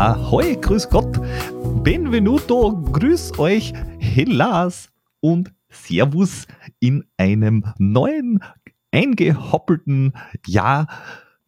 [0.00, 1.20] Ahoi, grüß Gott,
[1.82, 4.88] benvenuto, grüß euch, hellas
[5.20, 6.46] und servus
[6.78, 8.40] in einem neuen,
[8.92, 10.12] eingehoppelten
[10.46, 10.86] Jahr,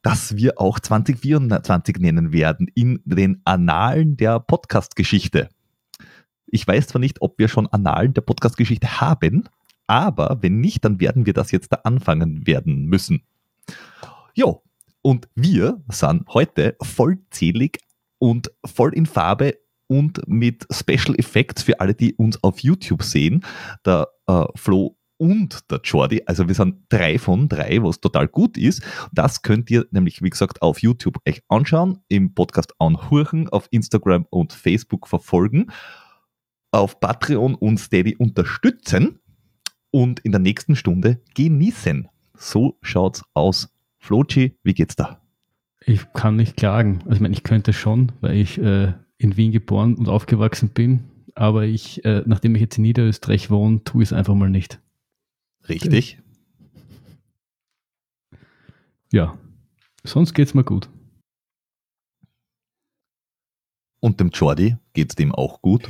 [0.02, 5.48] das wir auch 2024 nennen werden, in den Annalen der Podcast-Geschichte.
[6.46, 9.48] Ich weiß zwar nicht, ob wir schon Annalen der Podcast-Geschichte haben,
[9.86, 13.22] aber wenn nicht, dann werden wir das jetzt da anfangen werden müssen.
[14.34, 14.62] Jo,
[15.02, 17.78] und wir sind heute vollzählig
[18.18, 23.45] und voll in Farbe und mit Special Effects für alle, die uns auf YouTube sehen.
[23.84, 26.23] Der äh, Flo und der Jordi.
[26.26, 28.82] Also wir sind drei von drei, was total gut ist.
[29.12, 34.26] Das könnt ihr nämlich, wie gesagt, auf YouTube euch anschauen, im Podcast anhören, auf Instagram
[34.30, 35.70] und Facebook verfolgen,
[36.73, 39.20] auf Patreon und Steady unterstützen
[39.92, 42.09] und in der nächsten Stunde genießen.
[42.34, 43.73] So schaut's aus.
[43.98, 45.20] Flochi, wie geht's da?
[45.85, 47.01] Ich kann nicht klagen.
[47.02, 51.04] Also ich meine, ich könnte schon, weil ich äh, in Wien geboren und aufgewachsen bin.
[51.35, 54.80] Aber ich, äh, nachdem ich jetzt in Niederösterreich wohne, tue ich es einfach mal nicht.
[55.68, 56.18] Richtig.
[59.13, 59.38] Ja.
[60.04, 60.88] Sonst geht's mir gut.
[64.00, 65.88] Und dem Jordi geht's dem auch gut?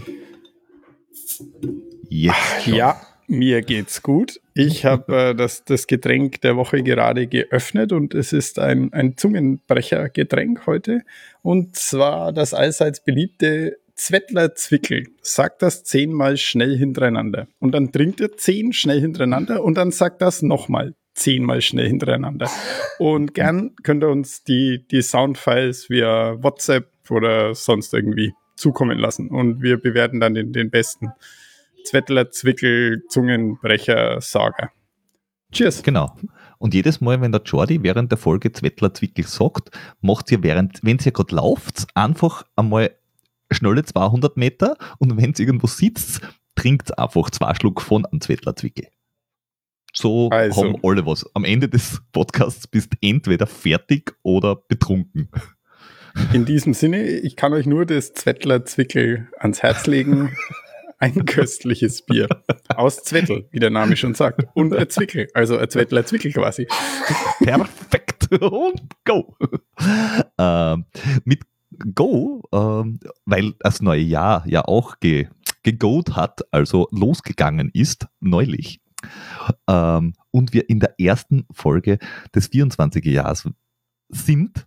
[2.10, 2.74] Jetzt schon.
[2.74, 4.40] Ja, mir geht's gut.
[4.54, 9.16] Ich habe äh, das, das Getränk der Woche gerade geöffnet und es ist ein, ein
[9.16, 11.02] Zungenbrecher-Getränk heute.
[11.42, 15.06] Und zwar das allseits beliebte Zwettler Zwickel.
[15.20, 17.46] Sagt das zehnmal schnell hintereinander.
[17.60, 22.50] Und dann trinkt er zehn schnell hintereinander und dann sagt das nochmal zehnmal schnell hintereinander.
[22.98, 29.28] Und gern könnt ihr uns die, die Soundfiles via WhatsApp oder sonst irgendwie zukommen lassen.
[29.28, 31.08] Und wir bewerten dann den, den besten.
[31.84, 34.70] Zwettler, Zwickel, Zungenbrecher, Sager.
[35.52, 35.82] Cheers.
[35.82, 36.16] Genau.
[36.58, 40.80] Und jedes Mal, wenn der Jordi während der Folge Zwettler, Zwickel sagt, macht ihr während,
[40.82, 42.90] wenn ihr gerade lauft, einfach einmal
[43.50, 46.20] schnelle 200 Meter und wenn ihr irgendwo sitzt,
[46.54, 48.86] trinkt einfach zwei Schluck von einem Zwettler, Zwickel.
[49.92, 50.64] So also.
[50.64, 51.28] haben alle was.
[51.34, 55.28] Am Ende des Podcasts bist entweder fertig oder betrunken.
[56.32, 60.34] In diesem Sinne, ich kann euch nur das Zwettler Zwickel ans Herz legen.
[61.02, 62.28] Ein köstliches Bier.
[62.76, 64.44] Aus Zwettel, wie der Name schon sagt.
[64.54, 65.26] Und Zwickel.
[65.34, 66.68] Also ein Zwettler Zwickel quasi.
[67.40, 68.30] Perfekt.
[68.40, 69.36] Und go.
[70.38, 70.84] Ähm,
[71.24, 71.40] mit
[71.94, 75.26] Go, ähm, weil das neue Jahr ja auch ge
[75.64, 78.80] gegoat hat, also losgegangen ist, neulich.
[79.68, 81.98] Ähm, und wir in der ersten Folge
[82.32, 83.48] des 24er Jahres
[84.08, 84.66] sind,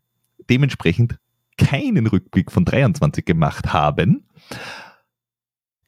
[0.50, 1.17] dementsprechend
[1.57, 4.28] keinen Rückblick von 23 gemacht haben,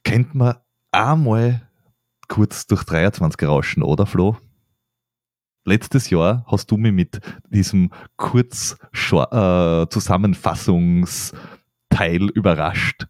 [0.08, 0.54] könnte man
[0.90, 1.68] einmal
[2.28, 4.36] kurz durch 23 rauschen, oder Flo?
[5.64, 7.20] Letztes Jahr hast du mich mit
[7.50, 8.78] diesem kurz
[9.12, 9.86] äh,
[12.28, 13.06] überrascht.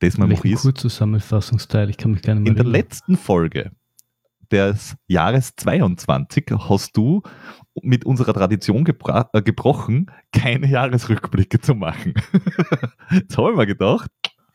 [0.00, 0.26] Das mal
[0.62, 3.70] Kurz Zusammenfassungsteil, ich kann mich gerne mal In der letzten Folge
[4.50, 7.22] des Jahres 22 hast du
[7.82, 12.14] mit unserer Tradition äh, gebrochen, keine Jahresrückblicke zu machen.
[13.10, 14.10] Jetzt habe ich mir gedacht,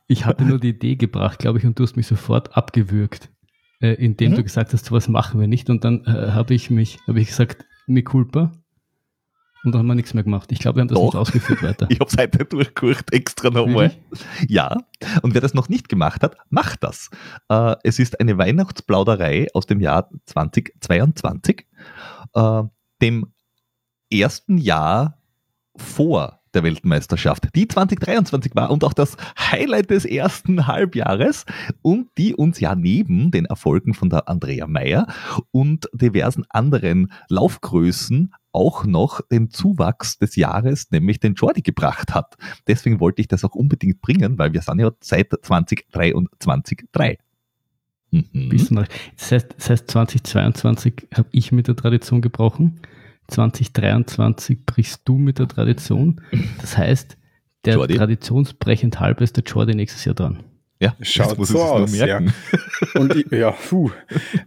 [0.08, 3.30] ich hatte nur die Idee gebracht, glaube ich, und du hast mich sofort abgewürgt,
[3.82, 4.36] äh, indem mhm.
[4.38, 5.70] du gesagt hast, sowas machen wir nicht.
[5.70, 8.52] Und dann äh, habe ich mich, habe ich gesagt, mi culpa.
[9.64, 10.52] Und dann haben wir nichts mehr gemacht.
[10.52, 11.06] Ich glaube, wir haben das Doch.
[11.06, 11.88] nicht ausgeführt weiter.
[11.90, 13.92] ich habe es heute durchgeguckt, extra nochmal.
[14.48, 14.78] Ja,
[15.24, 17.10] und wer das noch nicht gemacht hat, macht das.
[17.50, 21.66] Äh, es ist eine Weihnachtsplauderei aus dem Jahr 2022,
[22.36, 22.64] äh,
[23.02, 23.34] dem
[24.12, 25.20] ersten Jahr
[25.76, 31.46] vor der Weltmeisterschaft, die 2023 war und auch das Highlight des ersten Halbjahres
[31.82, 35.08] und die uns ja neben den Erfolgen von der Andrea Meyer
[35.52, 42.36] und diversen anderen Laufgrößen auch noch den Zuwachs des Jahres, nämlich den Jordi gebracht hat.
[42.68, 47.18] Deswegen wollte ich das auch unbedingt bringen, weil wir sind ja seit 2023 3.
[48.12, 48.50] Mhm.
[49.18, 52.80] Das heißt, das heißt 2022 habe ich mit der Tradition gebrochen.
[53.28, 56.22] 2023 brichst du mit der Tradition.
[56.62, 57.18] Das heißt,
[57.66, 57.96] der Jordi.
[57.96, 60.44] traditionsbrechend halb ist der Jordi nächstes Jahr dran.
[60.80, 61.96] Ja, schaut so aus.
[61.98, 62.20] Ja.
[62.96, 63.92] Und ich, ja, puh.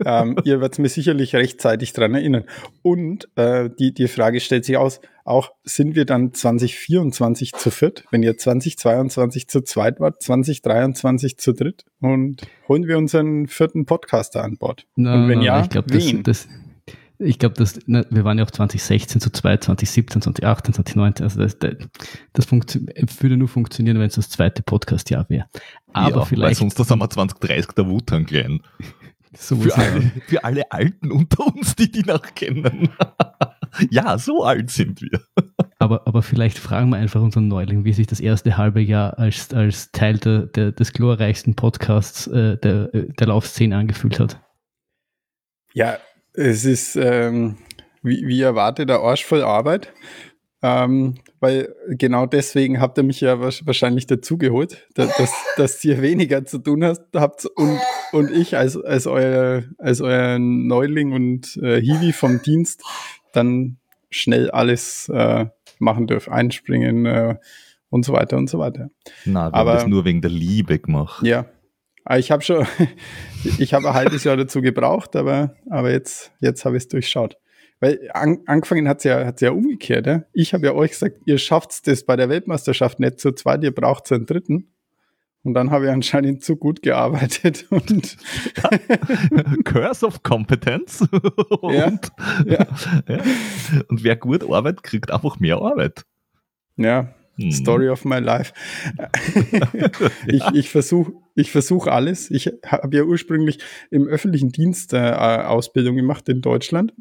[0.04, 2.44] ähm, ihr werdet mir sicherlich rechtzeitig dran erinnern.
[2.82, 8.04] Und äh, die, die Frage stellt sich aus, auch sind wir dann 2024 zu viert,
[8.10, 14.44] wenn ihr 2022 zu zweit wart, 2023 zu dritt und holen wir unseren vierten Podcaster
[14.44, 14.86] an Bord?
[14.96, 16.22] Na, und wenn ja, ich glaub, wen?
[16.22, 16.54] Das, das,
[17.18, 21.24] ich glaube, dass ne, wir waren ja auch 2016 zu zweit, 2017, 2018, 2019.
[21.24, 21.74] Also das, das,
[22.32, 22.52] das
[23.22, 25.46] würde nur funktionieren, wenn es das zweite Podcast-Jahr wäre.
[25.92, 26.48] Aber ja, vielleicht.
[26.48, 28.60] Weil sonst das haben wir 2030 der Wutan klein.
[29.36, 32.88] So für, alle, für alle Alten unter uns, die die noch kennen.
[33.90, 35.20] ja, so alt sind wir.
[35.78, 39.52] Aber, aber vielleicht fragen wir einfach unseren Neuling, wie sich das erste halbe Jahr als,
[39.52, 44.40] als Teil der, der, des glorreichsten Podcasts äh, der, der Laufszene angefühlt hat.
[45.74, 45.98] Ja,
[46.38, 47.56] es ist ähm,
[48.02, 49.92] wie, wie erwartet der Arsch voll Arbeit.
[50.60, 56.44] Ähm, weil genau deswegen habt ihr mich ja wahrscheinlich dazugeholt, dass, dass, dass ihr weniger
[56.44, 57.78] zu tun hast, habt und,
[58.10, 62.82] und ich als, als, euer, als euer Neuling und äh, Hiwi vom Dienst
[63.32, 63.76] dann
[64.10, 65.46] schnell alles äh,
[65.78, 67.36] machen dürft, einspringen äh,
[67.88, 68.90] und so weiter und so weiter.
[69.24, 71.24] Na, wir Aber, haben das nur wegen der Liebe gemacht.
[71.24, 71.46] Ja.
[72.16, 72.66] Ich habe schon,
[73.58, 77.36] ich habe ein halbes Jahr dazu gebraucht, aber, aber jetzt, jetzt habe ich es durchschaut.
[77.80, 80.06] Weil an, angefangen hat es ja, hat's ja umgekehrt.
[80.06, 80.22] Ja?
[80.32, 83.74] Ich habe ja euch gesagt, ihr schafft das bei der Weltmeisterschaft nicht zu zweit, ihr
[83.74, 84.72] braucht einen dritten.
[85.44, 87.66] Und dann habe ich anscheinend zu gut gearbeitet.
[87.70, 88.16] Und
[89.64, 91.02] Curse of Competence.
[91.60, 91.98] und, ja,
[92.44, 92.66] ja.
[93.06, 93.22] ja.
[93.88, 96.04] und wer gut arbeitet, kriegt einfach mehr Arbeit.
[96.76, 97.52] Ja, hm.
[97.52, 98.52] Story of my life.
[100.26, 102.32] ich ich versuche ich versuch alles.
[102.32, 106.92] Ich habe ja ursprünglich im öffentlichen Dienst äh, Ausbildung gemacht in Deutschland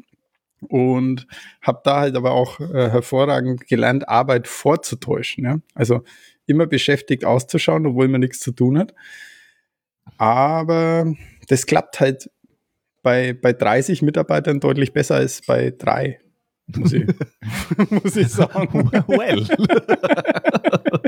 [0.60, 1.26] und
[1.60, 5.44] habe da halt aber auch äh, hervorragend gelernt, Arbeit vorzutäuschen.
[5.44, 5.58] Ja?
[5.74, 6.04] Also
[6.46, 8.94] immer beschäftigt auszuschauen, obwohl man nichts zu tun hat.
[10.18, 11.12] Aber
[11.48, 12.30] das klappt halt
[13.02, 16.20] bei, bei 30 Mitarbeitern deutlich besser als bei drei,
[16.76, 17.06] muss ich,
[17.90, 18.88] muss ich sagen.
[19.08, 19.48] Well.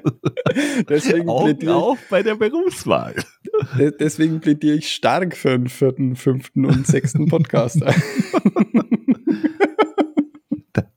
[0.89, 3.15] deswegen Augen auf bei der Berufswahl.
[3.99, 7.83] Deswegen plädiere ich stark für einen vierten, fünften und sechsten Podcast.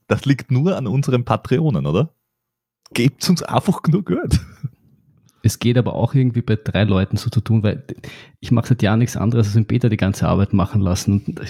[0.08, 2.14] Das liegt nur an unseren Patreonen, oder?
[2.94, 4.40] Gebt uns einfach genug Geld.
[5.42, 7.84] Es geht aber auch irgendwie bei drei Leuten so zu tun, weil
[8.40, 11.24] ich mache seit Jahren nichts anderes, als den Peter die ganze Arbeit machen lassen.
[11.26, 11.42] Und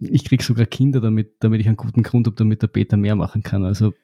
[0.00, 3.16] ich kriege sogar Kinder damit, damit ich einen guten Grund habe, damit der Peter mehr
[3.16, 3.64] machen kann.
[3.64, 3.94] Also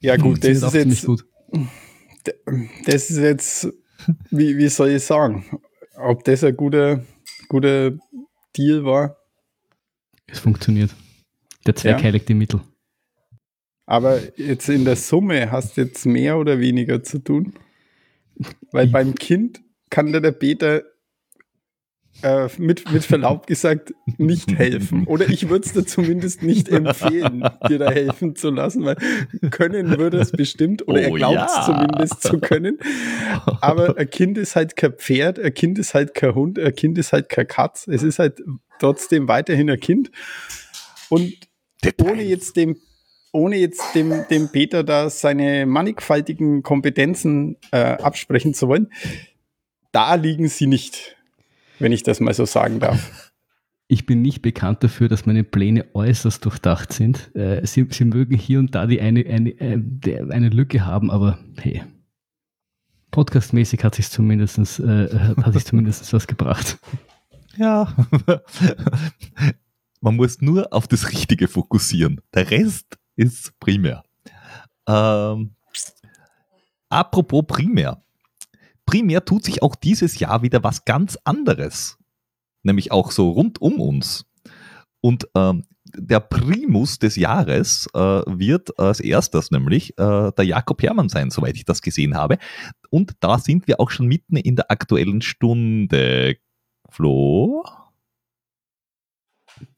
[0.00, 1.24] ja gut, das ist jetzt gut.
[2.84, 3.68] Das ist jetzt,
[4.30, 5.44] wie, wie soll ich sagen,
[5.96, 7.04] ob das ein guter,
[7.48, 7.92] guter
[8.56, 9.16] Deal war?
[10.26, 10.94] Es funktioniert.
[11.66, 12.04] Der Zwerg ja.
[12.04, 12.60] heiligt die Mittel.
[13.86, 17.54] Aber jetzt in der Summe hast du jetzt mehr oder weniger zu tun?
[18.72, 20.82] Weil beim Kind kann der Peter
[22.22, 25.06] äh, mit, mit Verlaub gesagt nicht helfen.
[25.06, 28.96] Oder ich würde es dir zumindest nicht empfehlen, dir da helfen zu lassen, weil
[29.50, 31.64] können würde es bestimmt oder oh, er glaubt es ja.
[31.64, 32.78] zumindest zu können.
[33.60, 36.98] Aber ein Kind ist halt kein Pferd, ein Kind ist halt kein Hund, ein Kind
[36.98, 37.86] ist halt kein Katz.
[37.88, 38.42] Es ist halt
[38.78, 40.10] trotzdem weiterhin ein Kind.
[41.08, 41.32] Und
[42.02, 42.76] ohne jetzt dem
[43.32, 48.90] ohne jetzt dem, dem Peter da seine mannigfaltigen Kompetenzen äh, absprechen zu wollen,
[49.92, 51.15] da liegen sie nicht,
[51.78, 53.32] wenn ich das mal so sagen darf.
[53.88, 57.34] Ich bin nicht bekannt dafür, dass meine Pläne äußerst durchdacht sind.
[57.36, 61.38] Äh, sie, sie mögen hier und da die eine, eine, äh, eine Lücke haben, aber
[61.58, 61.84] hey,
[63.12, 65.08] podcastmäßig hat sich zumindest, äh,
[65.42, 66.78] hat sich zumindest was gebracht.
[67.56, 67.94] Ja,
[70.00, 72.20] man muss nur auf das Richtige fokussieren.
[72.34, 74.04] Der Rest ist primär.
[74.86, 75.54] Ähm,
[76.88, 78.02] apropos primär.
[78.86, 81.98] Primär tut sich auch dieses Jahr wieder was ganz anderes.
[82.62, 84.24] Nämlich auch so rund um uns.
[85.00, 91.08] Und ähm, der Primus des Jahres äh, wird als erstes nämlich äh, der Jakob Hermann
[91.08, 92.38] sein, soweit ich das gesehen habe.
[92.90, 96.36] Und da sind wir auch schon mitten in der aktuellen Stunde.
[96.88, 97.64] Flo?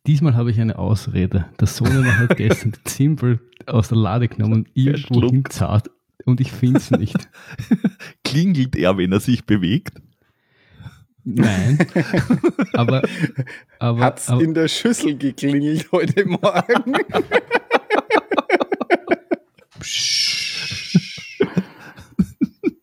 [0.07, 1.47] Diesmal habe ich eine Ausrede.
[1.61, 5.91] Der Sohnemann hat gestern Zimbel aus der Lade genommen irgendwo hingezahlt
[6.25, 7.29] und ich finde es nicht.
[8.25, 10.01] Klingelt er, wenn er sich bewegt?
[11.25, 11.79] Nein.
[12.73, 13.03] aber,
[13.79, 16.95] aber hat es in der Schüssel geklingelt heute Morgen?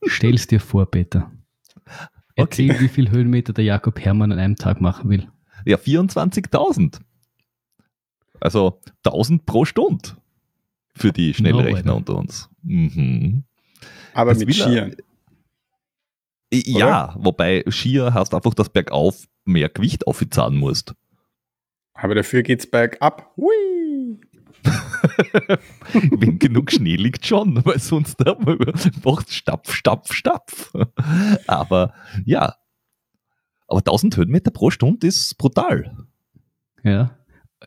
[0.05, 1.31] Stell's dir vor, Peter.
[2.35, 2.81] Erzähl, okay.
[2.81, 5.27] wie viel Höhenmeter der Jakob Hermann an einem Tag machen will.
[5.65, 6.99] Ja, 24.000.
[8.39, 10.09] Also 1000 pro Stunde
[10.95, 12.49] für die Schnellrechner no, unter uns.
[12.63, 13.43] Mhm.
[14.13, 14.95] Aber das mit Skier.
[16.51, 17.15] Ja, Oder?
[17.19, 20.95] wobei Skier hast einfach, dass bergauf mehr Gewicht aufzahlen musst.
[21.93, 23.33] Aber dafür geht es bergab.
[23.37, 24.19] Hui!
[25.93, 28.17] Wenn genug Schnee liegt schon, weil sonst
[29.03, 30.73] macht Stapf, Stapf, Stapf.
[31.45, 31.93] Aber
[32.25, 32.55] ja,
[33.67, 35.95] aber 1000 Höhenmeter pro Stunde ist brutal.
[36.83, 37.17] Ja,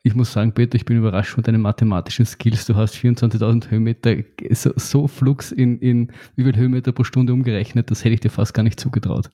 [0.02, 2.66] ich muss sagen, Peter, ich bin überrascht von deinen mathematischen Skills.
[2.66, 4.16] Du hast 24.000 Höhenmeter,
[4.50, 8.30] so, so flugs in, in wie viel Höhenmeter pro Stunde umgerechnet, das hätte ich dir
[8.30, 9.30] fast gar nicht zugetraut.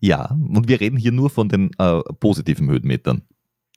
[0.00, 3.22] Ja, und wir reden hier nur von den äh, positiven Höhenmetern.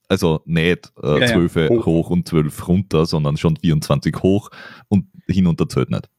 [0.09, 1.69] Also nicht äh, ja, 12 ja.
[1.69, 1.85] Hoch.
[1.85, 2.09] hoch.
[2.11, 4.49] und 12 runter, sondern schon 24 hoch
[4.87, 6.09] und hin und zählt nicht.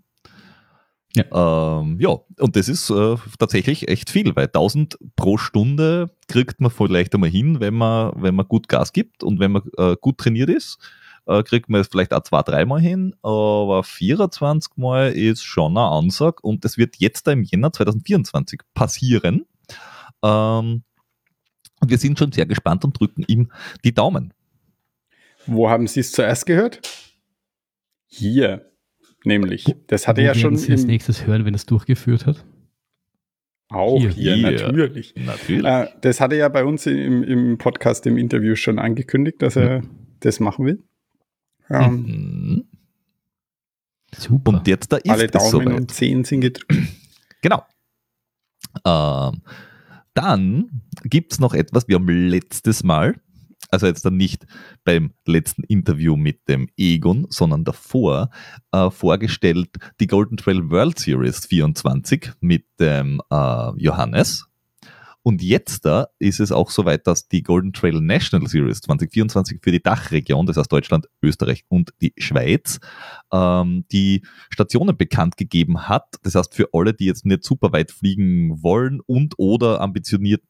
[1.16, 1.80] Ja.
[1.80, 6.70] Ähm, ja, und das ist äh, tatsächlich echt viel, weil 1000 pro Stunde kriegt man
[6.70, 10.18] vielleicht einmal hin, wenn man, wenn man gut Gas gibt und wenn man äh, gut
[10.18, 10.78] trainiert ist,
[11.26, 15.86] äh, kriegt man es vielleicht auch zwei, dreimal hin, aber 24 Mal ist schon eine
[15.86, 19.46] Ansage und das wird jetzt im Jänner 2024 passieren.
[20.22, 20.82] Ähm,
[21.80, 23.50] und wir sind schon sehr gespannt und drücken ihm
[23.84, 24.32] die Daumen.
[25.46, 26.80] Wo haben Sie es zuerst gehört?
[28.06, 28.70] Hier,
[29.24, 29.64] nämlich.
[29.86, 30.56] Das hatte Wo ja schon.
[30.56, 32.44] Sie als nächstes hören, wenn es durchgeführt hat?
[33.70, 34.50] Auch hier, hier, hier.
[34.50, 35.14] natürlich.
[35.16, 35.64] natürlich.
[35.64, 39.82] Äh, das hatte ja bei uns im, im Podcast, im Interview schon angekündigt, dass er
[39.82, 39.90] mhm.
[40.20, 40.82] das machen will.
[41.68, 42.64] Ähm, mhm.
[44.16, 44.52] Super.
[44.52, 45.80] Und jetzt da ist Alle Daumen soweit.
[45.80, 46.72] und Zehen sind gedrückt.
[47.40, 47.62] Genau.
[48.84, 49.42] Ähm,
[50.14, 53.20] dann gibt es noch etwas, wir haben letztes Mal,
[53.68, 54.46] also jetzt dann nicht
[54.84, 58.30] beim letzten Interview mit dem Egon, sondern davor
[58.72, 59.70] äh, vorgestellt
[60.00, 64.48] die Golden Trail World Series 24 mit dem äh, Johannes.
[65.28, 69.72] Und jetzt da ist es auch soweit, dass die Golden Trail National Series 2024 für
[69.72, 72.80] die Dachregion, das heißt Deutschland, Österreich und die Schweiz,
[73.30, 76.14] ähm, die Stationen bekannt gegeben hat.
[76.22, 80.40] Das heißt, für alle, die jetzt nicht super weit fliegen wollen und oder ambitioniert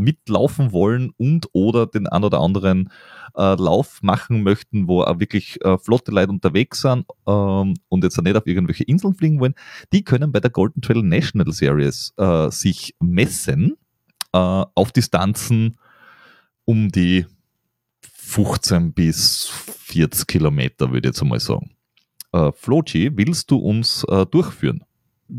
[0.00, 2.90] mitlaufen wollen und oder den ein oder anderen
[3.36, 8.20] äh, Lauf machen möchten, wo auch wirklich äh, flotte Leute unterwegs sind ähm, und jetzt
[8.20, 9.54] nicht auf irgendwelche Inseln fliegen wollen,
[9.92, 13.76] die können bei der Golden Trail National Series äh, sich messen
[14.32, 15.78] äh, auf Distanzen
[16.64, 17.26] um die
[18.02, 21.70] 15 bis 40 Kilometer, würde ich jetzt einmal sagen.
[22.32, 24.84] Äh, Floji, willst du uns äh, durchführen?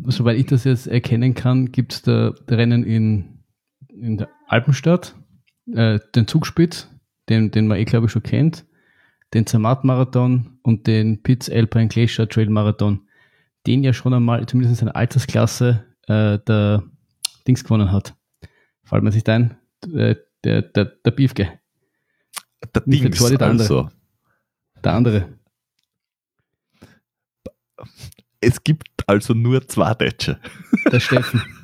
[0.08, 3.40] Soweit ich das jetzt erkennen kann, gibt es da Rennen in,
[3.88, 5.16] in der Alpenstadt,
[5.74, 6.90] äh, den Zugspitz,
[7.30, 8.66] den, den man eh, glaube ich, schon kennt,
[9.34, 13.08] den Zermatt-Marathon und den Pitts Alpine Glacier Trail Marathon,
[13.66, 16.84] den ja schon einmal, zumindest in seiner Altersklasse, äh, der
[17.48, 18.16] Dings gewonnen hat
[18.92, 19.58] fällt mir sich ein,
[19.94, 21.60] äh, der, der, der Biefke.
[22.76, 23.64] Der Nicht Dings, der, der andere.
[23.64, 23.90] Also.
[24.84, 25.30] Der andere.
[28.42, 30.40] Es gibt also nur zwei Deutsche.
[30.92, 31.42] Der Steffen.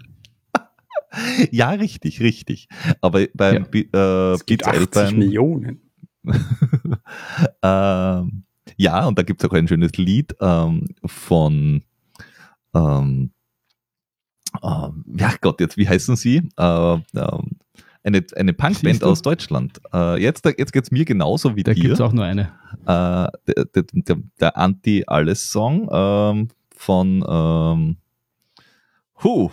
[1.51, 2.67] ja, richtig, richtig.
[3.01, 3.81] Aber beim ja.
[3.93, 5.81] äh, es gibt 80 Alpine, Millionen.
[7.63, 8.43] ähm,
[8.75, 11.83] ja, und da gibt es auch ein schönes Lied ähm, von
[12.73, 13.31] ähm,
[14.61, 16.49] äh, ja Gott, jetzt, wie heißen sie?
[16.57, 16.99] Äh, äh,
[18.03, 19.81] eine, eine Punkband aus Deutschland.
[19.93, 21.81] Äh, jetzt jetzt geht es mir genauso wie da dir.
[21.81, 22.53] Da gibt es auch nur eine.
[22.85, 27.97] Äh, der, der, der Anti-Alles-Song ähm, von ähm,
[29.23, 29.49] Huh,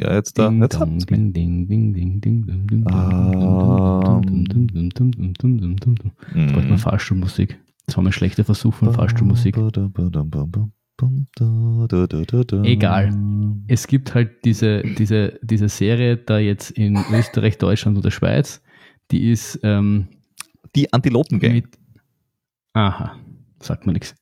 [0.00, 0.50] ja, jetzt da.
[0.50, 1.22] Jetzt hat's mich.
[6.34, 7.58] Jetzt braucht man Fahrstuhlmusik.
[7.86, 9.56] Das war mal schlechter Versuch von Fahrstuhlmusik.
[12.64, 13.12] Egal.
[13.66, 18.62] Es gibt halt diese, diese, diese Serie da jetzt in Österreich, Deutschland oder Schweiz,
[19.10, 20.08] die ist ähm,
[20.76, 21.68] die Antilopen Gang.
[22.74, 23.16] Aha,
[23.60, 24.14] sagt mir nichts.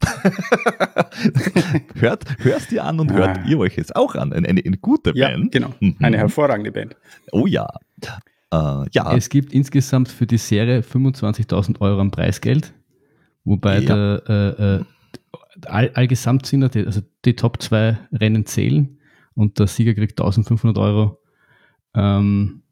[1.94, 3.44] hört, hörst dir an und hört ah.
[3.46, 4.32] ihr euch jetzt auch an.
[4.32, 5.52] Eine, eine, eine gute ja, Band.
[5.52, 5.96] Genau, mhm.
[6.00, 6.96] eine hervorragende Band.
[7.32, 7.68] Oh ja.
[8.52, 9.14] Äh, ja.
[9.14, 12.72] Es gibt insgesamt für die Serie 25.000 Euro an Preisgeld,
[13.44, 13.94] wobei ja.
[13.94, 14.84] der äh, äh,
[15.66, 18.98] all, allgesamt sind also die Top 2 Rennen zählen
[19.34, 21.18] und der Sieger kriegt 1500 Euro.
[21.94, 22.62] Ähm,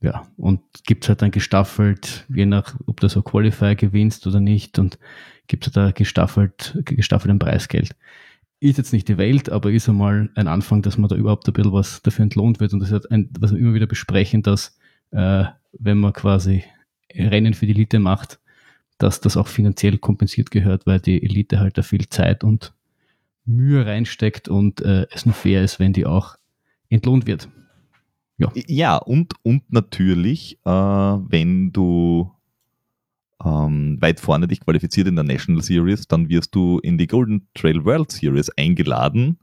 [0.00, 4.40] ja, und gibt es halt dann gestaffelt, je nach, ob du so Qualifier gewinnst oder
[4.40, 4.98] nicht, und
[5.46, 7.94] gibt es da gestaffelt, gestaffelt ein Preisgeld.
[8.58, 11.52] Ist jetzt nicht die Welt, aber ist einmal ein Anfang, dass man da überhaupt ein
[11.52, 12.72] bisschen was dafür entlohnt wird.
[12.72, 14.78] Und das ist ein, was wir immer wieder besprechen, dass
[15.10, 15.44] äh,
[15.78, 16.64] wenn man quasi
[17.14, 18.38] Rennen für die Elite macht,
[18.98, 22.72] dass das auch finanziell kompensiert gehört, weil die Elite halt da viel Zeit und
[23.44, 26.36] Mühe reinsteckt und äh, es nur fair ist, wenn die auch
[26.88, 27.48] entlohnt wird.
[28.38, 32.32] Ja, ja und, und natürlich, äh, wenn du
[33.44, 37.48] ähm, weit vorne dich qualifiziert in der National Series, dann wirst du in die Golden
[37.54, 39.38] Trail World Series eingeladen.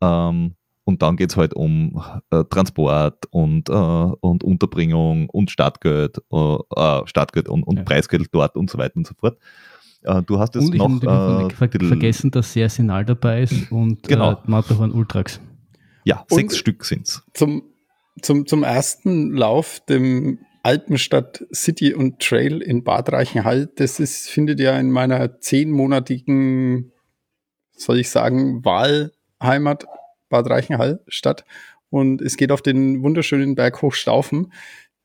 [0.00, 0.54] Ähm,
[0.84, 6.56] und dann geht es halt um äh, Transport und, äh, und Unterbringung und Startgeld, äh,
[6.76, 7.82] äh, Startgeld und, und ja.
[7.82, 9.38] Preisgeld dort und so weiter und so fort.
[10.02, 11.50] Äh, du hast es und noch.
[11.50, 14.40] Ich ver vergessen, dass sehr Sinal dabei ist und äh, genau.
[14.46, 15.40] Matterhorn Ultrax.
[16.04, 17.22] Ja, und sechs Stück sind es.
[17.34, 17.64] Zum,
[18.22, 20.38] zum, zum ersten Lauf, dem
[20.68, 26.92] Alpenstadt City und Trail in Bad Reichenhall, das ist, findet ja in meiner zehnmonatigen,
[27.74, 29.86] soll ich sagen, Wahlheimat
[30.28, 31.46] Bad Reichenhall statt.
[31.88, 34.52] und es geht auf den wunderschönen Berg Hochstaufen,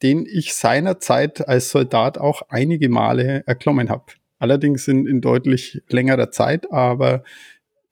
[0.02, 4.12] den ich seinerzeit als Soldat auch einige Male erklommen habe.
[4.40, 7.24] Allerdings in, in deutlich längerer Zeit, aber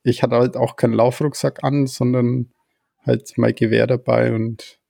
[0.03, 2.51] ich hatte halt auch keinen Laufrucksack an, sondern
[3.05, 4.80] halt mein Gewehr dabei und,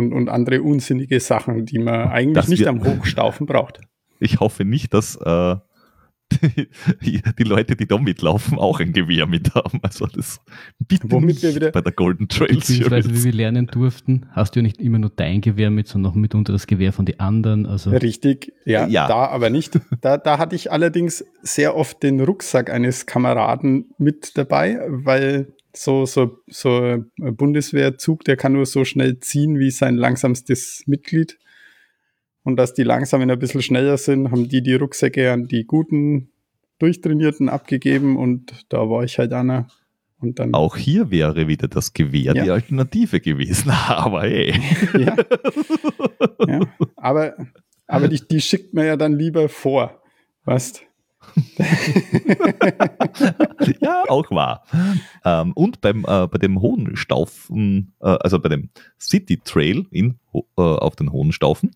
[0.00, 3.80] und, und andere unsinnige Sachen, die man eigentlich das nicht am Hochstaufen braucht.
[4.22, 5.56] Ich hoffe nicht, dass äh,
[7.02, 9.80] die, die, Leute, die da mitlaufen, auch ein Gewehr mit haben.
[9.82, 10.40] Also das
[10.78, 12.66] bitte Womit wir wieder bei der Golden Trails.
[12.66, 16.12] Beziehungsweise, wie wir lernen durften, hast du ja nicht immer nur dein Gewehr mit, sondern
[16.12, 17.66] auch mitunter das Gewehr von den anderen.
[17.66, 19.08] Also Richtig, ja, ja.
[19.08, 19.80] da aber nicht.
[20.00, 26.06] Da, da hatte ich allerdings sehr oft den Rucksack eines Kameraden mit dabei, weil so,
[26.06, 31.38] so, so ein Bundeswehrzug, der kann nur so schnell ziehen wie sein langsamstes Mitglied.
[32.42, 36.30] Und dass die Langsamen ein bisschen schneller sind, haben die die Rucksäcke an die guten,
[36.78, 39.68] durchtrainierten abgegeben und da war ich halt einer.
[40.18, 42.44] Und dann Auch hier wäre wieder das Gewehr ja.
[42.44, 44.54] die Alternative gewesen, aber hey.
[44.98, 45.16] ja.
[46.46, 46.60] ja.
[46.96, 47.34] Aber,
[47.86, 50.02] aber die, die schickt man ja dann lieber vor.
[50.44, 50.82] Weißt
[53.80, 54.64] ja, auch wahr.
[55.24, 60.40] Ähm, und beim, äh, bei dem Hohenstaufen, äh, also bei dem City Trail in, äh,
[60.56, 61.70] auf den Hohenstaufen,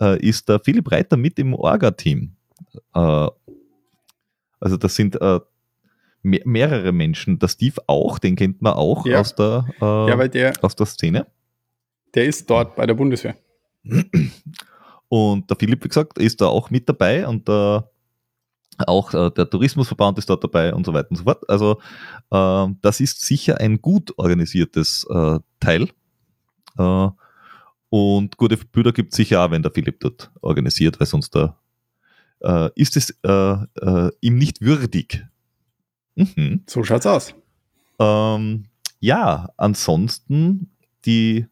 [0.00, 2.32] äh, ist der Philipp Reiter mit im Orga-Team.
[2.94, 3.28] Äh,
[4.60, 5.40] also das sind äh,
[6.22, 7.38] me mehrere Menschen.
[7.38, 9.20] Der Steve auch, den kennt man auch ja.
[9.20, 11.26] aus, der, ja, der, aus der Szene.
[12.14, 13.36] Der ist dort bei der Bundeswehr.
[15.08, 17.90] Und der Philipp, wie gesagt, ist da auch mit dabei und der
[18.86, 21.48] auch äh, der Tourismusverband ist dort dabei und so weiter und so fort.
[21.48, 21.80] Also
[22.30, 25.88] äh, das ist sicher ein gut organisiertes äh, Teil.
[26.78, 27.08] Äh,
[27.90, 31.58] und gute Bilder gibt es sicher auch, wenn der Philipp dort organisiert, weil sonst da
[32.40, 35.26] äh, ist es äh, ihm nicht würdig.
[36.14, 36.62] Mhm.
[36.66, 37.34] So schaut's aus.
[37.98, 38.64] Ähm,
[39.00, 40.70] ja, ansonsten
[41.04, 41.46] die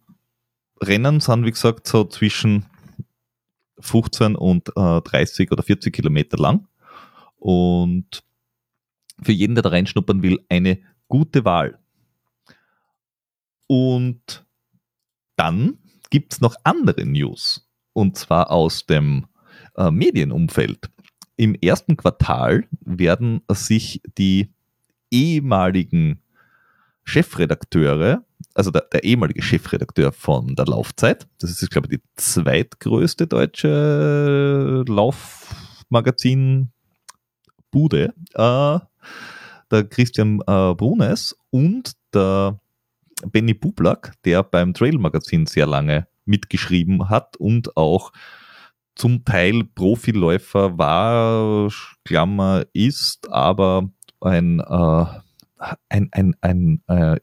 [0.81, 2.67] Rennen sind, wie gesagt, so zwischen
[3.81, 6.67] 15 und 30 oder 40 Kilometer lang.
[7.39, 8.23] Und
[9.23, 11.79] für jeden, der da reinschnuppern will, eine gute Wahl.
[13.67, 14.47] Und
[15.37, 15.79] dann
[16.11, 17.69] gibt es noch andere News.
[17.93, 19.27] Und zwar aus dem
[19.77, 20.91] äh, Medienumfeld.
[21.37, 24.53] Im ersten Quartal werden sich die
[25.11, 26.21] ehemaligen
[27.05, 33.27] Chefredakteure, also der, der, ehemalige Chefredakteur von der Laufzeit, das ist, glaube ich, die zweitgrößte
[33.27, 36.71] deutsche Laufmagazin
[37.71, 38.79] Bude, äh,
[39.71, 42.61] der Christian äh, Brunes und der
[43.27, 48.13] Benny Bublak, der beim Trail Magazin sehr lange mitgeschrieben hat und auch
[48.95, 51.71] zum Teil Profiläufer war,
[52.05, 55.05] Klammer ist, aber ein, äh,
[55.89, 57.19] ein, ein, ein, äh,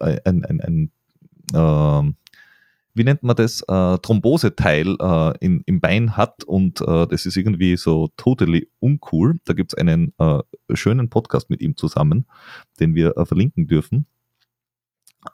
[0.00, 0.92] ein, ein, ein,
[1.52, 2.12] äh,
[2.94, 7.36] wie nennt man das, äh, Thromboseteil äh, in, im Bein hat und äh, das ist
[7.36, 9.38] irgendwie so totally uncool.
[9.44, 10.40] Da gibt es einen äh,
[10.74, 12.26] schönen Podcast mit ihm zusammen,
[12.80, 14.06] den wir äh, verlinken dürfen.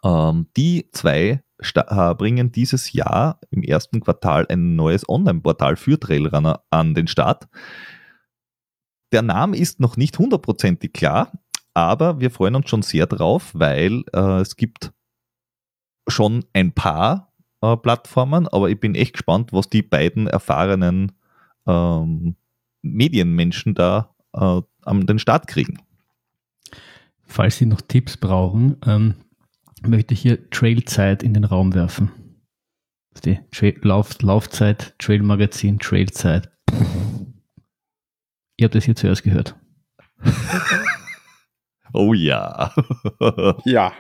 [0.05, 1.43] Ähm, die zwei
[1.75, 7.49] äh, bringen dieses Jahr im ersten Quartal ein neues Online-Portal für Trailrunner an den Start.
[9.13, 11.33] Der Name ist noch nicht hundertprozentig klar,
[11.73, 14.93] aber wir freuen uns schon sehr drauf, weil es gibt
[16.09, 17.36] schon ein paar
[17.73, 21.13] äh, Plattformen, aber ich bin echt gespannt, was die beiden erfahrenen
[21.67, 22.37] ähm,
[22.83, 25.79] Medienmenschen da äh, an den Start kriegen.
[27.25, 29.15] Falls Sie noch Tipps brauchen, ähm,
[29.83, 32.11] möchte ich hier Trailzeit in den Raum werfen.
[33.25, 36.51] Die Tra Lauf Laufzeit, Trail-Magazin, Trailzeit.
[38.59, 39.57] Ihr habt das hier zuerst gehört.
[41.93, 42.73] oh ja.
[43.65, 43.93] ja.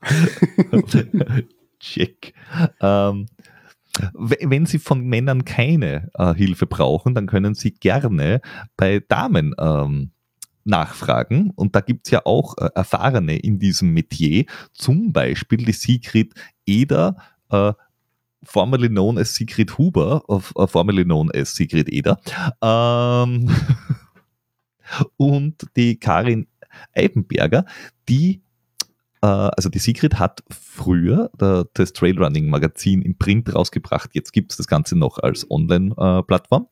[1.80, 2.34] Check.
[2.80, 3.26] Ähm,
[4.14, 8.40] wenn Sie von Männern keine äh, Hilfe brauchen, dann können Sie gerne
[8.76, 10.10] bei Damen ähm,
[10.64, 11.50] nachfragen.
[11.56, 16.34] Und da gibt es ja auch äh, Erfahrene in diesem Metier, zum Beispiel die Sigrid
[16.66, 17.16] Eder,
[17.50, 17.72] äh,
[18.42, 22.20] formerly known as Sigrid Huber, uh, formerly known as Sigrid Eder.
[22.62, 23.50] Ähm,
[25.16, 26.46] und die Karin
[26.94, 27.64] Eibenberger,
[28.08, 28.47] die äh,
[29.26, 31.30] also die Sigrid hat früher
[31.74, 34.10] das Trailrunning Magazin im Print rausgebracht.
[34.14, 36.68] Jetzt gibt es das Ganze noch als Online-Plattform.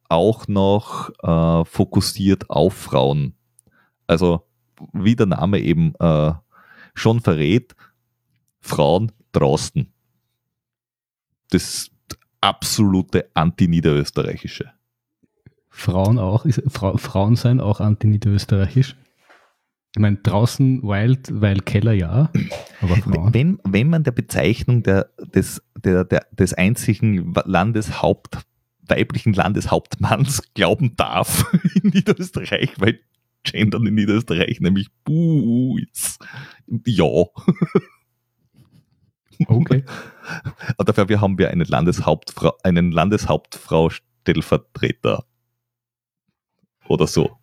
[0.09, 3.35] auch noch äh, fokussiert auf Frauen.
[4.07, 4.47] Also,
[4.93, 6.33] wie der Name eben äh,
[6.95, 7.75] schon verrät,
[8.61, 9.93] Frauen draußen.
[11.51, 11.91] Das
[12.47, 14.73] absolute Anti-Niederösterreichische.
[15.69, 16.45] Frauen auch?
[16.45, 18.97] Ist, Fra Frauen sein auch anti-niederösterreichisch?
[19.95, 22.31] Ich meine, draußen Wild, weil Keller ja,
[22.81, 23.35] aber Frauen.
[23.35, 28.39] Wenn, wenn man der Bezeichnung der, des, der, der, des einzigen Landeshaupt,
[28.87, 31.51] weiblichen Landeshauptmanns glauben darf
[31.83, 33.01] in Niederösterreich, weil
[33.43, 36.25] Gendern in Niederösterreich nämlich buh ist.
[36.87, 37.07] Ja.
[39.47, 39.85] Okay.
[40.79, 45.25] Aber dafür haben wir einen Landeshauptfrau, einen Landeshauptfrau Stellvertreter.
[46.89, 47.37] Oder so.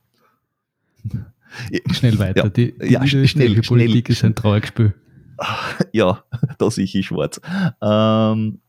[1.92, 2.44] Schnell weiter.
[2.44, 4.94] Ja, die, die ja, schnell, Politik schnell, ist ein Trauerspiel.
[5.92, 6.24] Ja,
[6.58, 7.42] da sehe ich schwarz.
[7.82, 8.62] Ähm,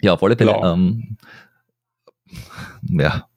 [0.00, 0.54] ja, auf alle Fälle.
[0.62, 1.16] Ähm,
[2.88, 3.28] ja.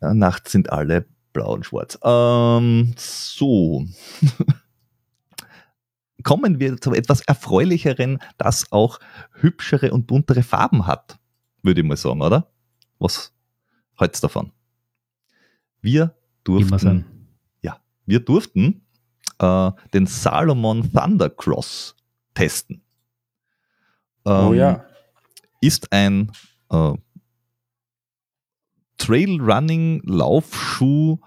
[0.00, 1.98] Nachts sind alle blau und schwarz.
[2.02, 3.86] Ähm, so.
[6.24, 8.98] Kommen wir zu etwas Erfreulicheren, das auch
[9.34, 11.18] hübschere und buntere Farben hat,
[11.62, 12.50] würde ich mal sagen, oder?
[12.98, 13.32] Was
[13.96, 14.50] halt's davon?
[15.80, 17.04] Wir durften,
[17.62, 18.84] ja, wir durften
[19.38, 21.94] äh, den Salomon Thundercross
[22.32, 22.82] testen.
[24.24, 24.86] Ähm, oh ja.
[25.60, 26.32] Ist ein
[26.70, 26.94] äh,
[28.96, 31.18] Trailrunning-Laufschuh,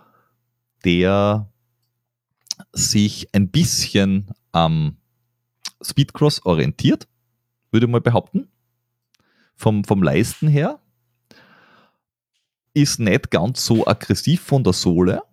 [0.83, 1.51] der
[2.73, 4.97] sich ein bisschen am
[5.81, 7.07] Speedcross orientiert,
[7.71, 8.47] würde ich mal behaupten.
[9.55, 10.79] Vom, vom Leisten her.
[12.73, 15.23] Ist nicht ganz so aggressiv von der Sohle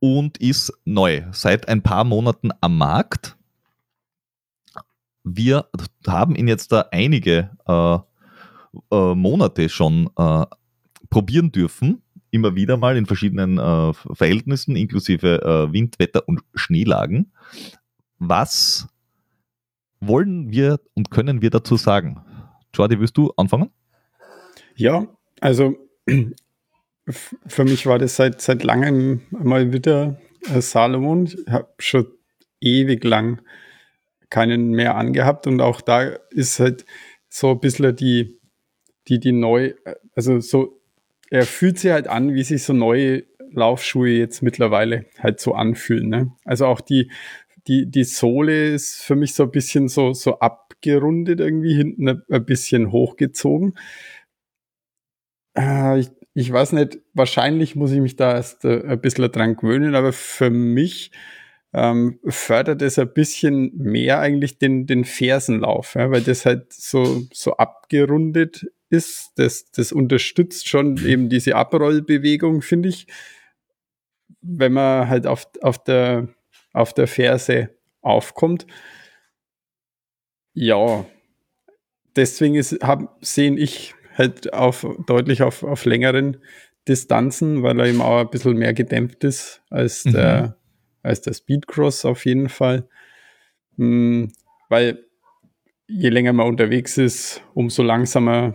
[0.00, 3.36] und ist neu, seit ein paar Monaten am Markt.
[5.22, 5.68] Wir
[6.06, 7.98] haben ihn jetzt da einige äh,
[8.94, 10.46] äh, Monate schon äh,
[11.10, 12.02] probieren dürfen,
[12.34, 17.32] immer wieder mal in verschiedenen äh, Verhältnissen, inklusive äh, Wind, Wetter und Schneelagen.
[18.18, 18.88] Was
[20.00, 22.20] wollen wir und können wir dazu sagen?
[22.74, 23.70] Jordi, willst du anfangen?
[24.74, 25.06] Ja,
[25.40, 25.76] also
[27.46, 30.18] für mich war das seit, seit langem mal wieder
[30.52, 31.26] äh, Salomon.
[31.26, 32.06] Ich habe schon
[32.60, 33.42] ewig lang
[34.28, 36.84] keinen mehr angehabt und auch da ist halt
[37.28, 38.40] so ein bisschen die,
[39.06, 39.74] die, die neu,
[40.16, 40.80] also so
[41.30, 46.08] er fühlt sich halt an, wie sich so neue Laufschuhe jetzt mittlerweile halt so anfühlen.
[46.08, 46.32] Ne?
[46.44, 47.10] Also auch die,
[47.66, 52.44] die, die Sohle ist für mich so ein bisschen so, so abgerundet, irgendwie hinten ein,
[52.44, 53.74] bisschen hochgezogen.
[55.56, 59.56] Äh, ich, ich weiß nicht, wahrscheinlich muss ich mich da erst äh, ein bisschen dran
[59.56, 61.12] gewöhnen, aber für mich
[61.72, 67.22] ähm, fördert es ein bisschen mehr eigentlich den, den Fersenlauf, ja, weil das halt so,
[67.32, 69.32] so abgerundet ist.
[69.36, 73.06] Das, das unterstützt schon eben diese Abrollbewegung, finde ich,
[74.40, 76.28] wenn man halt auf, auf, der,
[76.72, 78.66] auf der Ferse aufkommt.
[80.54, 81.04] Ja,
[82.16, 86.38] deswegen ist, hab, sehen ich halt auf, deutlich auf, auf längeren
[86.86, 90.12] Distanzen, weil er eben auch ein bisschen mehr gedämpft ist als mhm.
[90.12, 90.56] der
[91.04, 92.88] als der Speedcross auf jeden Fall.
[93.76, 94.32] Mhm,
[94.68, 95.04] weil
[95.86, 98.54] je länger man unterwegs ist, umso langsamer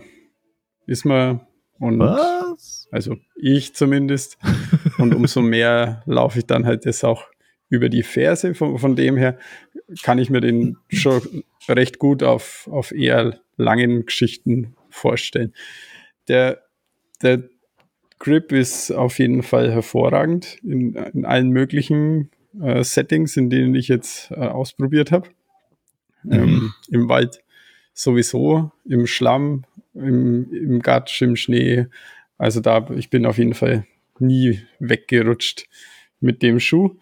[0.90, 1.40] ist man.
[1.78, 2.88] Und Was?
[2.90, 4.36] Also ich zumindest.
[4.98, 7.24] und umso mehr laufe ich dann halt das auch
[7.70, 8.54] über die Ferse.
[8.54, 9.38] Von, von dem her
[10.02, 15.54] kann ich mir den schon recht gut auf, auf eher langen Geschichten vorstellen.
[16.28, 16.60] Der,
[17.22, 17.44] der
[18.18, 23.88] Grip ist auf jeden Fall hervorragend in, in allen möglichen äh, Settings, in denen ich
[23.88, 25.28] jetzt äh, ausprobiert habe.
[26.24, 26.32] Mhm.
[26.32, 27.42] Ähm, Im Wald
[27.94, 31.86] sowieso, im Schlamm, im, im Gatsch, im Schnee.
[32.38, 33.86] Also da, ich bin auf jeden Fall
[34.18, 35.66] nie weggerutscht
[36.20, 36.96] mit dem Schuh.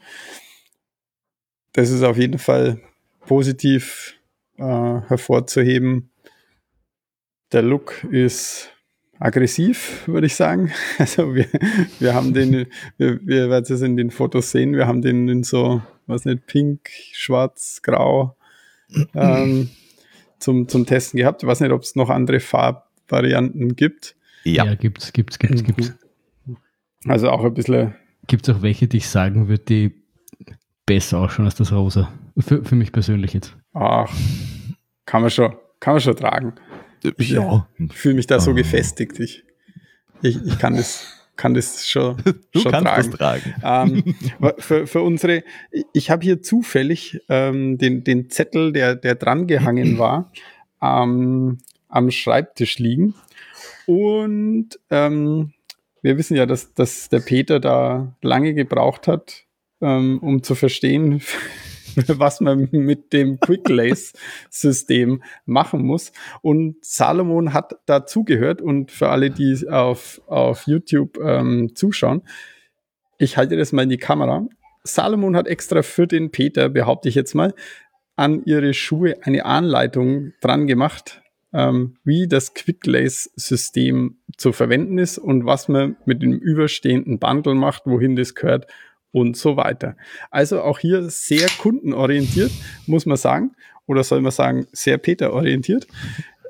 [1.73, 2.81] Das ist auf jeden Fall
[3.27, 4.17] positiv
[4.57, 6.11] äh, hervorzuheben.
[7.53, 8.71] Der Look ist
[9.19, 10.73] aggressiv, würde ich sagen.
[10.99, 11.47] Also wir,
[11.99, 15.45] wir haben den, wir, wir werden es in den Fotos sehen, wir haben den in
[15.45, 18.37] so, was nicht, pink, schwarz, grau
[19.15, 19.71] ähm,
[20.39, 21.43] zum, zum Testen gehabt.
[21.43, 24.17] Ich weiß nicht, ob es noch andere Farbvarianten gibt.
[24.45, 25.95] Ja, ja gibt's, gibt's, gibt's, gibt's.
[27.07, 27.95] Also auch ein bisschen.
[28.27, 29.95] Gibt es auch welche, die ich sagen würde, die
[30.87, 32.13] besser ausschauen als das Rosa?
[32.39, 33.57] Für, für mich persönlich jetzt.
[33.73, 34.13] Ach,
[35.07, 36.55] kann man schon, kann man schon tragen.
[37.17, 37.67] Ich, ja.
[37.91, 39.21] fühle mich da so gefestigt.
[39.21, 39.45] Ich,
[40.23, 42.17] ich, ich kann das kann das schon,
[42.53, 43.55] du schon kannst tragen.
[43.63, 44.05] Das tragen.
[44.05, 44.15] Ähm,
[44.59, 45.45] für, für unsere,
[45.95, 50.31] ich habe hier zufällig ähm, den, den Zettel, der, der dran gehangen war,
[50.83, 53.15] ähm, am Schreibtisch liegen.
[53.87, 55.55] Und ähm,
[56.03, 59.45] wir wissen ja, dass, dass der Peter da lange gebraucht hat,
[59.81, 61.23] ähm, um zu verstehen,
[62.07, 64.13] was man mit dem Quick Lace
[64.51, 66.13] System machen muss.
[66.43, 72.23] Und Salomon hat dazugehört und für alle, die auf, auf YouTube ähm, zuschauen,
[73.19, 74.47] ich halte das mal in die Kamera.
[74.85, 77.53] Salomon hat extra für den Peter, behaupte ich jetzt mal,
[78.17, 81.23] an ihre Schuhe eine Anleitung dran gemacht,
[81.53, 87.19] ähm, wie das Quick Lace System zu verwenden ist und was man mit dem überstehenden
[87.19, 88.67] Bundle macht, wohin das gehört
[89.13, 89.97] und so weiter.
[90.31, 92.51] Also auch hier sehr kundenorientiert,
[92.87, 93.53] muss man sagen.
[93.87, 95.87] Oder soll man sagen, sehr Peter-orientiert.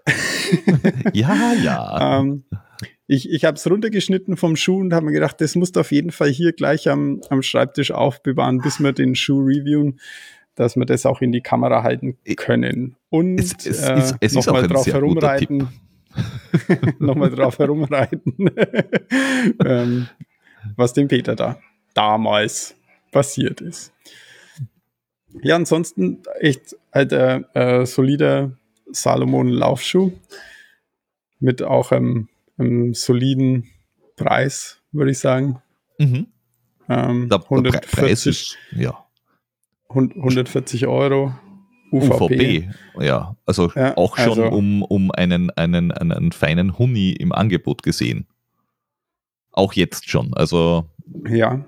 [1.13, 2.19] ja, ja.
[2.21, 2.45] ähm,
[3.07, 5.93] ich ich habe es runtergeschnitten vom Schuh und habe mir gedacht, das musst du auf
[5.93, 10.01] jeden Fall hier gleich am, am Schreibtisch aufbewahren, bis wir den Schuh reviewen,
[10.55, 12.97] dass wir das auch in die Kamera halten können.
[13.09, 15.69] Und es, es, äh, es nochmal drauf herumreiten.
[16.99, 18.51] nochmal drauf herumreiten,
[19.65, 20.09] ähm,
[20.77, 21.61] was dem Peter da
[21.99, 22.77] damals
[23.11, 23.93] passiert ist.
[25.43, 28.53] Ja, ansonsten echt halt äh, äh, solider
[28.93, 30.13] Salomon Laufschuh
[31.41, 33.69] mit auch einem, einem soliden
[34.17, 35.61] Preis, würde ich sagen.
[35.99, 36.29] Mhm.
[36.89, 39.05] Ähm, der, 140, Preis ist, ja.
[39.89, 41.35] 140 Euro.
[41.91, 42.15] UVP.
[42.15, 43.37] UVP, ja.
[43.45, 48.27] Also ja, auch schon also, um, um einen, einen, einen feinen Huni im Angebot gesehen.
[49.51, 50.33] Auch jetzt schon.
[50.35, 50.87] Also.
[51.27, 51.65] Ja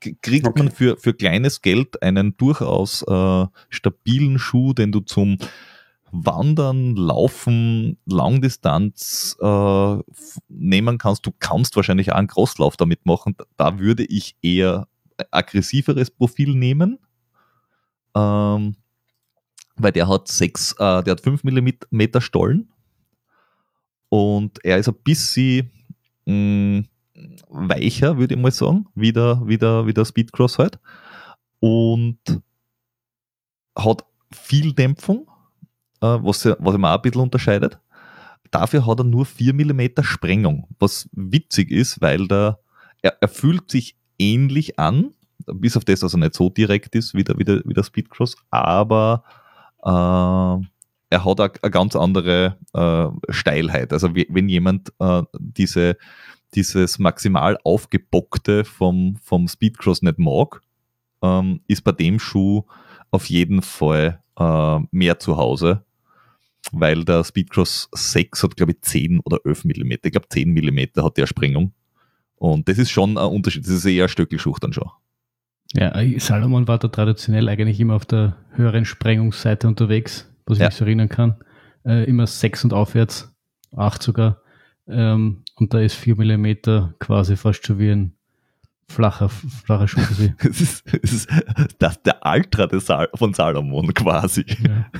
[0.00, 0.62] kriegt okay.
[0.62, 5.38] man für, für kleines Geld einen durchaus äh, stabilen Schuh, den du zum
[6.12, 9.96] Wandern, Laufen, Langdistanz äh,
[10.48, 11.24] nehmen kannst.
[11.26, 13.36] Du kannst wahrscheinlich auch einen Crosslauf damit machen.
[13.56, 14.88] Da würde ich eher
[15.30, 16.98] aggressiveres Profil nehmen.
[18.14, 18.74] Ähm,
[19.76, 22.70] weil der hat sechs, äh, der hat 5 mm Stollen
[24.08, 25.70] und er ist ein bisschen
[26.26, 26.84] mh, mm,
[27.48, 30.78] weicher, würde ich mal sagen, wie der, wie der, wie der Speedcross halt.
[31.60, 32.18] Und
[33.76, 35.28] hat viel Dämpfung,
[36.00, 37.78] äh, was, was ihm auch ein bisschen unterscheidet.
[38.50, 42.58] Dafür hat er nur 4 mm Sprengung, was witzig ist, weil der,
[43.02, 45.12] er, er fühlt sich ähnlich an,
[45.46, 47.84] bis auf das, dass er nicht so direkt ist wie der, wie der, wie der
[47.84, 49.24] Speedcross, aber
[49.82, 50.66] äh,
[51.12, 53.92] er hat eine ganz andere äh, Steilheit.
[53.92, 55.96] Also wenn jemand äh, diese
[56.54, 60.60] dieses maximal aufgebockte vom, vom Speedcross nicht mag,
[61.22, 62.64] ähm, ist bei dem Schuh
[63.10, 65.84] auf jeden Fall äh, mehr zu Hause,
[66.72, 69.92] weil der Speedcross 6 hat, glaube ich, 10 oder 11 mm.
[70.02, 71.72] Ich glaube, 10 mm hat der Sprengung.
[72.36, 73.64] Und das ist schon ein Unterschied.
[73.64, 74.90] Das ist eher ein Stöckelschuh dann schon.
[75.74, 80.68] Ja, Salomon war da traditionell eigentlich immer auf der höheren Sprengungsseite unterwegs, was ich ja.
[80.68, 81.36] mich so erinnern kann.
[81.84, 83.32] Äh, immer 6 und aufwärts,
[83.76, 84.40] 8 sogar.
[84.88, 88.14] Ähm, und da ist 4 mm quasi fast schon wie ein
[88.90, 90.00] flacher, flacher Schuh.
[90.38, 91.30] es ist, es ist
[91.78, 94.44] das der Ultra des Sal von Salomon quasi.
[94.48, 94.90] Ja.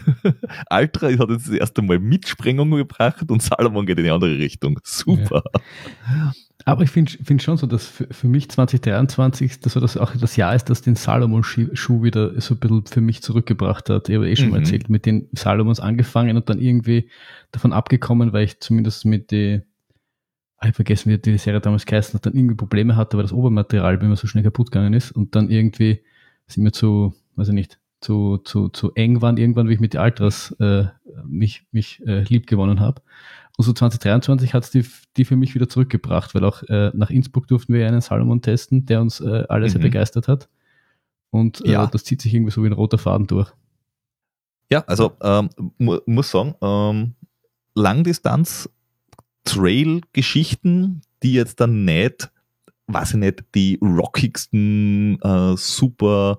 [0.81, 4.79] Ultra hat jetzt das erste Mal Mitsprengung gebracht und Salomon geht in die andere Richtung.
[4.85, 5.43] Super.
[5.55, 6.33] Ja.
[6.67, 10.37] Aber ich finde find schon so, dass für, für, mich 2023 dass das auch das
[10.37, 14.09] Jahr ist, das den Salomon-Schuh wieder so ein bisschen für mich zurückgebracht hat.
[14.09, 14.53] Ich habe eh schon mhm.
[14.53, 17.09] mal erzählt, mit den Salomons angefangen und dann irgendwie
[17.51, 19.65] davon abgekommen, weil ich zumindest mit den
[20.63, 23.33] ich habe vergessen, wie die Serie damals geheißen hat, dann irgendwie Probleme hatte, weil das
[23.33, 26.01] Obermaterial immer so schnell kaputt gegangen ist und dann irgendwie
[26.47, 29.95] sind wir zu, weiß ich nicht, zu, zu, zu eng waren irgendwann, wie ich mit
[29.95, 30.85] den Altras äh,
[31.25, 33.03] mich, mich äh, lieb gewonnen habe.
[33.57, 37.11] Und so 2023 hat es die, die für mich wieder zurückgebracht, weil auch äh, nach
[37.11, 39.71] Innsbruck durften wir einen Salomon testen, der uns äh, alle mhm.
[39.71, 40.49] sehr begeistert hat.
[41.31, 41.87] Und äh, ja.
[41.87, 43.53] das zieht sich irgendwie so wie ein roter Faden durch.
[44.71, 47.15] Ja, also ähm, mu muss sagen, ähm,
[47.75, 48.71] Langdistanz
[49.45, 52.31] Trail-Geschichten, die jetzt dann nicht,
[52.87, 56.39] weiß ich nicht, die rockigsten, äh, super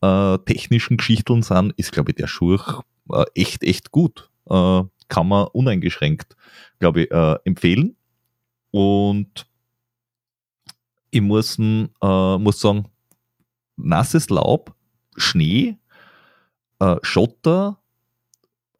[0.00, 2.58] äh, technischen Geschichten sind, ist, glaube ich, der Schuh
[3.10, 4.30] äh, echt, echt gut.
[4.48, 6.36] Äh, kann man uneingeschränkt,
[6.78, 7.96] glaube ich, äh, empfehlen.
[8.70, 9.46] Und
[11.10, 12.86] ich muss, äh, muss sagen,
[13.76, 14.74] nasses Laub,
[15.16, 15.76] Schnee,
[17.02, 17.80] Schotter,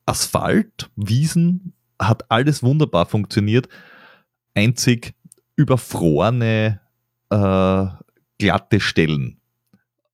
[0.07, 3.68] Asphalt, Wiesen, hat alles wunderbar funktioniert.
[4.54, 5.14] Einzig
[5.56, 6.80] überfrorene,
[7.30, 7.87] äh,
[8.38, 9.40] glatte Stellen.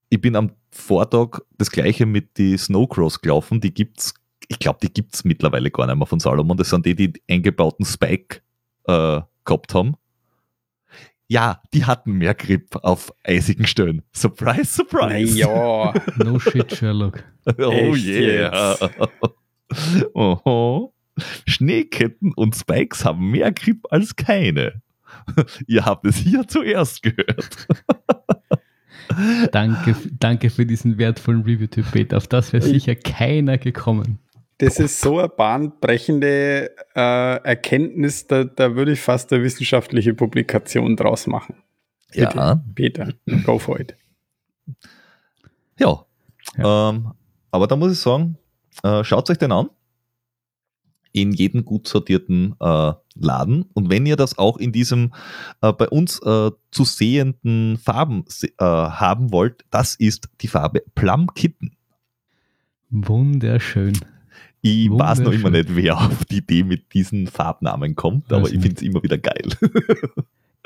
[0.08, 3.60] Ich bin am Vortag das gleiche mit die Snowcross gelaufen.
[3.60, 4.14] Die gibt's,
[4.48, 6.56] ich glaube, die gibt es mittlerweile gar nicht mehr von Salomon.
[6.56, 8.40] Das sind die, die eingebauten Spike
[8.86, 9.94] äh, gehabt haben.
[11.26, 14.02] Ja, die hatten mehr Grip auf eisigen Stellen.
[14.14, 15.38] Surprise, surprise.
[15.38, 15.94] Ja.
[16.18, 17.24] no shit, Sherlock.
[17.58, 18.90] oh Echt yeah.
[20.14, 20.93] Oho.
[21.46, 24.82] Schneeketten und Spikes haben mehr Grip als keine.
[25.66, 27.68] Ihr habt es hier zuerst gehört.
[29.52, 32.16] danke, danke für diesen wertvollen Review-Tipp, Peter.
[32.16, 34.18] Auf das wäre sicher keiner gekommen.
[34.58, 40.96] Das ist so eine bahnbrechende äh, Erkenntnis, da, da würde ich fast eine wissenschaftliche Publikation
[40.96, 41.56] draus machen.
[42.12, 42.62] Bitte, Ja.
[42.74, 43.12] Peter,
[43.44, 43.96] go for it.
[45.78, 46.06] Ja.
[46.56, 47.12] Ähm,
[47.50, 48.38] aber da muss ich sagen,
[48.84, 49.70] äh, schaut euch den an.
[51.16, 53.66] In jedem gut sortierten äh, Laden.
[53.72, 55.12] Und wenn ihr das auch in diesem
[55.62, 61.32] äh, bei uns äh, zu sehenden Farben äh, haben wollt, das ist die Farbe Plum
[61.34, 61.76] Kitten.
[62.90, 63.96] Wunderschön.
[64.60, 68.60] Ich weiß noch immer nicht, wer auf die Idee mit diesen Farbnamen kommt, aber ich
[68.60, 69.50] finde es immer wieder geil.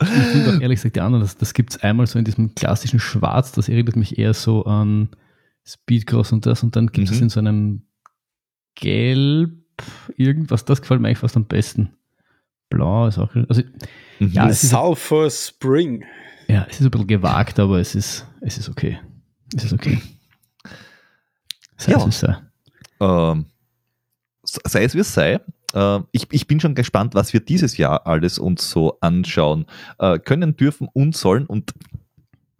[0.01, 2.55] Ich finde auch ehrlich gesagt die anderen, das, das gibt es einmal so in diesem
[2.55, 5.09] klassischen Schwarz, das erinnert mich eher so an
[5.67, 7.23] Speedcross und das und dann gibt es Mhm.
[7.25, 7.83] in so einem
[8.77, 9.51] Gelb
[10.17, 11.91] irgendwas, das gefällt mir eigentlich fast am besten.
[12.71, 13.63] Blau ist auch, also
[14.19, 14.51] Ja, Mhm.
[14.51, 16.05] es ist- Sulfur Spring.
[16.49, 18.99] ja, es ist ein bisschen gewagt, aber es ist, es ist okay.
[19.57, 20.01] Es ist okay.
[21.77, 21.99] Sei Ja.
[21.99, 22.37] es wie es sei.
[23.01, 23.47] ähm,
[24.43, 25.41] sei es wie es sei,
[25.75, 29.67] äh, ich, ich bin schon gespannt, was wir dieses Jahr alles uns so anschauen
[29.99, 31.73] äh, können, dürfen und sollen und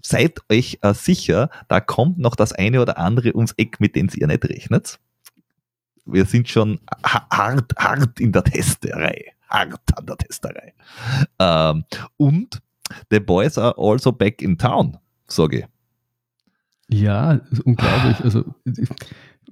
[0.01, 4.09] seid euch äh, sicher, da kommt noch das eine oder andere ums Eck, mit dem
[4.15, 5.01] ihr nicht rechnet.
[6.13, 9.33] Wir sind schon ha- hart, hart in der Testerei.
[9.49, 10.75] Hart an der Testerei.
[11.39, 11.85] Ähm,
[12.17, 12.61] und
[13.11, 15.67] the boys are also back in town, sage ich.
[17.01, 18.23] Ja, unglaublich.
[18.25, 18.45] Also,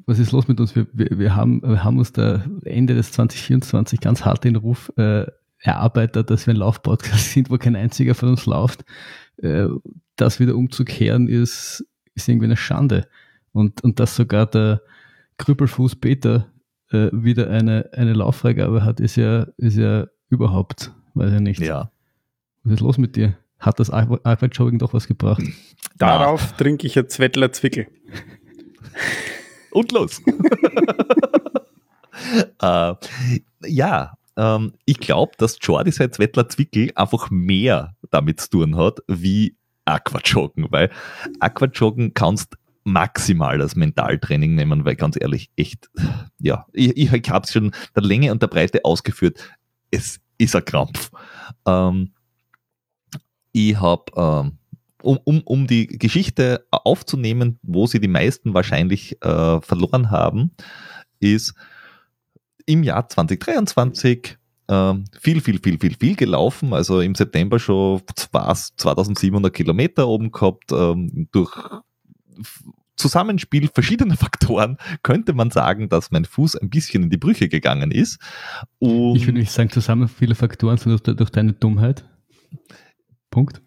[0.06, 0.74] was ist los mit uns?
[0.74, 4.90] Wir, wir, wir, haben, wir haben uns da Ende des 2024 ganz hart den Ruf
[4.96, 5.26] äh,
[5.58, 8.84] erarbeitet, dass wir ein Laufpodcast sind, wo kein einziger von uns läuft.
[9.38, 9.66] Äh,
[10.16, 13.08] das wieder umzukehren ist, ist irgendwie eine Schande.
[13.52, 14.80] Und, und dass sogar der
[15.38, 16.46] Krüppelfuß Peter
[16.90, 21.60] äh, wieder eine, eine Lauffreigabe hat, ist ja, ist ja überhaupt, weiß ich nicht.
[21.60, 21.90] Ja.
[22.64, 23.36] Was ist los mit dir?
[23.58, 25.42] Hat das Arbeit-Jogging doch was gebracht?
[25.96, 27.86] Darauf trinke ich jetzt Wettler Zwickel.
[29.70, 30.22] Und los.
[32.62, 32.94] äh,
[33.66, 39.00] ja, ähm, ich glaube, dass Jordi seit Zwettler Zwickel einfach mehr damit zu tun hat,
[39.08, 40.90] wie Aquajoggen, weil
[41.40, 45.90] Aquajoggen kannst maximal als Mentaltraining nehmen, weil ganz ehrlich, echt,
[46.38, 49.40] ja, ich, ich, habe es schon der Länge und der Breite ausgeführt.
[49.90, 51.10] Es ist ein Krampf.
[51.66, 52.12] Ähm,
[53.50, 54.58] ich habe, ähm,
[55.02, 60.52] um, um, um die Geschichte aufzunehmen, wo sie die meisten wahrscheinlich äh, verloren haben,
[61.18, 61.54] ist
[62.66, 66.72] im Jahr 2023 ähm, viel, viel, viel, viel, viel gelaufen.
[66.72, 70.70] Also im September schon was 2700 Kilometer oben gehabt.
[70.70, 71.52] Ähm, durch
[72.96, 77.90] Zusammenspiel verschiedener Faktoren könnte man sagen, dass mein Fuß ein bisschen in die Brüche gegangen
[77.90, 78.18] ist.
[78.78, 82.08] Und Ich würde nicht sagen, zusammen viele Faktoren sind durch, durch deine Dummheit.
[83.30, 83.60] Punkt.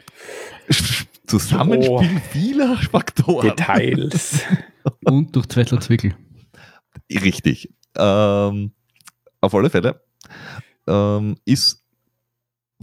[1.27, 2.19] Zusammenspiel Oh.
[2.31, 3.47] vieler Faktoren.
[3.49, 4.41] Details.
[5.05, 6.15] Und durch Zwettler Zwickel.
[7.11, 7.73] Richtig.
[7.95, 8.71] Ähm,
[9.41, 10.01] auf alle Fälle
[10.87, 11.78] ähm, ist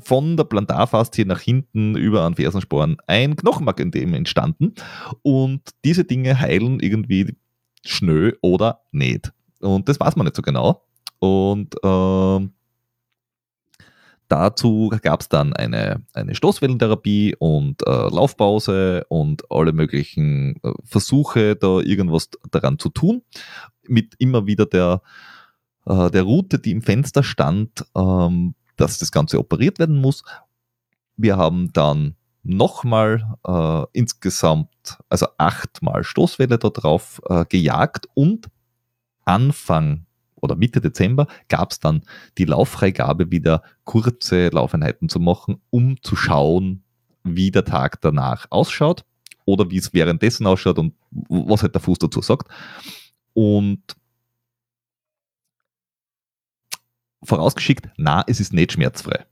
[0.02, 4.74] von der Plantarfaszie nach hinten über an Fersensporen ein Knochenmarkendem entstanden
[5.22, 7.36] und diese Dinge heilen irgendwie
[7.84, 9.32] schnell oder nicht.
[9.60, 10.82] Und das weiß man nicht so genau.
[11.18, 12.52] Und ähm,
[14.28, 21.56] dazu gab es dann eine, eine Stoßwellentherapie und äh, Laufpause und alle möglichen äh, Versuche,
[21.56, 23.22] da irgendwas daran zu tun
[23.88, 25.00] mit immer wieder der,
[25.86, 30.22] äh, der Route, die im Fenster stand, ähm, dass das Ganze operiert werden muss.
[31.16, 38.48] Wir haben dann nochmal äh, insgesamt, also achtmal Stoßwelle da drauf äh, gejagt und
[39.24, 42.02] Anfang oder Mitte Dezember gab es dann
[42.38, 46.84] die Lauffreigabe, wieder kurze Laufeinheiten zu machen, um zu schauen,
[47.24, 49.04] wie der Tag danach ausschaut
[49.44, 50.94] oder wie es währenddessen ausschaut und
[51.28, 52.48] was halt der Fuß dazu sagt.
[53.32, 53.82] Und
[57.22, 59.26] vorausgeschickt, na, es ist nicht schmerzfrei.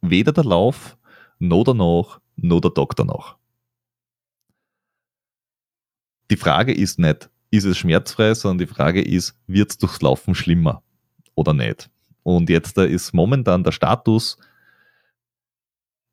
[0.00, 0.96] Weder der Lauf,
[1.38, 3.36] noch danach, noch der Tag danach.
[6.30, 10.34] Die Frage ist nicht, ist es schmerzfrei, sondern die Frage ist, wird es durchs Laufen
[10.34, 10.82] schlimmer
[11.34, 11.90] oder nicht?
[12.22, 14.36] Und jetzt ist momentan der Status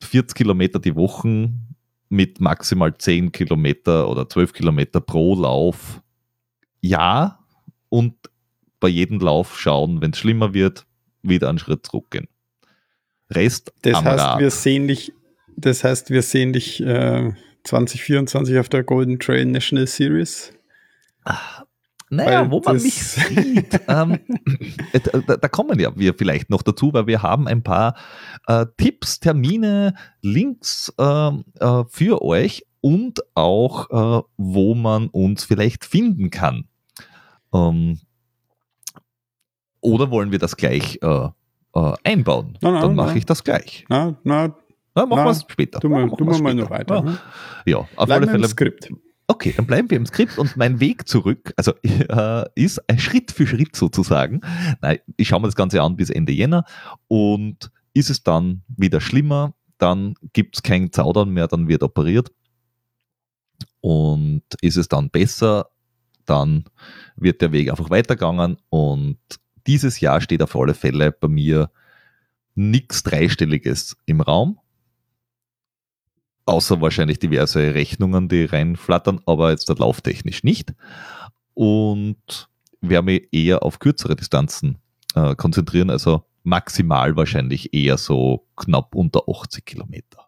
[0.04, 1.52] 40 Kilometer die Woche
[2.10, 6.02] mit maximal 10 Kilometer oder 12 Kilometer pro Lauf.
[6.82, 7.40] Ja,
[7.90, 8.16] und
[8.84, 10.86] bei jedem Lauf schauen, wenn es schlimmer wird,
[11.22, 12.28] wieder einen Schritt zurückgehen.
[13.32, 14.40] Rest Das am heißt, Rad.
[14.40, 15.14] wir sehen dich
[15.56, 17.32] das heißt, wir sehen dich äh,
[17.64, 20.54] 2024 auf der Golden Trail National Series.
[21.24, 21.64] Ach,
[22.10, 24.20] naja, wo man mich sieht, ähm,
[25.28, 27.96] da, da, kommen ja wir vielleicht noch dazu, weil wir haben ein paar
[28.48, 31.04] äh, Tipps, Termine, Links äh,
[31.60, 36.66] äh, für euch und auch, äh, wo man uns vielleicht finden kann.
[37.54, 38.00] Ähm,
[39.84, 41.28] oder wollen wir das gleich äh,
[41.76, 42.58] äh, einbauen?
[42.62, 43.86] Na, na, Dann mache ich das gleich.
[43.90, 44.56] Na, na,
[44.96, 45.80] na, machen wir es später.
[45.80, 47.02] Du mal, du mal noch weiter.
[47.02, 47.20] Ne?
[47.66, 48.44] Ja, auf Bleiben alle Fälle.
[48.44, 48.90] Im Skript.
[49.28, 53.32] Okay, dann bleiben wir im Skript und mein Weg zurück, also äh, ist ein Schritt
[53.32, 54.42] für Schritt sozusagen.
[54.82, 56.66] Nein, ich schaue mir das Ganze an bis Ende Jänner
[57.08, 62.32] und ist es dann wieder schlimmer, dann gibt es kein Zaudern mehr, dann wird operiert.
[63.82, 65.68] Und ist es dann besser,
[66.26, 66.66] dann
[67.16, 69.20] wird der Weg einfach weitergegangen und
[69.68, 71.72] dieses Jahr steht auf alle Fälle bei mir
[72.56, 74.60] nichts Dreistelliges im Raum.
[76.46, 80.74] Außer wahrscheinlich diverse Rechnungen, die reinflattern, aber jetzt lauftechnisch nicht.
[81.54, 82.50] Und
[82.82, 84.80] werde mich eher auf kürzere Distanzen
[85.16, 90.23] äh, konzentrieren, also maximal wahrscheinlich eher so knapp unter 80 Kilometer.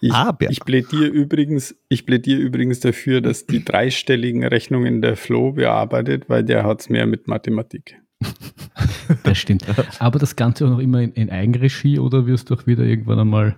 [0.00, 0.50] Ich, Aber.
[0.50, 6.44] ich plädiere übrigens, ich plädiere übrigens dafür, dass die dreistelligen Rechnungen der Flo bearbeitet, weil
[6.44, 8.00] der hat es mehr mit Mathematik.
[9.24, 9.64] das stimmt.
[9.98, 13.20] Aber das Ganze auch noch immer in, in Eigenregie oder wirst du auch wieder irgendwann
[13.20, 13.56] einmal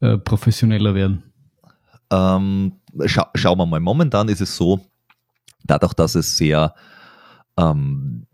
[0.00, 1.22] äh, professioneller werden?
[2.10, 2.72] Ähm,
[3.06, 3.80] scha schauen wir mal.
[3.80, 4.80] Momentan ist es so,
[5.64, 6.74] dadurch, dass es sehr
[7.56, 8.26] ähm,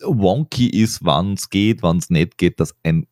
[0.00, 3.06] wonky ist, wann es geht, wann es nicht geht, dass ein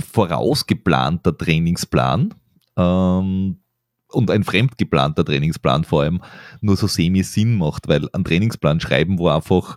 [0.00, 2.34] vorausgeplanter Trainingsplan
[2.76, 3.58] ähm,
[4.12, 6.22] und ein fremdgeplanter Trainingsplan vor allem
[6.60, 9.76] nur so semi-Sinn macht, weil ein Trainingsplan schreiben, wo einfach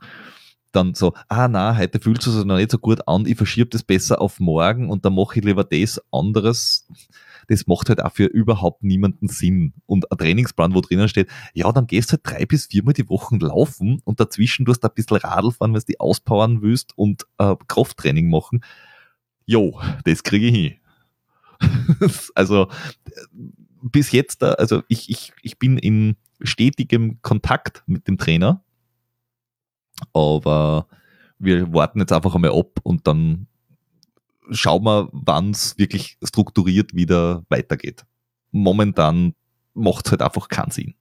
[0.71, 3.69] dann so, ah na, heute fühlt es sich noch nicht so gut an, ich verschiebe
[3.69, 6.87] das besser auf morgen und dann mache ich lieber das anderes.
[7.47, 9.73] Das macht halt auch für überhaupt niemanden Sinn.
[9.87, 13.09] Und ein Trainingsplan, wo drinnen steht, ja, dann gehst du halt drei bis viermal die
[13.09, 16.95] Wochen laufen und dazwischen tust du ein bisschen Radl fahren, weil du die auspowern willst
[16.95, 18.61] und äh, Krafttraining machen.
[19.49, 20.73] Jo, das kriege ich hin.
[22.35, 22.67] also
[23.81, 28.63] bis jetzt, also ich, ich, ich bin in stetigem Kontakt mit dem Trainer
[30.13, 30.87] aber
[31.37, 33.47] wir warten jetzt einfach einmal ab und dann
[34.51, 38.05] schauen wir, wann es wirklich strukturiert wieder weitergeht.
[38.51, 39.33] Momentan
[39.73, 40.95] macht es halt einfach keinen Sinn.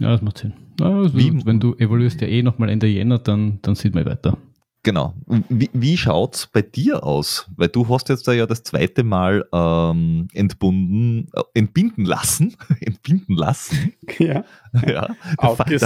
[0.00, 0.54] Ja, das macht Sinn.
[0.80, 4.38] Also, Wie, wenn du evaluierst ja eh nochmal Ende Jänner, dann, dann sieht man weiter.
[4.82, 5.14] Genau.
[5.50, 7.50] Wie, wie schaut es bei dir aus?
[7.56, 12.56] Weil du hast jetzt da ja das zweite Mal ähm, entbunden, äh, entbinden lassen.
[12.80, 13.92] entbinden lassen.
[14.18, 14.44] Ja.
[14.86, 15.14] ja.
[15.42, 15.78] Der, Fe der,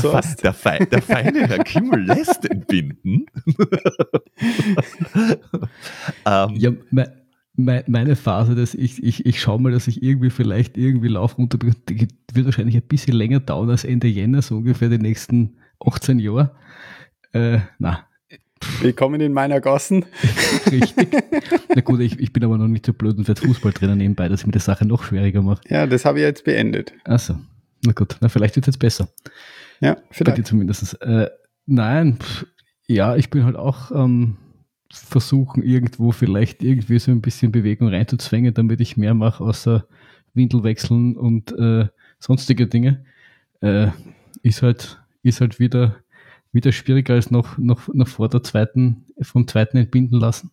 [0.43, 3.27] der, Fe der, feine Herr Kimmel lässt entbinden.
[6.27, 7.13] ähm, ja, me
[7.57, 11.59] meine Phase, dass ich, ich, ich schaue mal, dass ich irgendwie vielleicht irgendwie Lauf runter
[11.63, 11.77] wird
[12.47, 16.51] wahrscheinlich ein bisschen länger dauern als Ende Jänner, so ungefähr die nächsten 18 Jahre.
[17.33, 18.07] Äh, na,
[18.81, 20.05] Willkommen in meiner Gassen.
[20.71, 21.13] Richtig.
[21.75, 24.41] Na gut, ich, ich bin aber noch nicht so blöd und werde Fußballtrainer nebenbei, dass
[24.41, 25.61] ich mir die Sache noch schwieriger mache.
[25.69, 26.93] Ja, das habe ich jetzt beendet.
[27.05, 27.37] Achso.
[27.85, 29.09] Na gut, na vielleicht wird es jetzt besser.
[29.81, 30.37] Ja, vielleicht.
[30.37, 31.01] Bei dir zumindest.
[31.03, 31.31] Äh,
[31.67, 32.47] nein, pff,
[32.87, 34.37] ja, ich bin halt auch ähm,
[34.93, 39.87] versuchen, irgendwo vielleicht irgendwie so ein bisschen Bewegung reinzuzwängen, damit ich mehr mache, außer
[40.35, 41.89] Windel wechseln und äh,
[42.19, 43.05] sonstige Dinge.
[43.61, 43.89] Äh,
[44.43, 45.97] ist halt, ist halt wieder
[46.55, 50.51] wieder schwieriger als noch, noch, noch vor der zweiten, vom zweiten entbinden lassen.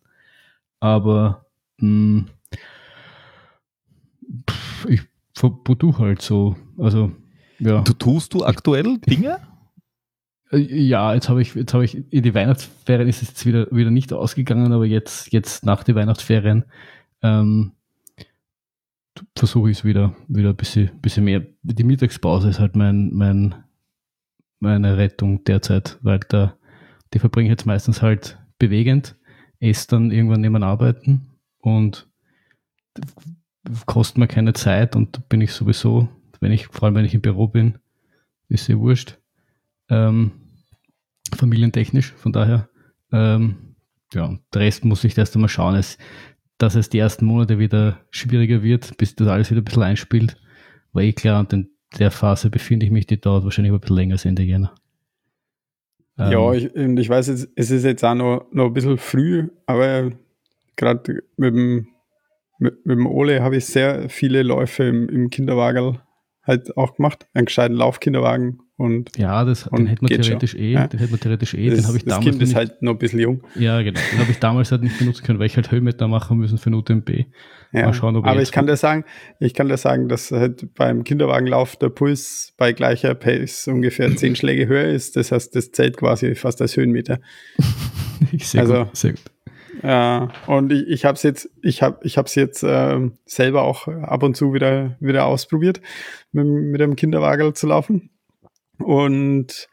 [0.80, 1.46] Aber
[1.78, 2.26] mh, hm,
[4.88, 5.02] ich
[5.34, 6.56] verbuche halt so.
[6.76, 7.12] Also,
[7.58, 7.82] ja.
[7.82, 9.38] Du tust du aktuell Dinge?
[10.50, 13.68] Äh, ja, jetzt habe ich, jetzt habe ich, in die Weihnachtsferien ist es jetzt wieder,
[13.70, 16.64] wieder nicht ausgegangen, aber jetzt, jetzt nach den Weihnachtsferien
[17.22, 17.72] ähm,
[19.36, 21.44] versuche ich es wieder, wieder ein bisschen, bisschen mehr.
[21.62, 23.54] Die Mittagspause ist halt mein, mein
[24.62, 26.56] meine Rettung derzeit, weil da,
[27.12, 29.16] die verbringe ich jetzt meistens halt bewegend,
[29.58, 32.08] esse dann irgendwann neben Arbeiten und
[33.86, 36.08] kostet mir keine Zeit und bin ich sowieso,
[36.40, 37.78] wenn ich, vor allem wenn ich im Büro bin,
[38.48, 39.18] ist sehr wurscht.
[39.88, 40.32] Ähm,
[41.34, 42.68] familientechnisch, von daher,
[43.12, 43.74] ähm,
[44.12, 45.98] ja, der Rest muss ich erst einmal schauen, es,
[46.58, 50.36] dass es die ersten Monate wieder schwieriger wird, bis das alles wieder ein bisschen einspielt,
[50.92, 53.96] war eh klar und den der Phase befinde ich mich, die dauert wahrscheinlich ein bisschen
[53.96, 54.74] länger als Ende Jänner.
[56.18, 60.12] Ähm, ja, ich, ich weiß, es ist jetzt auch noch, noch ein bisschen früh, aber
[60.76, 61.88] gerade mit dem,
[62.58, 66.00] mit, mit dem Ole habe ich sehr viele Läufe im, im Kinderwagel
[66.44, 67.26] halt auch gemacht.
[67.34, 69.16] Einen gescheiten Laufkinderwagen und.
[69.16, 70.60] Ja, das, und den hätte man theoretisch schon.
[70.60, 70.86] eh, Ja.
[70.88, 72.92] den hätte man theoretisch eh, das, den habe ich das damals Kind ist halt noch
[72.92, 73.42] ein bisschen jung.
[73.54, 76.38] ja genau, den habe ich damals halt nicht benutzen können, weil ich halt Höhenmeter machen
[76.38, 77.10] müssen für eine UTMB.
[77.72, 77.86] Ja.
[77.86, 79.04] Mal schauen, ob er Aber ich kann dir sagen,
[79.40, 84.36] ich kann dir sagen, dass halt beim Kinderwagenlauf der Puls bei gleicher Pace ungefähr zehn
[84.36, 85.16] Schläge höher ist.
[85.16, 87.18] Das heißt, das zählt quasi fast als Höhenmeter.
[88.38, 89.22] sehr Also- gut, sehr gut.
[89.82, 93.62] Ja, und ich, ich habe es jetzt, ich habe, ich habe es jetzt ähm, selber
[93.62, 95.80] auch ab und zu wieder wieder ausprobiert,
[96.30, 98.10] mit, mit dem Kinderwagen zu laufen.
[98.78, 99.68] Und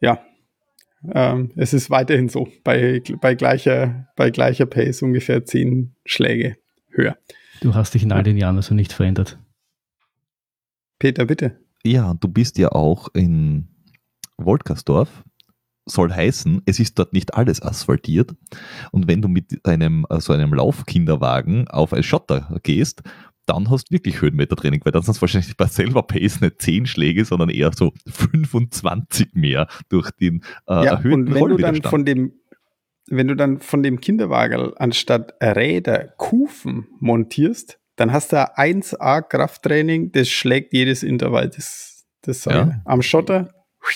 [0.00, 0.24] ja,
[1.12, 6.56] ähm, es ist weiterhin so bei bei gleicher bei gleicher Pace ungefähr zehn Schläge
[6.90, 7.18] höher.
[7.60, 9.38] Du hast dich in all den Jahren also nicht verändert.
[10.98, 11.58] Peter, bitte.
[11.84, 13.68] Ja, du bist ja auch in
[14.38, 15.24] Wolkersdorf.
[15.86, 18.34] Soll heißen, es ist dort nicht alles asphaltiert.
[18.92, 23.02] Und wenn du mit einem äh, so einem Laufkinderwagen auf ein Schotter gehst,
[23.46, 26.86] dann hast du wirklich Höhenmetertraining, weil dann sind es wahrscheinlich bei selber Pace nicht 10
[26.86, 31.82] Schläge, sondern eher so 25 mehr durch den äh, ja, erhöhten und wenn du dann
[31.82, 32.32] von dem
[33.08, 39.22] wenn du dann von dem Kinderwagen anstatt Räder Kufen montierst, dann hast du ein 1A
[39.22, 41.50] Krafttraining, das schlägt jedes Intervall.
[41.50, 42.80] Das, das sag Ja.
[42.84, 43.52] Am Schotter,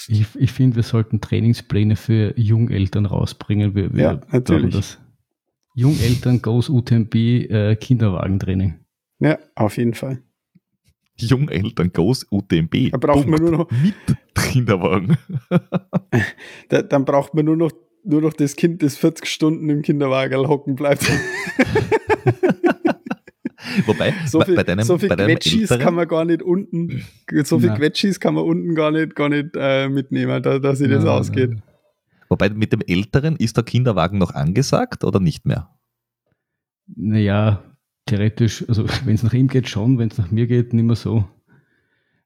[0.08, 3.74] Ich, ich finde, wir sollten Trainingspläne für Jungeltern rausbringen.
[3.74, 4.74] Wir, wir Ja, natürlich.
[4.74, 4.98] Das.
[5.74, 8.80] Jungeltern Goes UTMB äh, Kinderwagentraining.
[9.20, 10.22] ja, auf jeden Fall.
[11.18, 12.90] Jungeltern Goes UTMB.
[12.92, 13.52] Da braucht man Punkt.
[13.52, 13.94] nur noch, Mit
[14.34, 15.16] Kinderwagen.
[16.68, 17.72] da, dann braucht man nur noch,
[18.04, 21.10] nur noch das Kind, das 40 Stunden im Kinderwagen hocken bleibt.
[23.86, 26.24] Wobei, So bei, viel, bei deinem, so viel bei deinem Quetschis älteren, kann man gar
[26.24, 27.04] nicht unten,
[27.44, 27.70] so viel.
[27.70, 31.10] Quetschis kann man unten gar nicht, gar nicht äh, mitnehmen, da, dass sich das Na,
[31.12, 31.56] ausgeht.
[32.28, 35.68] wobei mit dem älteren ist der Kinderwagen noch angesagt oder nicht mehr?
[36.94, 37.62] Naja,
[38.06, 40.96] theoretisch, also wenn es nach ihm geht, schon, wenn es nach mir geht, nicht mehr
[40.96, 41.24] so.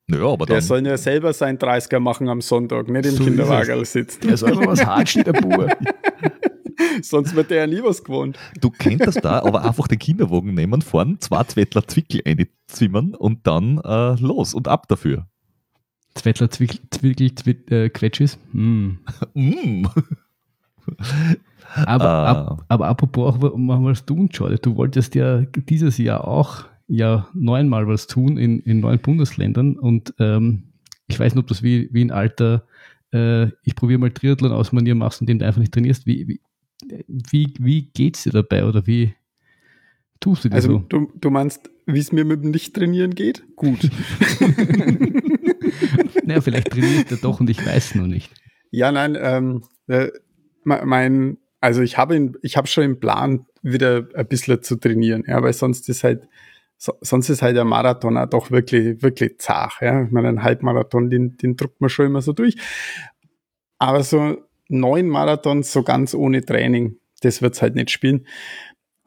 [0.06, 3.24] Naja, aber Der dann, soll ja selber sein 30er machen am Sonntag, nicht im So
[3.24, 4.26] Kinderwagen sitzen.
[4.26, 5.70] Der soll aber was hatschen, der Bub.
[7.02, 8.38] Sonst wird der ja nie was gewohnt.
[8.60, 13.78] du könntest da aber einfach den Kinderwagen nehmen, vorn zwei Zwettler Zwickel einzimmern und dann
[13.78, 15.26] äh, los und ab dafür.
[16.14, 18.38] Zwettler Zwickel, Zwickel, Zwick, äh, Quetschis.
[18.52, 18.98] Hm.
[19.34, 19.86] Mm.
[21.86, 22.30] Aber, Ah.
[22.30, 24.56] ab, aber apropos auch machen wir was tun, Jordi.
[24.60, 30.12] Du wolltest ja dieses Jahr auch ja neunmal was tun in, in neun Bundesländern und
[30.18, 30.64] ähm,
[31.06, 32.64] ich weiß nicht, ob das wie, wie ein alter
[33.12, 36.06] äh, ich probiere mal Triathlon aus Manier machst, indem du einfach nicht trainierst.
[36.06, 36.40] Wie, wie,
[37.06, 39.14] wie, wie geht's dir dabei oder wie
[40.20, 40.78] tust du dir Also so?
[40.88, 43.44] du, du meinst, wie es mir mit dem Nicht-Trainieren geht?
[43.56, 43.90] Gut.
[46.24, 48.30] Naja, vielleicht trainiert er doch und ich weiß nur nicht.
[48.70, 50.08] ja, nein, ähm, äh,
[50.64, 54.76] me- mein, also ich habe ihn, ich habe schon im Plan, wieder ein bisschen zu
[54.76, 56.28] trainieren, ja, weil sonst ist halt,
[56.78, 60.04] so, sonst ist halt der Marathon auch doch wirklich, wirklich zart, ja.
[60.04, 62.56] Ich meine, ein Halbmarathon, den, den druckt man schon immer so durch.
[63.78, 64.36] Aber so
[64.70, 68.26] neun Marathons so ganz ohne Training, das wird's halt nicht spielen.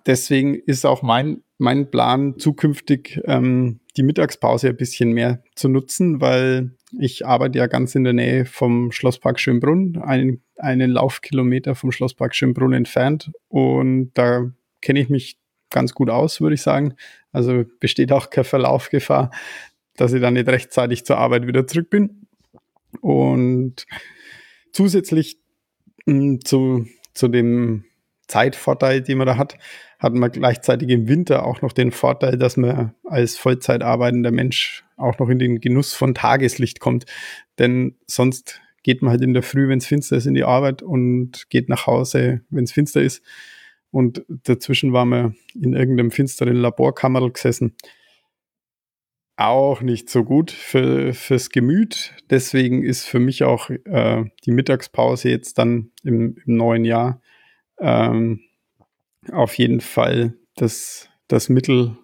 [0.05, 6.19] Deswegen ist auch mein, mein Plan, zukünftig ähm, die Mittagspause ein bisschen mehr zu nutzen,
[6.19, 11.91] weil ich arbeite ja ganz in der Nähe vom Schlosspark Schönbrunn, einen, einen Laufkilometer vom
[11.91, 13.31] Schlosspark Schönbrunn entfernt.
[13.47, 14.51] Und da
[14.81, 15.39] kenne ich mich
[15.69, 16.95] ganz gut aus, würde ich sagen.
[17.31, 19.31] Also besteht auch keine Verlaufgefahr,
[19.95, 22.27] dass ich dann nicht rechtzeitig zur Arbeit wieder zurück bin.
[23.01, 23.85] Und
[24.71, 25.39] zusätzlich
[26.05, 27.85] zu, zu dem
[28.27, 29.57] Zeitvorteil, den man da hat,
[29.99, 34.83] hat man gleichzeitig im Winter auch noch den Vorteil, dass man als Vollzeit arbeitender Mensch
[34.97, 37.05] auch noch in den Genuss von Tageslicht kommt.
[37.59, 40.81] Denn sonst geht man halt in der Früh, wenn es finster ist, in die Arbeit
[40.81, 43.23] und geht nach Hause, wenn es finster ist.
[43.91, 47.75] Und dazwischen waren wir in irgendeinem finsteren Laborkammer gesessen.
[49.35, 52.13] Auch nicht so gut für, fürs Gemüt.
[52.29, 57.21] Deswegen ist für mich auch äh, die Mittagspause jetzt dann im, im neuen Jahr
[57.79, 58.41] ähm,
[59.31, 61.97] auf jeden Fall das, das Mittel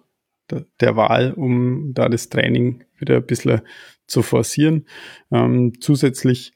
[0.80, 3.60] der, Wahl, um da das Training wieder ein bisschen
[4.06, 4.86] zu forcieren.
[5.30, 6.52] Ähm, zusätzlich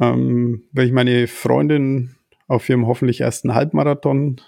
[0.00, 2.14] ähm, werde ich meine Freundin
[2.46, 4.40] auf ihrem hoffentlich ersten Halbmarathon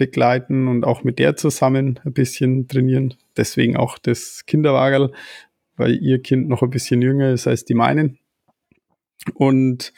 [0.00, 3.12] begleiten und auch mit der zusammen ein bisschen trainieren.
[3.36, 5.12] Deswegen auch das Kinderwagerl,
[5.76, 8.18] weil ihr Kind noch ein bisschen jünger ist als die meinen.
[9.34, 9.92] Und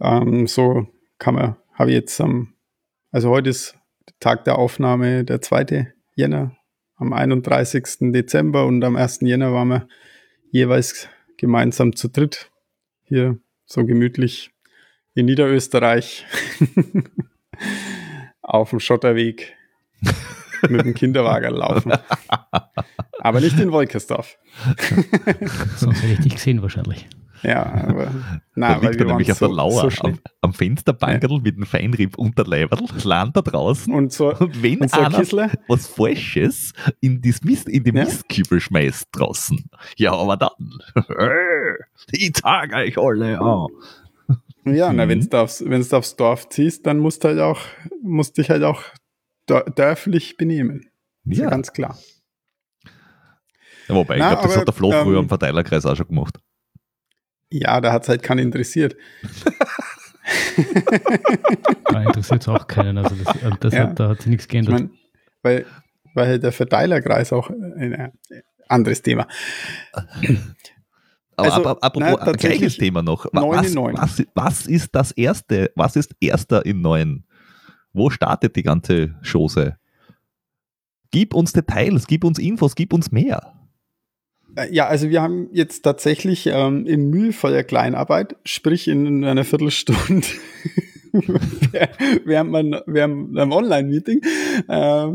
[0.00, 0.88] ähm, so
[1.18, 2.54] kann man, habe ich jetzt am,
[3.12, 3.78] also heute ist
[4.18, 5.94] Tag der Aufnahme der 2.
[6.16, 6.56] Jänner,
[6.96, 8.12] am 31.
[8.12, 9.20] Dezember und am 1.
[9.20, 9.88] Jänner waren wir
[10.50, 12.50] jeweils gemeinsam zu dritt
[13.04, 14.50] hier so gemütlich
[15.14, 16.26] in Niederösterreich
[18.44, 19.54] auf dem Schotterweg
[20.68, 21.92] mit dem Kinderwagen laufen.
[23.20, 24.38] Aber nicht in Wolkersdorf.
[25.76, 27.08] Sonst hätte ich dich gesehen wahrscheinlich.
[27.42, 28.10] Ja, aber
[28.54, 31.40] na, weil wir nämlich auf so, der Lauer so am, am Fensterbankerl ja.
[31.40, 33.92] mit dem Feinrieb Unterleiberl, land da draußen.
[33.92, 35.50] Und, so, und wenn und so einer Kissler.
[35.68, 38.04] was Falsches in, das Mist, in den ja?
[38.04, 39.62] Mistkübel schmeißt draußen,
[39.96, 40.50] ja, aber dann,
[42.12, 43.66] ich zeige euch alle an.
[44.64, 44.96] Ja, mhm.
[44.96, 47.60] na, wenn du aufs, wenn's aufs Dorf ziehst, dann musst du halt auch,
[48.02, 48.82] musst dich halt auch
[49.46, 50.88] dörflich benehmen.
[51.26, 51.50] Ist ja.
[51.50, 51.98] ganz klar.
[53.88, 56.08] Ja, wobei, na, ich glaube, das hat der Flo ähm, früher am Verteilerkreis auch schon
[56.08, 56.38] gemacht.
[57.50, 58.96] Ja, da hat es halt keinen interessiert.
[61.84, 62.98] da interessiert es auch keinen.
[62.98, 63.80] Also das, äh, das ja.
[63.80, 64.80] hat, da hat sich nichts geändert.
[64.80, 64.98] Ich mein,
[65.42, 65.66] weil,
[66.14, 68.10] weil halt der Verteilerkreis auch ein äh,
[68.68, 69.28] anderes Thema.
[71.36, 73.26] Aber also, apropos na, gleiches Thema noch.
[73.32, 75.70] Was, was, was, ist das erste?
[75.74, 77.24] Was ist erster in neun?
[77.92, 79.76] Wo startet die ganze Chose?
[81.10, 83.54] Gib uns Details, gib uns Infos, gib uns mehr.
[84.56, 90.26] Äh, ja, also wir haben jetzt tatsächlich ähm, in mühevoller Kleinarbeit, sprich in einer Viertelstunde
[92.24, 94.20] während, man, während einem Online-Meeting,
[94.68, 95.06] äh,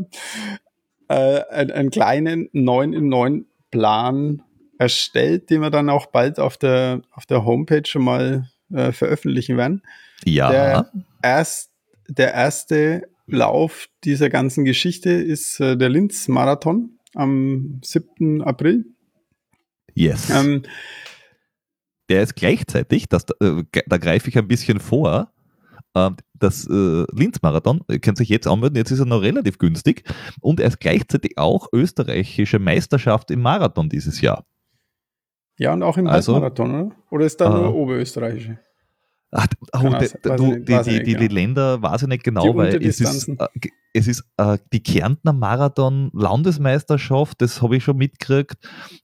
[1.09, 4.41] äh, einen kleinen 9 in 9 Plan
[4.79, 9.57] erstellt, den wir dann auch bald auf der, auf der Homepage schon mal äh, veröffentlichen
[9.57, 9.83] werden.
[10.25, 10.49] Ja.
[10.49, 11.71] Der, erst,
[12.07, 18.41] der erste Lauf dieser ganzen Geschichte ist äh, der Linz-Marathon am 7.
[18.41, 18.85] April.
[19.93, 20.29] Yes.
[20.29, 20.63] Ähm,
[22.07, 25.31] der ist gleichzeitig, das, äh, da greife ich ein bisschen vor,
[25.93, 30.03] äh, das äh, Linz-Marathon, ihr könnt sich jetzt anmelden, jetzt ist er noch relativ günstig
[30.39, 34.45] und er ist gleichzeitig auch österreichische Meisterschaft im Marathon dieses Jahr.
[35.59, 36.95] Ja, und auch im also, Halbmarathon, oder?
[37.11, 38.59] Oder ist da nur äh, oberösterreichische?
[39.31, 42.99] Ach, oh, de, du, die, die, die, die, Länder weiß ich nicht genau, weil es
[42.99, 43.47] ist, äh,
[43.93, 48.57] es ist äh, die Kärntner Marathon Landesmeisterschaft, das habe ich schon mitgekriegt.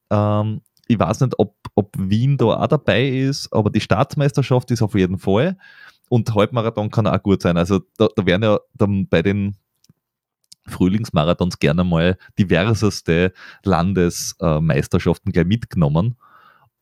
[0.10, 4.82] Ähm, ich weiß nicht, ob, ob Wien da auch dabei ist, aber die Staatsmeisterschaft ist
[4.82, 5.58] auf jeden Fall.
[6.08, 7.58] Und Halbmarathon kann auch gut sein.
[7.58, 9.58] Also da, da werden ja dann bei den
[10.68, 13.34] Frühlingsmarathons gerne mal diverseste
[13.64, 16.16] Landesmeisterschaften gleich mitgenommen.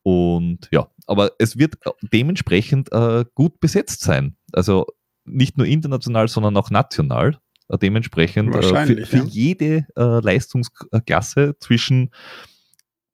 [0.04, 1.76] Und ja, aber es wird
[2.12, 4.36] dementsprechend äh, gut besetzt sein.
[4.52, 4.86] Also
[5.24, 7.40] nicht nur international, sondern auch national.
[7.68, 9.24] Äh, dementsprechend äh, für, für ja.
[9.24, 12.10] jede äh, Leistungsklasse zwischen,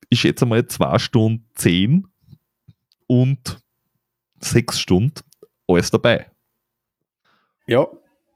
[0.09, 2.09] ich schätze mal, zwei Stunden zehn
[3.07, 3.61] und
[4.41, 5.14] sechs Stunden
[5.68, 6.26] alles dabei.
[7.68, 7.86] Ja,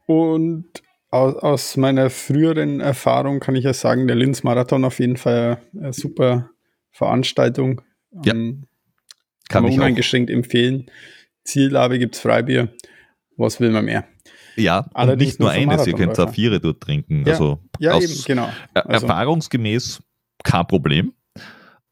[0.07, 0.66] und
[1.11, 5.92] aus, aus meiner früheren Erfahrung kann ich ja sagen, der Linz-Marathon auf jeden Fall eine
[5.92, 6.50] super
[6.92, 7.80] Veranstaltung
[8.22, 8.34] ja.
[8.34, 8.64] Ähm,
[9.48, 10.90] kann, man uneingeschränkt empfehlen.
[11.44, 12.68] Zielhabe gibt es Freibier.
[13.36, 14.06] Was will man mehr?
[14.56, 17.24] Ja, und nicht nur eines, ihr könnt auch vier dort trinken.
[17.26, 18.48] Ja, also ja eben, genau.
[18.72, 20.00] Also, erfahrungsgemäß
[20.42, 21.12] kein Problem.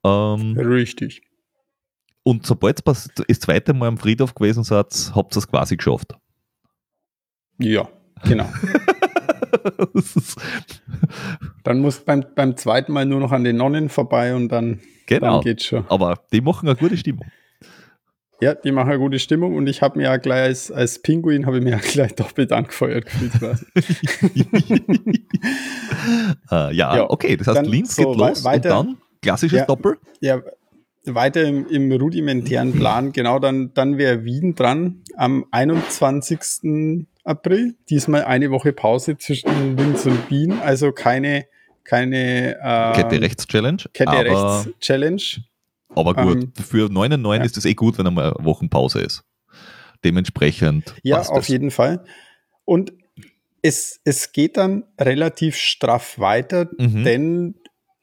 [0.05, 1.23] Ähm, richtig.
[2.23, 3.09] Und sobald ihr das
[3.41, 6.15] zweite Mal am Friedhof gewesen seid, habt ihr es quasi geschafft.
[7.59, 7.89] Ja,
[8.25, 8.49] genau.
[11.65, 14.81] dann muss beim, beim zweiten Mal nur noch an den Nonnen vorbei und dann
[15.21, 15.35] Genau.
[15.35, 15.85] Dann geht's schon.
[15.89, 17.27] Aber die machen eine gute Stimmung.
[18.43, 21.47] Ja, die machen eine gute Stimmung und ich habe mir ja gleich als, als Pinguin
[21.47, 23.65] habe ich mir ja gleich doppelt angefeuert gefühlt quasi.
[26.51, 29.67] uh, ja, ja, okay, das heißt, Linz so geht los weiter, und dann klassisches ja,
[29.67, 29.97] Doppel.
[30.21, 30.43] Ja,
[31.05, 37.07] weiter im, im rudimentären Plan, genau, dann, dann wäre Wien dran am 21.
[37.23, 37.77] April.
[37.91, 41.47] Diesmal eine Woche Pause zwischen Linz und Wien, also keine
[41.85, 43.83] keine äh, Kette Rechts Challenge.
[43.93, 45.23] Kette Rechts Challenge.
[45.95, 47.45] Aber gut, ähm, für 9 und 9 ja.
[47.45, 49.25] ist es eh gut, wenn einmal Wochenpause ist.
[50.05, 50.95] Dementsprechend.
[51.03, 51.49] Ja, auf das.
[51.49, 52.05] jeden Fall.
[52.65, 52.93] Und
[53.63, 57.05] es, es geht dann relativ straff weiter, mhm.
[57.05, 57.55] denn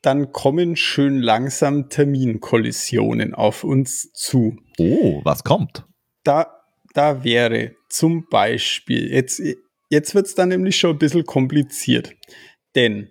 [0.01, 4.57] dann kommen schön langsam Terminkollisionen auf uns zu.
[4.77, 5.85] Oh, was kommt?
[6.23, 6.47] Da,
[6.93, 9.41] da wäre zum Beispiel, jetzt,
[9.89, 12.15] jetzt wird es dann nämlich schon ein bisschen kompliziert.
[12.75, 13.09] Denn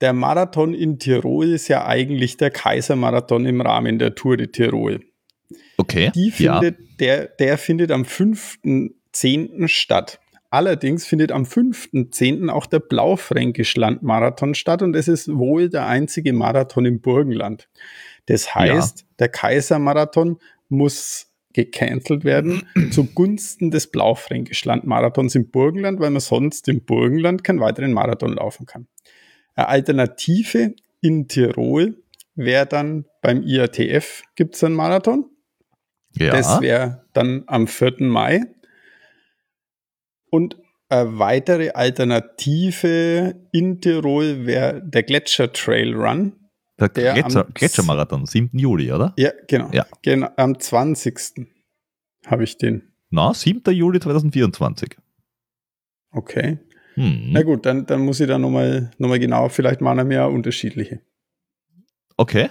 [0.00, 5.00] der Marathon in Tirol ist ja eigentlich der Kaisermarathon im Rahmen der Tour de Tirol.
[5.76, 6.10] Okay.
[6.14, 6.86] Die findet, ja.
[7.00, 9.68] der, der findet am 5.10.
[9.68, 10.20] statt.
[10.50, 12.48] Allerdings findet am 5.10.
[12.48, 17.68] auch der Blaufränkisch-Landmarathon statt und es ist wohl der einzige Marathon im Burgenland.
[18.26, 19.06] Das heißt, ja.
[19.18, 20.38] der Kaisermarathon
[20.68, 27.92] muss gecancelt werden zugunsten des Blaufränkisch-Landmarathons im Burgenland, weil man sonst im Burgenland keinen weiteren
[27.92, 28.86] Marathon laufen kann.
[29.58, 32.00] Eine Alternative in Tirol
[32.36, 35.28] wäre dann beim IATF gibt es einen Marathon.
[36.14, 36.30] Ja.
[36.30, 37.96] Das wäre dann am 4.
[37.98, 38.42] Mai.
[40.30, 40.56] Und
[40.88, 46.34] eine weitere Alternative in Tirol wäre der Gletscher Trail Run.
[46.78, 48.56] Der, der Gletscher, Gletschermarathon, 7.
[48.56, 49.12] Juli, oder?
[49.16, 49.70] Ja, genau.
[49.72, 49.86] Ja.
[50.02, 51.48] genau am 20.
[52.26, 52.92] habe ich den.
[53.10, 53.74] Na, 7.
[53.74, 54.96] Juli 2024.
[56.12, 56.58] Okay.
[56.98, 57.30] Hm.
[57.30, 61.00] Na gut, dann, dann muss ich da nochmal noch mal genau, vielleicht machen wir unterschiedliche.
[62.16, 62.50] Okay.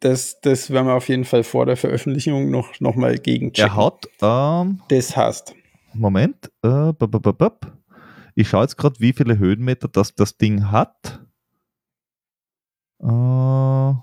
[0.00, 3.70] Das, das werden wir auf jeden Fall vor der Veröffentlichung noch, noch mal gegenchecken.
[3.70, 4.08] Er hat.
[4.20, 5.54] Ähm, das heißt.
[5.94, 6.50] Moment.
[6.64, 6.92] Äh,
[8.34, 11.24] ich schaue jetzt gerade, wie viele Höhenmeter das, das Ding hat.
[12.98, 13.94] Uh,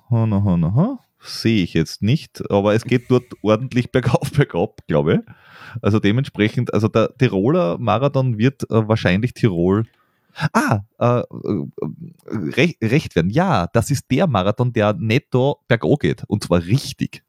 [1.26, 5.22] Sehe ich jetzt nicht, aber es geht dort ordentlich bergauf, bergab, glaube ich.
[5.82, 9.86] Also dementsprechend, also der Tiroler Marathon wird äh, wahrscheinlich Tirol.
[10.52, 11.66] Ah, äh, äh,
[12.28, 13.30] recht, recht werden.
[13.30, 16.24] Ja, das ist der Marathon, der netto bergauf geht.
[16.28, 17.24] Und zwar richtig.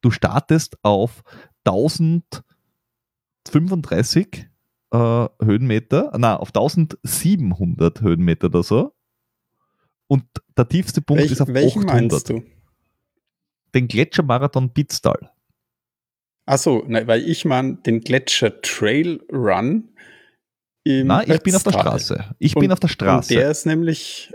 [0.00, 1.22] Du startest auf
[1.64, 4.48] 1035
[4.92, 8.94] äh, Höhenmeter, na, auf 1700 Höhenmeter oder so.
[10.08, 10.24] Und
[10.56, 12.28] der tiefste Punkt Welch, ist auf 800.
[12.28, 12.42] du?
[13.74, 15.30] Den Gletschermarathon Bitztal.
[16.46, 19.90] Achso, weil ich meine den Gletscher Trail Run
[20.84, 22.34] im Nein, ich bin auf der Straße.
[22.38, 23.34] Ich und, bin auf der Straße.
[23.34, 24.32] der ist nämlich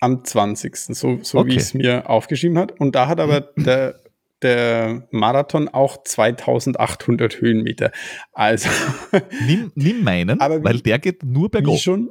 [0.00, 0.76] am 20.
[0.76, 1.50] So, so okay.
[1.50, 2.78] wie es mir aufgeschrieben hat.
[2.80, 4.00] Und da hat aber der,
[4.42, 7.92] der Marathon auch 2800 Höhenmeter.
[8.32, 8.68] Also.
[9.46, 11.80] nimm, nimm meinen, aber wie, weil der geht nur bergauf.
[11.80, 12.10] Schon,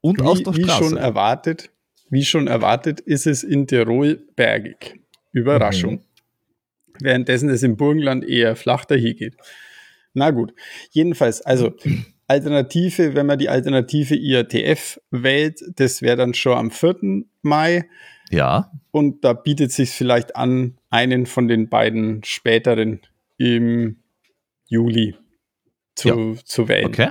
[0.00, 0.66] und wie, aus der Straße.
[0.66, 1.70] Wie schon erwartet,
[2.08, 4.99] wie schon erwartet, ist es in Tirol bergig.
[5.32, 5.94] Überraschung.
[5.94, 6.10] Mhm
[7.00, 9.36] währenddessen es im Burgenland eher flach dahin geht.
[10.12, 10.52] Na gut,
[10.90, 11.72] jedenfalls, also
[12.26, 17.24] Alternative, wenn man die Alternative IATF wählt, das wäre dann schon am 4.
[17.42, 17.88] Mai.
[18.30, 18.70] Ja.
[18.90, 23.00] Und da bietet sich vielleicht an, einen von den beiden späteren
[23.38, 23.96] im
[24.68, 25.16] Juli
[25.94, 26.44] zu, ja.
[26.44, 26.86] zu wählen.
[26.86, 27.10] Okay.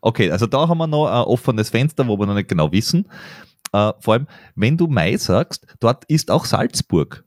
[0.00, 3.08] Okay, also da haben wir noch ein offenes Fenster, wo wir noch nicht genau wissen.
[3.74, 7.24] Uh, vor allem, wenn du Mai sagst, dort ist auch Salzburg.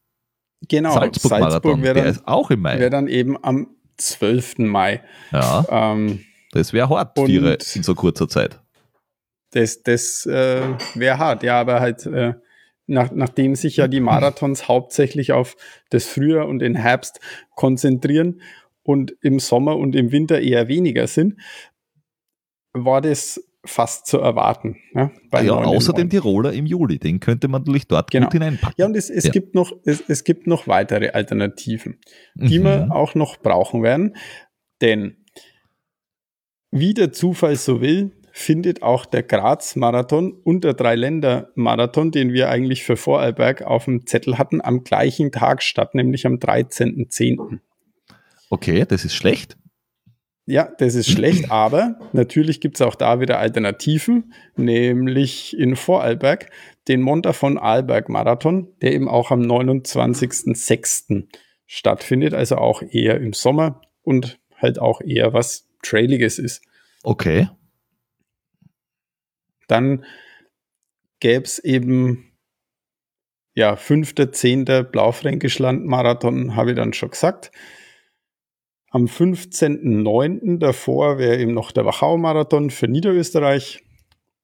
[0.61, 2.79] Genau, Salzburg, Salzburg wäre dann, auch im Mai.
[2.79, 4.59] Wäre dann eben am 12.
[4.59, 5.03] Mai.
[5.31, 5.65] Ja.
[5.69, 8.59] Ähm, das wäre hart Tiere in so kurzer Zeit.
[9.51, 10.61] Das, das äh,
[10.95, 12.33] wäre hart, ja, aber halt, äh,
[12.87, 15.55] nach, nachdem sich ja die Marathons hauptsächlich auf
[15.89, 17.19] das Frühjahr und den Herbst
[17.55, 18.41] konzentrieren
[18.83, 21.35] und im Sommer und im Winter eher weniger sind,
[22.73, 24.77] war das fast zu erwarten.
[24.93, 28.27] Ja, ja außer dem Tiroler im Juli, den könnte man natürlich dort genau.
[28.27, 28.75] gut hineinpacken.
[28.77, 29.31] Ja, und es, es ja.
[29.31, 31.99] gibt noch, es, es gibt noch weitere Alternativen,
[32.35, 32.63] die mhm.
[32.63, 34.15] wir auch noch brauchen werden.
[34.81, 35.17] Denn
[36.71, 42.83] wie der Zufall so will, findet auch der Graz-Marathon und der Dreiländer-Marathon, den wir eigentlich
[42.83, 47.59] für Vorarlberg auf dem Zettel hatten, am gleichen Tag statt, nämlich am 13.10.
[48.49, 49.57] Okay, das ist schlecht.
[50.49, 56.49] Ja, das ist schlecht, aber natürlich gibt es auch da wieder Alternativen, nämlich in Vorarlberg
[56.87, 61.27] den Monta von Arlberg Marathon, der eben auch am 29.06.
[61.65, 66.63] stattfindet, also auch eher im Sommer und halt auch eher was Trailiges ist.
[67.03, 67.49] Okay.
[69.67, 70.05] Dann
[71.19, 72.31] gäbe es eben
[73.53, 74.83] ja, 5.10.
[74.83, 77.51] Blaufränkischland Marathon, habe ich dann schon gesagt.
[78.89, 80.59] Am 15.09.
[80.59, 83.83] davor wäre eben noch der Wachau-Marathon für Niederösterreich.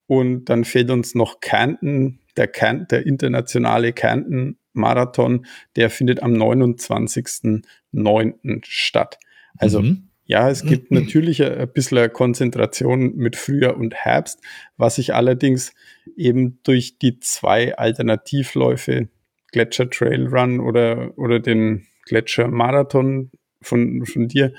[0.05, 5.45] Und dann fehlt uns noch Kärnten, der, Kärnten, der internationale Kärnten-Marathon,
[5.77, 8.61] der findet am 29.09.
[8.63, 9.17] statt.
[9.57, 10.09] Also mhm.
[10.25, 14.41] ja, es gibt natürlich ein, ein bisschen Konzentration mit Frühjahr und Herbst,
[14.75, 15.73] was sich allerdings
[16.17, 19.07] eben durch die zwei Alternativläufe,
[19.53, 23.31] Gletscher Trail Run oder, oder den Gletscher Marathon
[23.63, 24.53] von, von dir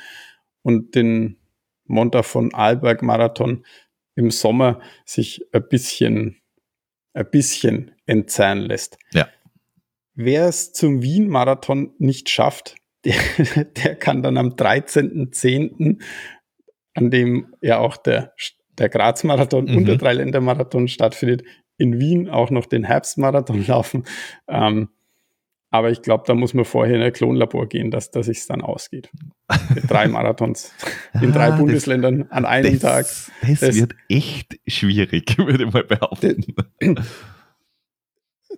[0.62, 1.38] und den
[1.86, 3.64] Monta von Arlberg Marathon
[4.16, 6.36] im Sommer sich ein bisschen,
[7.12, 8.98] ein bisschen entzerren lässt.
[9.12, 9.28] Ja.
[10.14, 16.00] Wer es zum Wien-Marathon nicht schafft, der, der kann dann am 13.10.,
[16.96, 18.34] an dem ja auch der,
[18.78, 19.76] der Graz-Marathon mhm.
[19.76, 21.42] und der Dreiländer-Marathon stattfindet,
[21.76, 24.05] in Wien auch noch den Herbstmarathon laufen.
[24.48, 24.90] Ähm,
[25.74, 28.62] aber ich glaube, da muss man vorher in ein Klonlabor gehen, dass, dass es dann
[28.62, 29.10] ausgeht.
[29.74, 30.72] Mit drei Marathons
[31.20, 33.06] in drei ah, Bundesländern das, an einem das, Tag.
[33.40, 36.44] Das, das, wird echt schwierig, würde ich mal behaupten.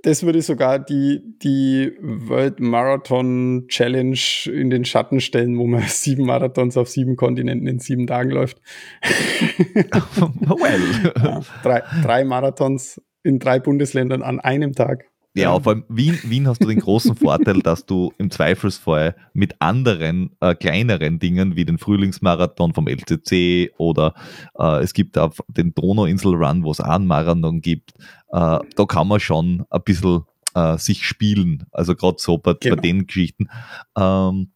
[0.02, 4.20] Das würde sogar die, die World Marathon Challenge
[4.52, 8.60] in den Schatten stellen, wo man sieben Marathons auf sieben Kontinenten in sieben Tagen läuft.
[10.20, 11.12] well.
[11.16, 15.06] Ja, drei, drei Marathons in drei Bundesländern an einem Tag.
[15.42, 19.60] Ja, vor allem Wien, Wien hast du den großen Vorteil, dass du im Zweifelsfall mit
[19.60, 24.14] anderen äh, kleineren Dingen wie den Frühlingsmarathon vom LCC oder
[24.58, 27.92] äh, es gibt auch den Donauinsel-Run, wo es auch einen Marathon gibt,
[28.28, 30.24] äh, da kann man schon ein bisschen
[30.54, 31.66] äh, sich spielen.
[31.70, 32.76] Also gerade so bei, genau.
[32.76, 33.48] bei, den Geschichten.
[33.96, 34.52] Ähm,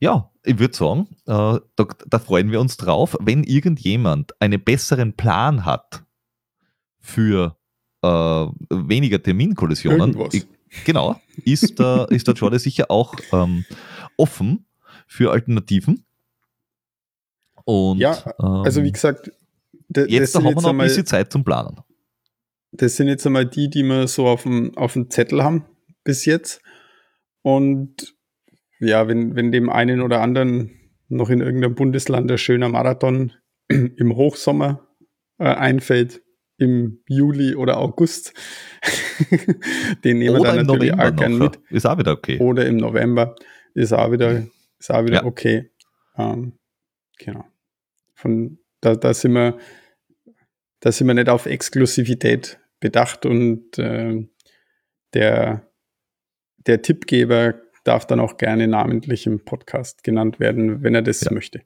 [0.00, 5.14] ja, ich würde sagen, äh, da, da freuen wir uns drauf, wenn irgendjemand einen besseren
[5.14, 6.04] Plan hat
[7.00, 7.56] für
[8.02, 10.46] äh, weniger Terminkollisionen, ich,
[10.84, 13.64] genau, ist, äh, ist der Jordi sicher auch ähm,
[14.16, 14.66] offen
[15.06, 16.04] für Alternativen.
[17.64, 19.30] Und, ja, also wie ähm, gesagt,
[20.08, 21.80] jetzt haben wir noch ein bisschen Zeit zum Planen.
[22.72, 25.66] Das sind jetzt einmal die, die wir so auf dem, auf dem Zettel haben
[26.04, 26.62] bis jetzt.
[27.42, 28.14] Und
[28.80, 30.70] ja, wenn, wenn dem einen oder anderen
[31.08, 33.32] noch in irgendeinem Bundesland ein schöner Marathon
[33.68, 34.88] im Hochsommer
[35.38, 36.21] äh, einfällt,
[36.62, 38.32] im Juli oder August.
[40.04, 41.60] Den nehmen oder wir dann natürlich auch gern mit.
[41.70, 42.38] Ist auch wieder okay.
[42.38, 43.34] Oder im November
[43.74, 44.46] ist auch wieder,
[44.78, 45.24] ist auch wieder ja.
[45.24, 45.70] okay.
[46.16, 46.58] Ähm,
[47.18, 47.44] genau.
[48.14, 49.58] Von, da, da sind wir,
[50.80, 54.26] da sind wir nicht auf Exklusivität bedacht und äh,
[55.14, 55.68] der,
[56.66, 57.54] der Tippgeber
[57.84, 61.32] darf dann auch gerne namentlich im Podcast genannt werden, wenn er das ja.
[61.32, 61.62] möchte.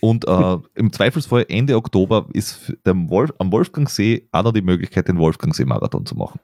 [0.00, 5.18] Und äh, im Zweifelsfall Ende Oktober ist Wolf, am Wolfgangsee auch noch die Möglichkeit, den
[5.18, 6.40] Wolfgangsee-Marathon zu machen.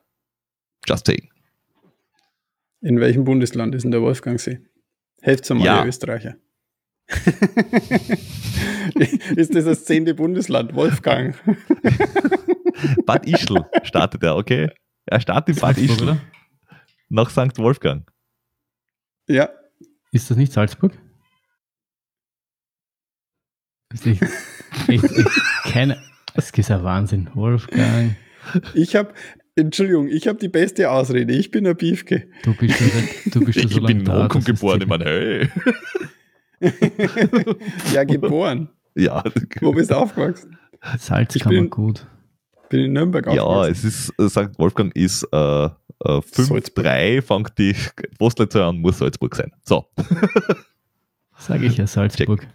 [0.87, 1.29] Just saying.
[2.81, 4.61] In welchem Bundesland ist denn der Wolfgangsee?
[5.21, 5.85] Helft mal, ja.
[5.85, 6.37] Österreicher.
[9.37, 10.75] ist das das zehnte Bundesland?
[10.75, 11.35] Wolfgang.
[13.05, 14.71] Bad Ischl startet er, okay?
[15.07, 16.21] Er startet in Bad Ischl.
[17.09, 17.59] Nach St.
[17.59, 18.10] Wolfgang.
[19.31, 19.49] Ja.
[20.11, 20.93] Ist das nicht Salzburg?
[23.95, 24.23] Ich, ich,
[24.89, 25.03] ich,
[25.65, 26.03] keine,
[26.35, 27.31] es ist ein Wahnsinn.
[27.35, 28.17] Wolfgang.
[28.75, 29.15] Ich habe,
[29.55, 31.33] Entschuldigung, ich habe die beste Ausrede.
[31.33, 32.29] Ich bin ein Biefke.
[32.43, 32.91] Du bist schon,
[33.27, 34.25] du bist schon so lange da.
[34.25, 35.49] Ich bin in geboren, ich meine, hey.
[37.95, 38.69] ja, geboren.
[38.97, 39.23] Ja.
[39.61, 40.59] Wo bist du aufgewachsen?
[40.99, 42.05] Salz kann man gut.
[42.69, 44.59] Bin in Nürnberg Ja, es ist, St.
[44.59, 45.69] Wolfgang ist äh,
[46.03, 47.75] 5-3 äh, fängt die
[48.19, 49.53] Postleitzahl an, muss Salzburg sein.
[49.63, 49.87] So.
[51.37, 52.41] Sage ich ja, Salzburg.
[52.41, 52.51] Check.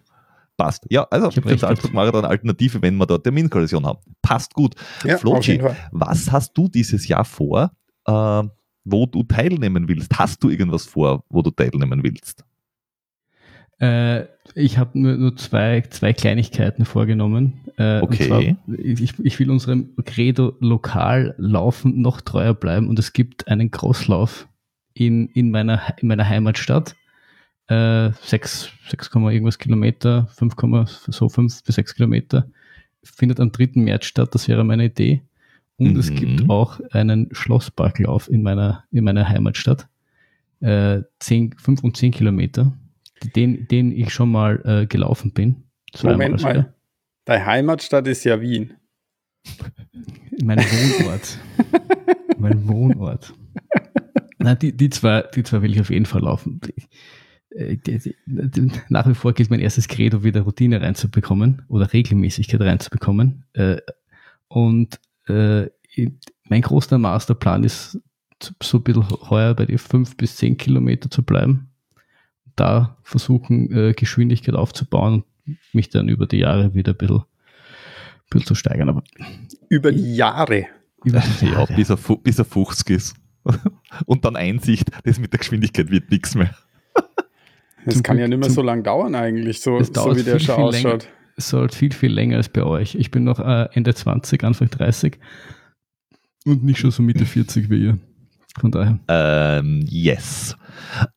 [0.57, 0.85] Passt.
[0.89, 3.99] Ja, also für den Salzburg-Marathon Alternative, wenn wir da Terminkollision haben.
[4.21, 4.73] Passt gut.
[5.03, 7.71] Ja, Flotschi, was hast du dieses Jahr vor,
[8.05, 8.43] äh,
[8.85, 10.17] wo du teilnehmen willst?
[10.17, 12.45] Hast du irgendwas vor, wo du teilnehmen willst?
[13.79, 17.61] Äh, ich habe nur, nur zwei, zwei Kleinigkeiten vorgenommen.
[17.77, 18.27] Äh, okay.
[18.27, 18.41] Zwar,
[18.77, 24.47] ich, ich will unserem Credo lokal laufen noch treuer bleiben und es gibt einen Crosslauf
[24.93, 26.95] in, in, meiner, in meiner Heimatstadt.
[27.67, 30.53] Äh, 6, 6, irgendwas Kilometer, 5,
[31.07, 32.47] so 5 bis 6 Kilometer.
[33.03, 33.71] Findet am 3.
[33.75, 35.21] März statt, das wäre meine Idee.
[35.77, 35.99] Und mhm.
[35.99, 39.87] es gibt auch einen Schlossparklauf in meiner, in meiner Heimatstadt.
[40.61, 42.71] Äh, 10, 5 und 10 Kilometer
[43.23, 45.63] den, den ich schon mal äh, gelaufen bin.
[46.03, 46.73] Moment mal.
[47.25, 48.73] Deine Heimatstadt ist ja Wien.
[50.43, 51.39] Mein Wohnort.
[52.37, 53.33] mein Wohnort.
[54.37, 56.59] Na, die, die, zwei, die zwei will ich auf jeden Fall laufen.
[57.51, 57.77] Äh,
[58.89, 63.45] nach wie vor geht mein erstes Credo wieder Routine reinzubekommen oder Regelmäßigkeit reinzubekommen.
[63.53, 63.77] Äh,
[64.49, 65.67] und äh,
[66.49, 67.97] mein großer Masterplan ist,
[68.61, 71.69] so ein bisschen heuer bei die fünf bis zehn Kilometer zu bleiben
[72.55, 77.23] da versuchen, äh, Geschwindigkeit aufzubauen und mich dann über die Jahre wieder ein bisschen, ein
[78.29, 78.89] bisschen zu steigern.
[78.89, 79.03] Aber
[79.69, 80.67] über die Jahre?
[81.03, 81.69] Über die Jahre.
[81.69, 83.15] Ja, bis er, bis er 50 ist.
[84.05, 86.55] und dann Einsicht, das mit der Geschwindigkeit wird nichts mehr.
[87.85, 91.07] Das kann ja nicht mehr so lange dauern eigentlich, so, so wie der schon ausschaut.
[91.37, 92.95] Es dauert viel, viel länger als bei euch.
[92.95, 95.19] Ich bin noch äh, Ende 20, Anfang 30
[96.45, 97.97] und nicht schon so Mitte 40 wie ihr.
[98.57, 98.99] Von daher.
[99.07, 100.55] Ähm, yes.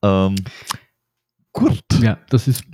[0.02, 0.34] Ähm,
[1.58, 1.82] Gut.
[2.00, 2.64] Ja, das ist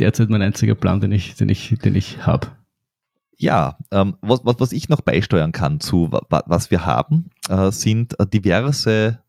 [0.00, 2.48] derzeit mein einziger Plan, den ich, den ich, den ich habe.
[3.36, 8.18] Ja, ähm, was, was, was ich noch beisteuern kann zu was wir haben, äh, sind
[8.18, 9.20] äh, diverse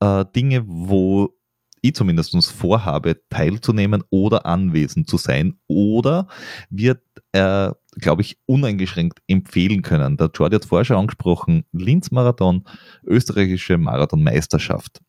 [0.00, 1.34] äh, Dinge, wo
[1.82, 6.28] ich zumindest vorhabe, teilzunehmen oder anwesend zu sein oder
[6.70, 7.70] wir, äh,
[8.00, 10.16] glaube ich, uneingeschränkt empfehlen können.
[10.16, 12.64] Der Jordi hat vorher schon angesprochen, Linz-Marathon,
[13.04, 15.02] österreichische Marathonmeisterschaft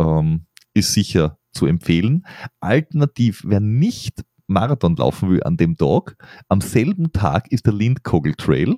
[0.00, 2.26] ähm, ist sicher zu empfehlen.
[2.60, 6.16] Alternativ, wer nicht Marathon laufen will an dem Tag,
[6.48, 8.76] am selben Tag ist der Lindkogel Trail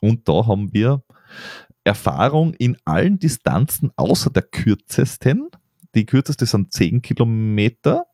[0.00, 1.02] und da haben wir
[1.84, 5.48] Erfahrung in allen Distanzen außer der kürzesten.
[5.94, 8.06] Die kürzeste sind 10 Kilometer.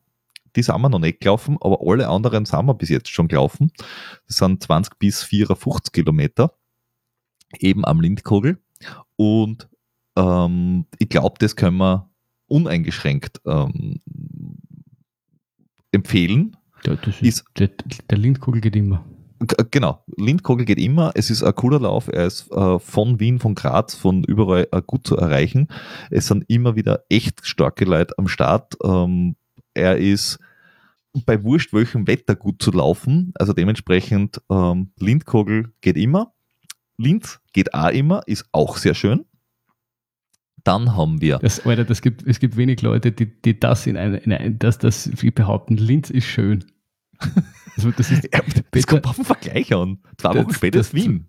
[0.55, 3.71] Die sind wir noch nicht gelaufen, aber alle anderen sind wir bis jetzt schon gelaufen.
[4.27, 6.53] Das sind 20 bis 54 Kilometer,
[7.59, 8.59] eben am Lindkogel.
[9.17, 9.67] Und
[10.15, 12.09] ähm, ich glaube, das können wir
[12.55, 13.99] uneingeschränkt ähm,
[15.91, 16.55] empfehlen.
[16.85, 17.69] Ja, ist, ist, der,
[18.09, 19.03] der Lindkugel geht immer.
[19.71, 21.11] Genau, Lindkogel geht immer.
[21.13, 22.07] Es ist ein cooler Lauf.
[22.07, 25.67] Er ist äh, von Wien, von Graz, von überall äh, gut zu erreichen.
[26.09, 28.77] Es sind immer wieder echt starke Leute am Start.
[28.83, 29.35] Ähm,
[29.73, 30.39] er ist
[31.25, 33.33] bei wurscht welchem Wetter gut zu laufen.
[33.35, 36.33] Also dementsprechend ähm, Lindkogel geht immer.
[36.97, 39.25] Linz geht auch immer, ist auch sehr schön.
[40.65, 41.37] Dann haben wir.
[41.37, 44.51] Das, Alter, das gibt, es gibt wenig Leute, die, die das in eine, in eine
[44.51, 45.77] das, das behaupten.
[45.77, 46.65] Linz ist schön.
[47.77, 48.39] Also das, ist ja,
[48.71, 49.99] das kommt auf den Vergleich an.
[50.15, 51.25] Zwei Wochen später ist Wien.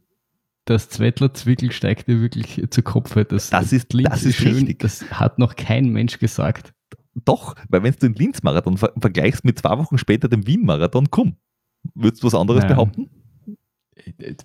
[0.64, 3.16] Das Zwettler Zwickel steigt dir wirklich zu Kopf.
[3.24, 4.54] Das, das ist, Linz das ist schön.
[4.54, 4.78] Richtig.
[4.78, 6.72] Das hat noch kein Mensch gesagt.
[7.24, 11.34] Doch, weil wenn du den Linz-Marathon ver vergleichst mit zwei Wochen später dem Wien-Marathon, komm,
[11.96, 12.68] würdest du was anderes Nein.
[12.68, 13.10] behaupten?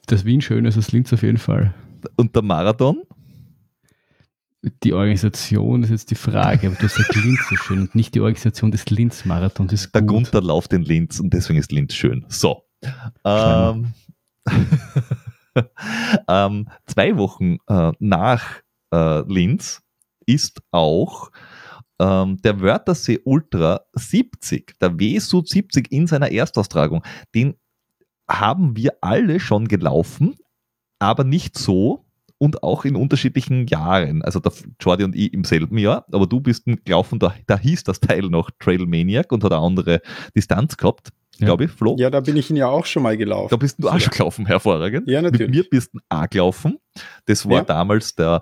[0.08, 1.76] Das Wien schön ist das Linz auf jeden Fall.
[2.16, 3.04] Und der Marathon?
[4.84, 8.22] Die Organisation ist jetzt die Frage, aber du sagst Linz so schön und nicht die
[8.22, 12.26] Organisation des Linz-Marathons ist Der Gunther läuft in Linz und deswegen ist Linz schön.
[12.28, 12.64] So.
[13.26, 13.94] Ähm,
[16.28, 18.62] ähm, zwei Wochen äh, nach
[18.94, 19.82] äh, Linz
[20.28, 21.32] ist auch
[22.00, 27.04] ähm, der Wörthersee Ultra 70, der WSU 70 in seiner Erstaustragung.
[27.34, 27.56] Den
[28.30, 30.36] haben wir alle schon gelaufen,
[31.00, 32.06] aber nicht so,
[32.42, 34.24] und auch in unterschiedlichen Jahren.
[34.24, 37.84] Also der Jordi und ich im selben Jahr, aber du bist gelaufen, da, da hieß
[37.84, 40.02] das Teil noch Trail Maniac und hat eine andere
[40.36, 41.46] Distanz gehabt, ja.
[41.46, 41.96] glaube ich, Flo.
[42.00, 43.50] Ja, da bin ich ihn ja auch schon mal gelaufen.
[43.52, 45.08] Da bist du auch schon gelaufen, hervorragend.
[45.08, 45.50] Ja, natürlich.
[45.50, 46.80] Mit mir bist du auch gelaufen.
[47.28, 47.64] Das war ja.
[47.64, 48.42] damals der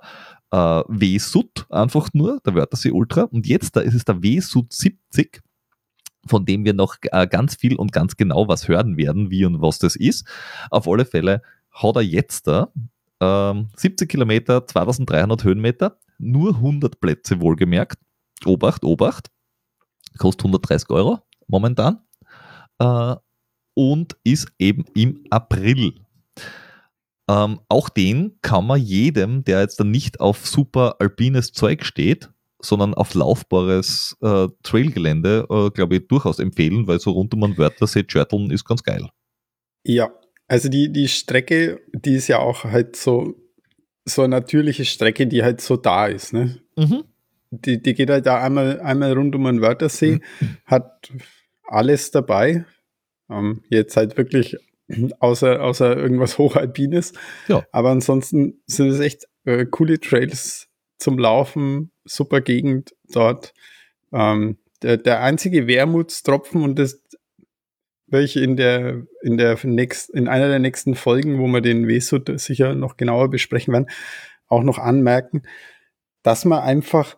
[0.51, 3.23] äh, W-Sud, einfach nur, der Wörthersee Ultra.
[3.23, 5.41] Und jetzt da ist es der W-Sud 70
[6.25, 9.61] von dem wir noch äh, ganz viel und ganz genau was hören werden, wie und
[9.61, 10.27] was das ist.
[10.69, 11.41] Auf alle Fälle
[11.71, 12.71] hat er jetzt da
[13.21, 17.99] ähm, 70 Kilometer, 2300 Höhenmeter, nur 100 Plätze wohlgemerkt.
[18.45, 19.29] Obacht, Obacht.
[20.17, 22.01] Kostet 130 Euro momentan.
[22.79, 23.15] Äh,
[23.75, 25.93] und ist eben im April.
[27.29, 32.29] Ähm, auch den kann man jedem, der jetzt dann nicht auf super alpines Zeug steht,
[32.61, 37.57] sondern auf laufbares äh, Trailgelände, äh, glaube ich, durchaus empfehlen, weil so rund um einen
[37.57, 39.09] Wörthersee Chörteln ist ganz geil.
[39.85, 40.09] Ja,
[40.49, 43.35] also die, die Strecke, die ist ja auch halt so,
[44.03, 46.33] so eine natürliche Strecke, die halt so da ist.
[46.33, 46.59] Ne?
[46.75, 47.03] Mhm.
[47.51, 50.57] Die, die geht halt da einmal, einmal rund um den Wörthersee, mhm.
[50.65, 51.11] hat
[51.63, 52.65] alles dabei.
[53.29, 54.57] Ähm, jetzt halt wirklich
[55.19, 57.13] außer, außer irgendwas Hochalpines.
[57.47, 57.63] Ja.
[57.71, 63.53] Aber ansonsten sind es echt äh, coole Trails zum Laufen, super Gegend dort.
[64.11, 67.03] Ähm, der, der einzige Wermutstropfen, und das
[68.11, 72.31] welche in der, in der nächst, in einer der nächsten Folgen, wo wir den Wesut
[72.39, 73.89] sicher noch genauer besprechen werden,
[74.47, 75.43] auch noch anmerken,
[76.23, 77.17] dass man einfach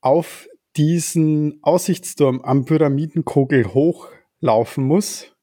[0.00, 5.34] auf diesen Aussichtsturm am Pyramidenkogel hochlaufen muss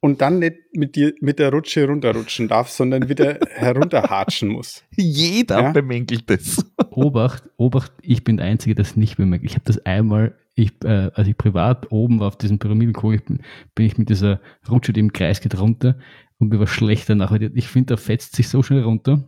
[0.00, 4.84] und dann nicht mit, dir, mit der Rutsche runterrutschen darf, sondern wieder herunterhatschen muss.
[4.96, 5.72] Jeder ja?
[5.72, 6.64] bemängelt das.
[6.90, 9.50] Obacht, Obacht, ich bin der Einzige, der das nicht bemängelt.
[9.50, 13.40] Ich habe das einmal ich, äh, als ich privat oben war auf diesem Pyramidenkugel, bin,
[13.74, 15.96] bin ich mit dieser Rutsche, die im Kreis geht, runter
[16.38, 17.32] und mir war schlecht danach.
[17.32, 19.24] Ich finde, da fetzt sich so schnell runter,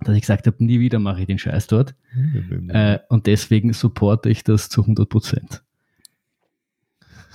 [0.00, 1.94] dass ich gesagt habe, nie wieder mache ich den Scheiß dort.
[2.68, 5.62] äh, und deswegen supporte ich das zu 100 Prozent.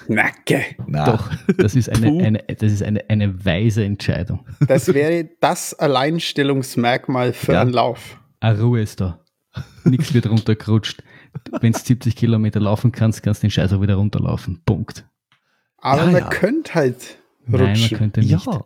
[0.07, 0.63] Nacke.
[0.87, 1.05] Na.
[1.05, 4.45] Doch, das ist eine, eine, das ist eine, eine weise Entscheidung.
[4.67, 7.61] Das wäre das Alleinstellungsmerkmal für ja.
[7.61, 8.19] einen Lauf.
[8.39, 9.19] Eine Ruhe ist da.
[9.83, 11.03] Nichts wird runtergerutscht
[11.61, 14.61] wenn du 70 Kilometer laufen kannst, kannst du den Scheiß auch wieder runterlaufen.
[14.65, 15.05] Punkt.
[15.77, 16.29] Aber ja, man ja.
[16.29, 17.17] könnte halt
[17.47, 17.65] rutschen.
[17.65, 18.45] Nein, man könnte nicht.
[18.45, 18.63] Ja.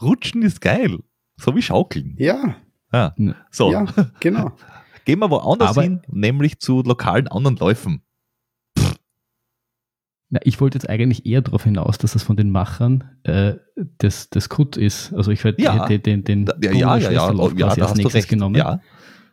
[0.00, 0.98] Rutschen ist geil.
[1.36, 2.14] So wie Schaukeln.
[2.18, 2.56] Ja.
[2.92, 3.14] ja.
[3.50, 3.72] So.
[3.72, 3.86] Ja,
[4.20, 4.52] genau.
[5.04, 8.02] Gehen wir woanders Aber, hin, nämlich zu lokalen anderen Läufen.
[10.32, 13.54] Na, ich wollte jetzt eigentlich eher darauf hinaus, dass das von den Machern äh,
[13.98, 15.12] das, das Kut ist.
[15.12, 15.86] Also ich hätte ja.
[15.86, 18.54] den, den, den ja, ja, ja, ja, ja, ja, als nächstes genommen.
[18.54, 18.80] Ja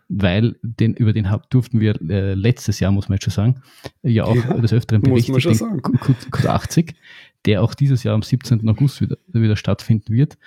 [0.09, 3.61] weil den, über den durften wir äh, letztes Jahr, muss man jetzt schon sagen,
[4.03, 6.93] ja auch ja, des Öfteren berichtet, den Q80,
[7.45, 8.67] der auch dieses Jahr am 17.
[8.69, 10.37] August wieder, wieder stattfinden wird,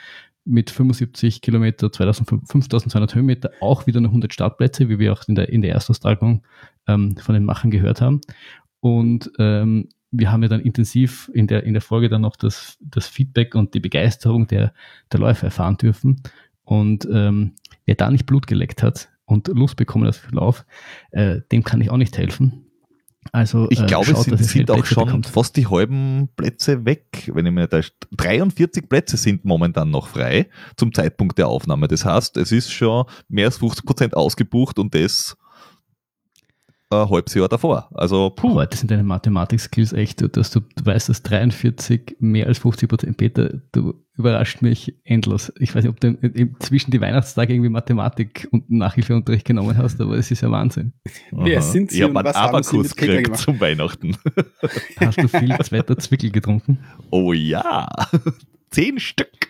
[0.44, 5.50] mit 75 Kilometer, 5200 Höhenmeter, auch wieder noch 100 Startplätze, wie wir auch in der,
[5.50, 6.42] in der Erstaustragung
[6.86, 8.20] ähm, von den Machern gehört haben.
[8.80, 12.78] Und ähm, wir haben ja dann intensiv in der, in der Folge dann noch das,
[12.80, 14.72] das Feedback und die Begeisterung der,
[15.12, 16.22] der Läufer erfahren dürfen.
[16.64, 17.52] Und ähm,
[17.84, 20.64] wer da nicht Blut geleckt hat, und Lust bekommen auf Lauf,
[21.12, 22.66] äh, dem kann ich auch nicht helfen.
[23.32, 25.26] Also, ich äh, glaube, schaut, es sind, sind auch schon bekommt.
[25.26, 27.80] fast die halben Plätze weg, wenn ich mir da
[28.16, 31.86] 43 Plätze sind momentan noch frei zum Zeitpunkt der Aufnahme.
[31.86, 35.36] Das heißt, es ist schon mehr als 50 Prozent ausgebucht und das
[36.90, 37.88] ein halbes Jahr davor.
[37.94, 38.54] Also, puh.
[38.54, 43.16] Heute sind deine Mathematik-Skills echt, dass du, du weißt, dass 43 mehr als 50 Prozent,
[43.16, 45.52] Peter, du überrascht mich endlos.
[45.58, 46.18] Ich weiß nicht, ob du
[46.58, 50.92] zwischen die Weihnachtstage irgendwie Mathematik und Nachhilfeunterricht genommen hast, aber es ist ja Wahnsinn.
[51.30, 54.16] Wer sind Sie ich und was haben Sie mit gekriegt zum Weihnachten?
[54.96, 56.80] Hast du viel zweiter Zwickel getrunken?
[57.10, 57.88] Oh ja,
[58.70, 59.49] zehn Stück.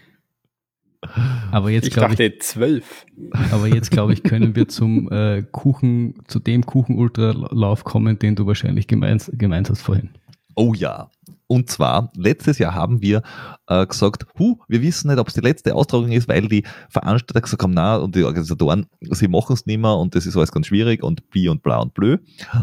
[1.51, 3.07] Aber jetzt glaube ich, ich zwölf.
[3.51, 8.47] Aber jetzt glaube ich, können wir zum äh, Kuchen, zu dem Kuchen-Ultralauf kommen, den du
[8.47, 10.11] wahrscheinlich gemeint, gemeint hast vorhin.
[10.55, 11.11] Oh ja.
[11.47, 13.23] Und zwar, letztes Jahr haben wir
[13.67, 17.41] äh, gesagt, hu, wir wissen nicht, ob es die letzte Austragung ist, weil die Veranstalter
[17.41, 20.53] gesagt haben, na, und die Organisatoren, sie machen es nicht mehr und das ist alles
[20.53, 22.19] ganz schwierig und bi und bla und blö.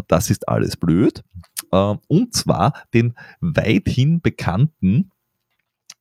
[0.08, 1.22] Das ist alles blöd.
[1.72, 5.12] Äh, und zwar den weithin bekannten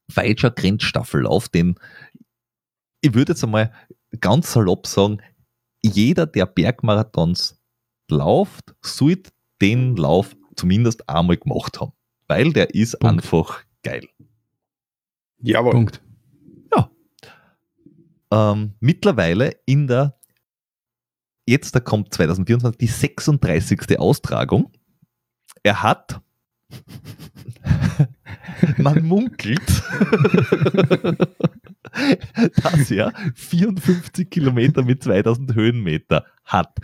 [0.09, 1.75] Falscher Grenzstaffellauf, den
[3.07, 3.73] ich würde jetzt einmal
[4.21, 5.23] ganz salopp sagen,
[5.83, 7.61] jeder, der Bergmarathons
[8.11, 9.31] läuft, sollte
[9.63, 11.93] den Lauf zumindest einmal gemacht haben.
[12.27, 13.23] Weil der ist Punkt.
[13.23, 14.09] einfach geil.
[15.39, 15.73] Jawohl.
[15.73, 16.03] Punkt.
[16.75, 16.91] Ja.
[18.33, 20.19] Ähm, mittlerweile in der,
[21.47, 24.01] jetzt da kommt 2024 die 36.
[24.01, 24.73] Austragung.
[25.63, 26.21] Er hat,
[28.79, 29.63] man munkelt,
[32.63, 36.79] dass er 54 Kilometer mit 2000 Höhenmeter hat.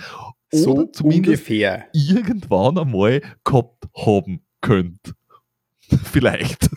[0.53, 1.87] Oder so ungefähr.
[1.93, 5.15] irgendwann einmal gehabt haben könnt.
[6.13, 6.69] Vielleicht.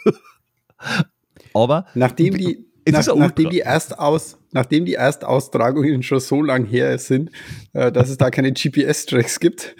[1.53, 7.31] Aber nachdem die, nach, nachdem die Erstaus, nachdem die Erstaustragungen schon so lang her sind,
[7.73, 9.75] äh, dass es da keine GPS-Tracks gibt,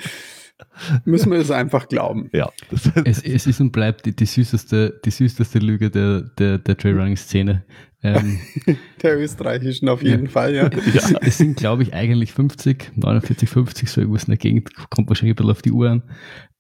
[1.04, 2.30] Müssen wir es einfach glauben.
[2.32, 2.50] Ja.
[3.04, 7.66] Es, es, ist und bleibt die, die, süßeste, die süßeste Lüge der, der, der Trailrunning-Szene.
[8.04, 8.40] Ähm,
[9.02, 10.32] der österreichischen auf jeden ja.
[10.32, 10.70] Fall, ja.
[10.96, 15.10] Es, es sind, glaube ich, eigentlich 50, 49, 50, so irgendwas in der Gegend, kommt
[15.10, 16.04] wahrscheinlich ein bisschen auf die Uhr an.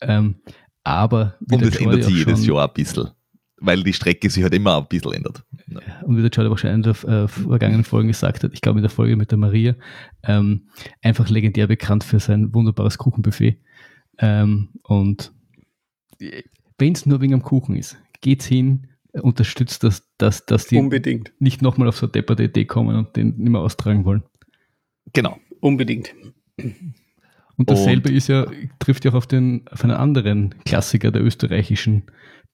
[0.01, 0.35] Ähm,
[0.83, 3.09] aber und es ändert sich jedes Jahr ein bisschen,
[3.57, 5.43] weil die Strecke sich halt immer ein bisschen ändert.
[5.67, 5.79] Ja.
[6.03, 8.83] Und wie der Charlie wahrscheinlich in der äh, vergangenen Folge gesagt hat, ich glaube in
[8.83, 9.75] der Folge mit der Maria,
[10.23, 10.69] ähm,
[11.01, 13.59] einfach legendär bekannt für sein wunderbares Kuchenbuffet.
[14.19, 15.33] Ähm, und
[16.77, 21.33] wenn es nur wegen am Kuchen ist, geht's hin, unterstützt das, dass, dass die Unbedingt.
[21.39, 24.23] nicht nochmal auf so eine depperte Idee kommen und den nicht mehr austragen wollen.
[25.13, 25.37] Genau.
[25.61, 26.13] Unbedingt.
[26.57, 28.47] Und dasselbe und, ist ja,
[28.79, 32.03] trifft ja auch auf, den, auf einen anderen Klassiker der österreichischen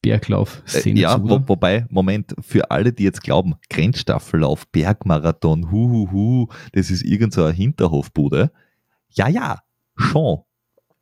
[0.01, 0.99] Berglauf-Szene.
[0.99, 6.91] Äh, ja, zu, wo, wobei, Moment, für alle, die jetzt glauben, Grenzstaffellauf, Bergmarathon, huhuhu, das
[6.91, 8.51] ist irgend so eine Hinterhofbude.
[9.09, 9.59] Ja, ja,
[9.95, 10.43] schon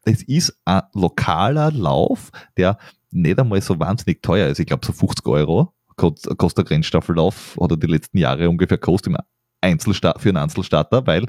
[0.09, 2.77] es ist ein lokaler Lauf, der
[3.11, 4.59] nicht einmal so wahnsinnig teuer ist.
[4.59, 9.13] Ich glaube, so 50 Euro kostet der Grenzstaffellauf, hat er die letzten Jahre ungefähr kostet
[9.13, 11.25] für einen Einzelstarter, weil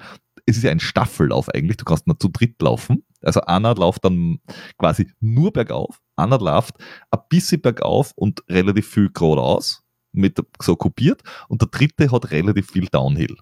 [0.46, 1.76] es ist ja ein Staffellauf eigentlich.
[1.76, 3.04] Du kannst nur zu dritt laufen.
[3.22, 4.38] Also einer läuft dann
[4.78, 6.76] quasi nur bergauf, einer läuft
[7.10, 12.70] ein bisschen bergauf und relativ viel geradeaus, mit so kopiert, und der dritte hat relativ
[12.70, 13.36] viel Downhill.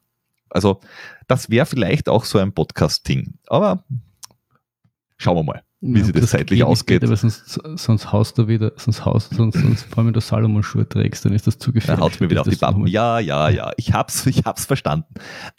[0.51, 0.81] Also
[1.29, 3.35] das wäre vielleicht auch so ein Podcast-Ding.
[3.47, 3.85] Aber
[5.21, 7.03] Schauen wir mal, wie ja, sich das, zeitlich ausgeht.
[7.03, 10.89] aber sonst, sonst haust du wieder, sonst haust sonst, sonst vor allem wenn du Salomon-Schuhe
[10.89, 12.01] trägst, dann ist das zu gefährlich.
[12.01, 12.87] Dann haut mir wieder auf die Pappen.
[12.87, 15.13] Ja, ja, ja, ich hab's, ich hab's verstanden.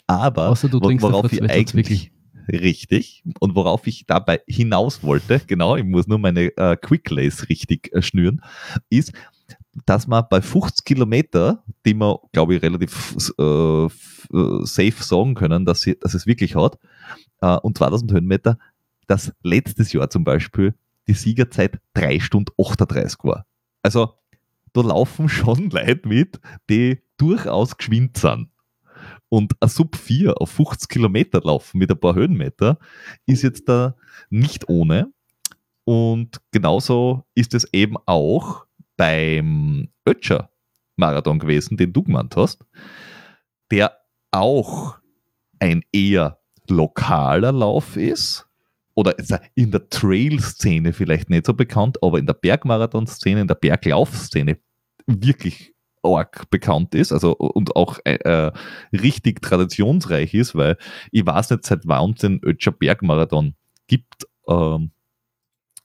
[0.06, 2.12] Aber Außer du worauf ich eigentlich wirklich
[2.50, 7.48] richtig und worauf ich dabei hinaus wollte, genau, ich muss nur meine äh, Quick Lace
[7.48, 8.40] richtig äh, schnüren,
[8.88, 9.12] ist,
[9.86, 13.88] dass man bei 50 Kilometer, die man, glaube ich, relativ äh, äh,
[14.64, 16.78] safe sagen können, dass, sie, dass es wirklich hat,
[17.40, 18.58] äh, und 2000 Höhenmeter,
[19.10, 20.72] dass letztes Jahr zum Beispiel
[21.08, 23.44] die Siegerzeit 3 Stunden 38 war.
[23.82, 24.14] Also
[24.72, 26.40] da laufen schon Leute mit,
[26.70, 28.50] die durchaus geschwind sind.
[29.28, 32.78] Und ein Sub 4 auf 50 Kilometer laufen mit ein paar Höhenmeter
[33.26, 33.96] ist jetzt da
[34.28, 35.12] nicht ohne.
[35.84, 38.64] Und genauso ist es eben auch
[38.96, 40.50] beim Ötscher
[40.94, 42.64] Marathon gewesen, den du gemeint hast,
[43.72, 43.98] der
[44.30, 44.98] auch
[45.58, 48.49] ein eher lokaler Lauf ist,
[49.00, 49.14] oder
[49.54, 54.58] in der Trail-Szene vielleicht nicht so bekannt, aber in der Bergmarathon-Szene, in der Berglauf-Szene
[55.06, 58.52] wirklich arg bekannt ist, also und auch äh, äh,
[58.92, 60.76] richtig traditionsreich ist, weil
[61.12, 63.54] ich weiß nicht, seit wann es den Ötscher Bergmarathon
[63.86, 64.90] gibt ähm,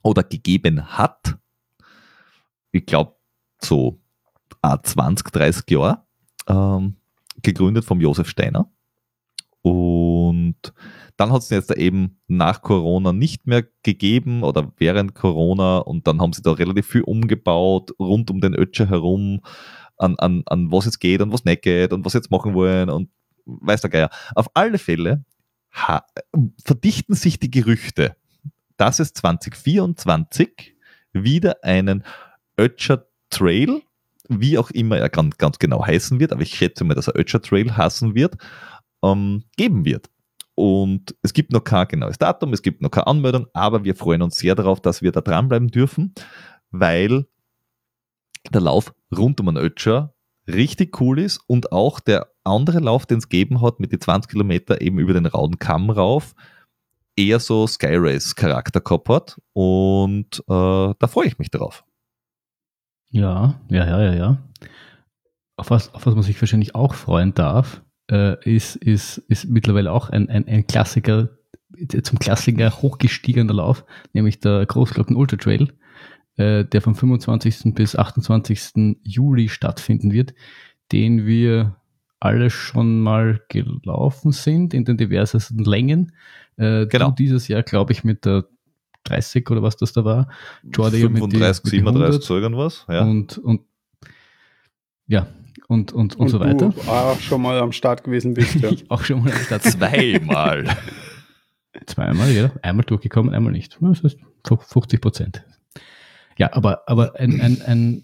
[0.04, 1.38] oder gegeben hat.
[2.74, 3.16] Ich glaube,
[3.62, 4.02] so
[4.62, 6.04] 20, 30 Jahre,
[6.48, 6.98] ähm,
[7.42, 8.70] gegründet vom Josef Steiner.
[9.66, 10.74] Und
[11.18, 16.22] dann hat es jetzt eben nach Corona nicht mehr gegeben oder während Corona und dann
[16.22, 19.42] haben sie da relativ viel umgebaut rund um den Ötscher herum,
[19.98, 22.92] an, an, an was jetzt geht und was nicht geht und was jetzt machen wollen
[22.92, 23.10] und
[23.46, 24.10] weiß der Geier.
[24.36, 25.26] Auf alle Fälle
[26.64, 28.16] verdichten sich die Gerüchte,
[28.78, 30.76] dass es 2024
[31.12, 32.04] wieder einen
[32.56, 33.82] Ötscher Trail,
[34.30, 37.18] wie auch immer er ganz, ganz genau heißen wird, aber ich schätze mal, dass er
[37.18, 38.36] Ötscher Trail heißen wird,
[39.06, 40.10] ähm, geben wird.
[40.56, 44.22] Und es gibt noch kein genaues Datum, es gibt noch keine Anmeldung, aber wir freuen
[44.22, 46.14] uns sehr darauf, dass wir da dranbleiben dürfen,
[46.72, 47.26] weil
[48.54, 50.14] der Lauf rund um den Ötscher
[50.48, 54.32] richtig cool ist und auch der andere Lauf, den es gegeben hat, mit den 20
[54.32, 56.36] Kilometer eben über den rauen Kamm rauf,
[57.18, 61.84] eher so Sky Race Charakter gehabt hat und äh, da freue ich mich drauf.
[63.10, 64.38] Ja, ja, ja, ja, ja.
[65.58, 69.92] Auf was, auf was man sich wahrscheinlich auch freuen darf, äh, ist, ist, ist mittlerweile
[69.92, 71.30] auch ein, ein, ein Klassiker,
[72.04, 75.74] zum Klassiker hochgestiegener Lauf, nämlich der Großglocken Ultra Trail,
[76.38, 77.74] äh, der vom 25.
[77.74, 78.98] bis 28.
[79.04, 80.34] Juli stattfinden wird,
[80.92, 81.76] den wir
[82.20, 86.14] alle schon mal gelaufen sind in den diversesten Längen.
[86.58, 87.12] Äh, genau.
[87.12, 88.46] dieses Jahr, glaube ich, mit der
[89.04, 90.30] 30 oder was das da war.
[90.64, 92.86] Jordi 35, mit die, 37, so irgendwas.
[92.90, 93.04] Ja.
[93.04, 93.62] Und, und
[95.08, 95.28] ja,
[95.68, 96.70] und, und, und, und so weiter.
[96.70, 98.70] Du auch schon mal am Start gewesen bist, ja.
[98.72, 99.64] ich auch schon mal am Start.
[99.64, 100.66] Zweimal.
[101.86, 102.52] Zweimal, ja.
[102.62, 103.78] Einmal durchgekommen, einmal nicht.
[103.82, 105.44] Das heißt 50 Prozent.
[106.38, 108.02] Ja, aber, aber ein, ein, ein,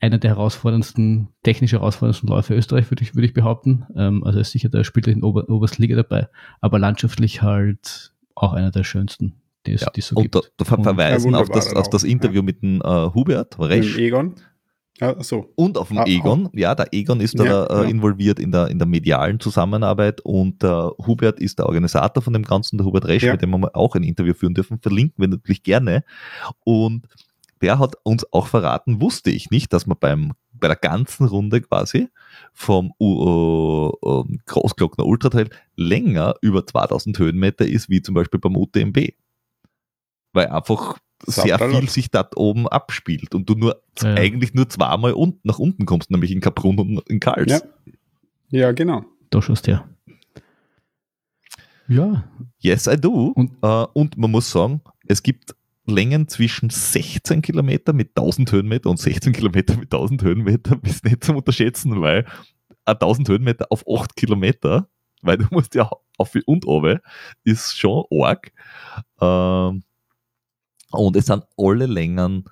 [0.00, 3.86] einer der herausforderndsten, technisch herausforderndsten Läufe Österreich, würde ich, würde ich behaupten.
[3.96, 6.28] Ähm, also ist sicher der spielt in Ober, obersten Liga dabei,
[6.60, 9.34] aber landschaftlich halt auch einer der schönsten,
[9.66, 10.34] die es, ja, die es so und gibt.
[10.34, 12.42] Da, da verweisen auf, das, auf das Interview ja.
[12.42, 13.96] mit dem äh, Hubert Resch.
[13.96, 14.34] Egon.
[15.00, 15.52] Ja, so.
[15.56, 18.68] Und auf dem ah, Egon, ja, der Egon ist da ja, äh, involviert in der,
[18.68, 20.22] in der medialen Zusammenarbeit.
[20.22, 23.76] Und der Hubert ist der Organisator von dem Ganzen, der Hubert Resch, mit dem wir
[23.76, 26.02] auch ein Interview führen dürfen, verlinken wir natürlich gerne.
[26.64, 27.06] Und
[27.60, 31.60] der hat uns auch verraten, wusste ich nicht, dass man beim, bei der ganzen Runde
[31.60, 32.08] quasi
[32.52, 39.10] vom uh, uh, Großglockner Ultratrail länger über 2000 Höhenmeter ist, wie zum Beispiel beim UTMB.
[40.32, 44.14] Weil einfach sehr viel sich dort oben abspielt und du nur ja.
[44.14, 47.50] eigentlich nur zweimal un nach unten kommst, nämlich in Kaprun und in Karls.
[47.50, 47.60] Ja,
[48.50, 49.04] ja genau.
[49.30, 49.88] Da schaust du ja.
[51.88, 52.24] Ja.
[52.58, 53.32] Yes, I do.
[53.34, 55.54] Und, uh, und man muss sagen, es gibt
[55.86, 61.22] Längen zwischen 16 Kilometer mit 1000 Höhenmeter und 16 Kilometer mit 1000 Höhenmeter ist nicht
[61.22, 62.26] zum Unterschätzen, weil
[62.84, 64.88] 1000 Höhenmeter auf 8 Kilometer,
[65.22, 65.88] weil du musst ja
[66.18, 66.98] auf und oben,
[67.44, 68.52] ist schon arg.
[69.20, 69.82] Ähm,
[70.92, 72.44] und es sind alle Längen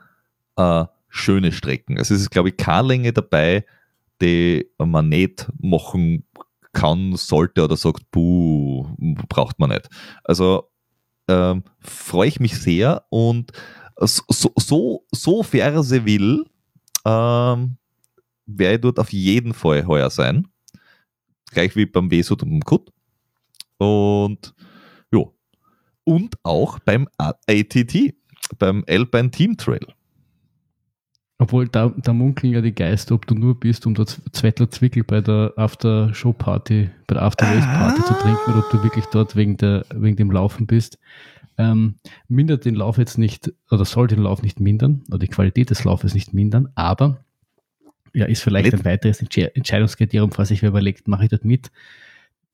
[0.57, 1.99] äh, schöne Strecken.
[1.99, 3.65] Also es ist, glaube ich, keine Länge dabei,
[4.21, 6.25] die man nicht machen
[6.73, 8.87] kann, sollte oder sagt, buh,
[9.29, 9.89] braucht man nicht.
[10.25, 10.71] Also
[11.29, 13.53] ähm, freue ich mich sehr und
[13.97, 16.45] so, so, so Verse will,
[17.05, 17.77] ähm,
[18.47, 20.49] werde ich dort auf jeden Fall heuer sein.
[21.51, 22.91] Gleich wie beim Wesut und beim Kut.
[23.79, 24.55] Und
[25.13, 25.23] ja.
[26.05, 28.15] Und auch beim ATT,
[28.59, 29.87] beim Alpine Team Trail.
[31.39, 35.03] Obwohl, da, da munkeln ja die Geister, ob du nur bist, um dort Zwettler Zwickel
[35.03, 38.07] bei der After-Show-Party, bei der After-Race-Party ah.
[38.07, 40.99] zu trinken oder ob du wirklich dort wegen, der, wegen dem Laufen bist.
[41.59, 41.97] Ähm,
[42.29, 45.85] mindert den Lauf jetzt nicht, oder soll den Lauf nicht mindern, oder die Qualität des
[45.85, 47.25] Laufes nicht mindern, aber
[48.13, 51.71] ja, ist vielleicht Let ein weiteres Entscheidungskriterium, falls ich mir überlegt, mache ich dort mit,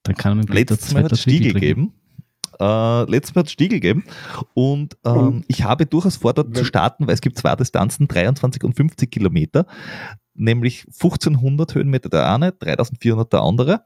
[0.03, 1.93] dann kann man mit Letztes Mal hat Stiegel geben.
[2.61, 4.05] Äh, letztes Mal hat es Stiegel gegeben
[4.53, 8.63] und ähm, ich habe durchaus vor, dort zu starten, weil es gibt zwei Distanzen, 23
[8.65, 9.67] und 50 Kilometer,
[10.35, 13.85] nämlich 1500 Höhenmeter der eine, 3400 der andere.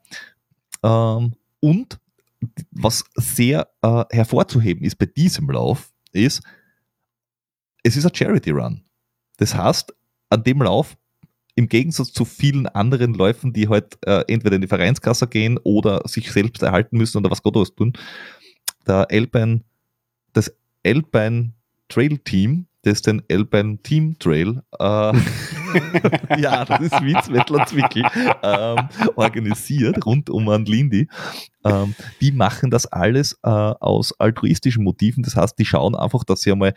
[0.83, 2.01] Ähm, und
[2.73, 6.43] was sehr äh, hervorzuheben ist bei diesem Lauf, ist,
[7.85, 8.83] es ist ein Charity Run.
[9.37, 9.95] Das heißt,
[10.31, 10.97] an dem Lauf,
[11.55, 16.03] im Gegensatz zu vielen anderen Läufen, die halt äh, entweder in die Vereinskasse gehen oder
[16.07, 17.93] sich selbst erhalten müssen oder was Gott was tun,
[18.87, 19.63] der Alpine,
[20.33, 20.55] das
[20.85, 21.53] Alpine
[21.89, 25.13] Trail Team, das den Alpine Team Trail, äh,
[26.39, 28.05] ja, das ist wie Zwettler Zwickel,
[28.43, 31.09] ähm, organisiert rund um an Lindy.
[31.65, 35.23] Ähm, die machen das alles äh, aus altruistischen Motiven.
[35.23, 36.75] Das heißt, die schauen einfach, dass sie einmal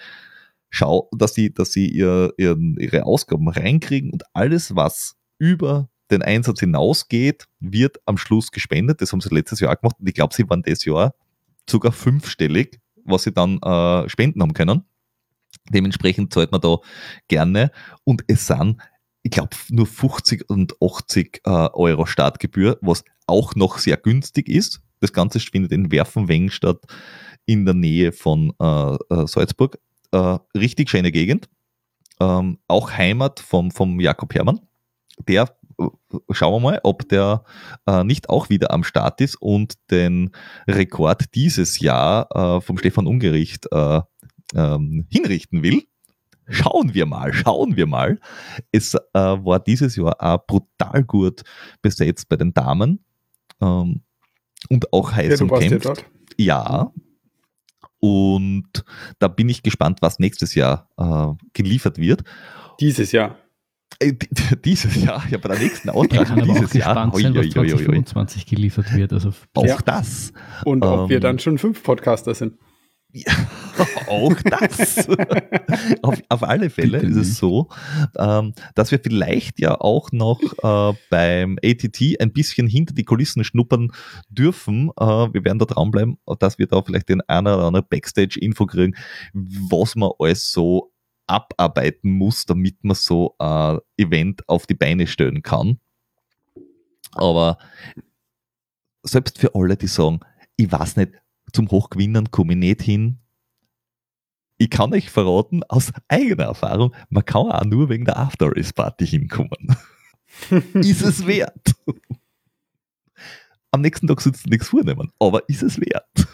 [0.69, 6.21] schau, dass sie, dass sie ihr, ihren, ihre Ausgaben reinkriegen und alles, was über den
[6.21, 9.01] Einsatz hinausgeht, wird am Schluss gespendet.
[9.01, 11.13] Das haben sie letztes Jahr gemacht und ich glaube, sie waren das Jahr
[11.69, 14.83] sogar fünfstellig, was sie dann äh, spenden haben können.
[15.69, 16.77] Dementsprechend zahlt man da
[17.27, 17.71] gerne
[18.03, 18.77] und es sind,
[19.23, 24.81] ich glaube, nur 50 und 80 äh, Euro Startgebühr, was auch noch sehr günstig ist
[24.99, 26.81] Das Ganze findet in Werfenweng statt,
[27.45, 29.79] in der Nähe von äh, äh, Salzburg.
[30.11, 31.49] Äh, richtig schöne Gegend.
[32.19, 34.61] Ähm, auch Heimat vom, vom Jakob Hermann.
[35.27, 35.55] Der,
[36.31, 37.43] schauen wir mal, ob der
[37.85, 40.31] äh, nicht auch wieder am Start ist und den
[40.67, 44.01] Rekord dieses Jahr äh, vom Stefan Ungericht äh,
[44.55, 45.83] ähm, hinrichten will.
[46.49, 48.19] Schauen wir mal, schauen wir mal.
[48.71, 51.43] Es äh, war dieses Jahr auch brutal gut
[51.81, 53.03] besetzt bei den Damen
[53.61, 54.01] ähm,
[54.69, 56.05] und auch heiß ja, umkämpft.
[56.37, 56.91] Ja,
[57.99, 58.85] und
[59.19, 62.23] da bin ich gespannt, was nächstes Jahr äh, geliefert wird.
[62.79, 63.37] Dieses Jahr.
[63.99, 64.13] Äh,
[64.65, 67.11] dieses Jahr, ja, bei der nächsten Austragung dieses Jahr.
[67.13, 69.13] Sein, was 2025 geliefert wird.
[69.13, 69.77] Also auch ja.
[69.85, 70.33] das.
[70.65, 72.53] Und ob ähm, wir dann schon fünf Podcaster sind.
[73.13, 73.31] Ja,
[74.07, 75.07] auch das.
[76.01, 77.69] auf, auf, alle Fälle ist es so,
[78.17, 83.43] ähm, dass wir vielleicht ja auch noch äh, beim ATT ein bisschen hinter die Kulissen
[83.43, 83.91] schnuppern
[84.29, 84.91] dürfen.
[84.99, 88.95] Äh, wir werden da dranbleiben, dass wir da vielleicht den einen oder anderen Backstage-Info kriegen,
[89.33, 90.91] was man alles so
[91.27, 95.79] abarbeiten muss, damit man so ein Event auf die Beine stellen kann.
[97.11, 97.57] Aber
[99.03, 100.19] selbst für alle, die sagen,
[100.55, 101.13] ich weiß nicht,
[101.53, 103.19] zum Hochgewinnen komme ich nicht hin.
[104.57, 109.75] Ich kann euch verraten, aus eigener Erfahrung, man kann auch nur wegen der After-Race-Party hinkommen.
[110.73, 111.75] ist es wert.
[113.71, 116.27] Am nächsten Tag sollst du nichts vornehmen, aber ist es wert.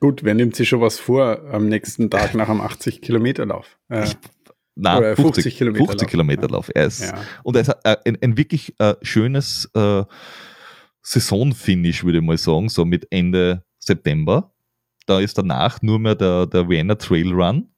[0.00, 3.78] Gut, wer nimmt sich schon was vor am nächsten Tag nach einem 80-Kilometer-Lauf?
[3.88, 4.06] Äh,
[4.74, 6.70] Nein, 50, 50 Kilometer 50 Kilometer Lauf.
[6.74, 7.14] Er ist, ja.
[7.42, 10.04] Und er ist ein, ein wirklich äh, schönes äh,
[11.00, 14.52] Saisonfinish, würde ich mal sagen, so mit Ende September.
[15.06, 17.68] Da ist danach nur mehr der, der Vienna Trail Run,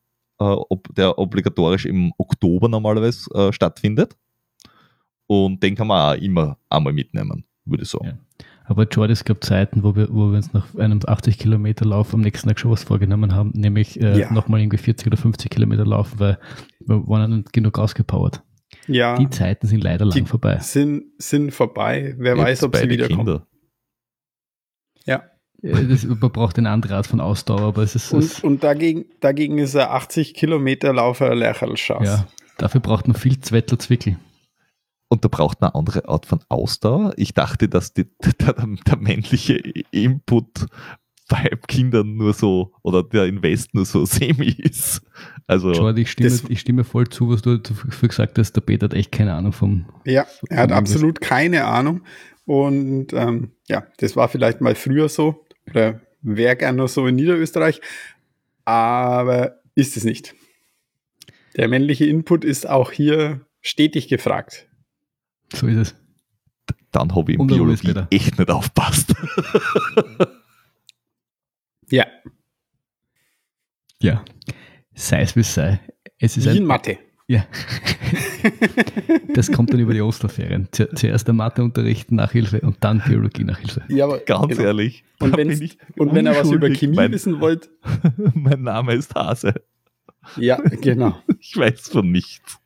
[0.40, 4.16] äh, ob, der obligatorisch im Oktober normalerweise äh, stattfindet.
[5.28, 8.06] Und den kann man auch immer einmal mitnehmen, würde ich sagen.
[8.06, 8.18] Ja.
[8.68, 12.12] Aber Jordi, es gab Zeiten, wo wir, wo wir uns nach einem 80 Kilometer Lauf
[12.12, 14.32] am nächsten Tag schon was vorgenommen haben, nämlich äh, ja.
[14.32, 16.38] nochmal irgendwie 40 oder 50 Kilometer laufen, weil
[16.80, 18.42] wir waren nicht genug ausgepowert.
[18.86, 19.16] Ja.
[19.16, 20.58] Die Zeiten sind leider lang vorbei.
[20.60, 22.14] Sind, sind vorbei.
[22.18, 23.40] Wer Jetzt weiß, ob sie wiederkommen.
[25.06, 25.22] Ja.
[25.62, 28.12] Das, man braucht eine andere Art von Ausdauer, aber es ist.
[28.12, 32.06] Und, und dagegen, dagegen ist ein 80 Kilometer Laufer Lächerlschatz.
[32.06, 32.26] Ja,
[32.58, 34.18] dafür braucht man viel Zwettel Zwickel.
[35.08, 37.14] Und da braucht man eine andere Art von Ausdauer.
[37.16, 38.04] Ich dachte, dass die,
[38.40, 39.54] der, der, männliche
[39.90, 40.66] Input
[41.28, 45.02] bei Kindern nur so oder der Invest nur so semi ist.
[45.46, 48.52] Also Jordi, ich stimme, ich stimme voll zu, was du dafür gesagt hast.
[48.52, 49.86] Der Peter hat echt keine Ahnung vom.
[50.04, 52.02] Ja, er hat absolut keine Ahnung.
[52.44, 57.16] Und ähm, ja, das war vielleicht mal früher so oder wäre gerne noch so in
[57.16, 57.80] Niederösterreich,
[58.64, 60.34] aber ist es nicht.
[61.56, 64.67] Der männliche Input ist auch hier stetig gefragt.
[65.54, 65.94] So ist es.
[66.92, 69.14] Dann habe ich in Biologie echt nicht aufpasst.
[71.90, 72.06] ja.
[74.00, 74.24] Ja.
[74.94, 75.80] Sei es wie es sei.
[76.18, 76.98] Es ist wie in Mathe.
[77.26, 77.46] Ja.
[79.34, 80.68] das kommt dann über die Osterferien.
[80.72, 83.82] Zuerst der Matheunterricht Nachhilfe und dann Biologie Nachhilfe.
[83.88, 84.62] Ja, aber ganz genau.
[84.62, 85.04] ehrlich.
[85.20, 87.68] Und, und wenn ihr was über Chemie mein, wissen wollt.
[88.34, 89.54] mein Name ist Hase.
[90.36, 91.18] Ja, genau.
[91.38, 92.58] Ich weiß von nichts.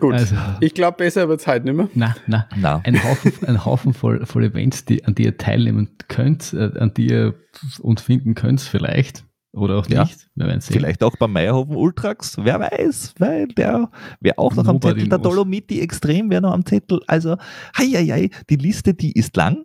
[0.00, 0.14] Gut.
[0.14, 1.88] Also, ich glaube, besser wird es heute nicht mehr.
[1.94, 2.44] Nein, nein.
[2.56, 2.80] No.
[2.84, 6.94] Ein Haufen, ein Haufen voll, voll Events, die, an die ihr teilnehmen könnt, äh, an
[6.94, 7.34] die ihr
[7.80, 9.24] uns finden könnt, vielleicht.
[9.52, 10.04] Oder auch ja.
[10.04, 10.28] nicht.
[10.62, 13.90] Vielleicht auch beim Meierhofen Ultrax, wer weiß, weil der
[14.20, 15.08] wäre auch noch am Zettel.
[15.08, 17.00] Der Dolomiti Extrem wäre noch am Zettel.
[17.06, 17.36] Also,
[17.76, 19.64] hei, hei, hei, die Liste, die ist lang.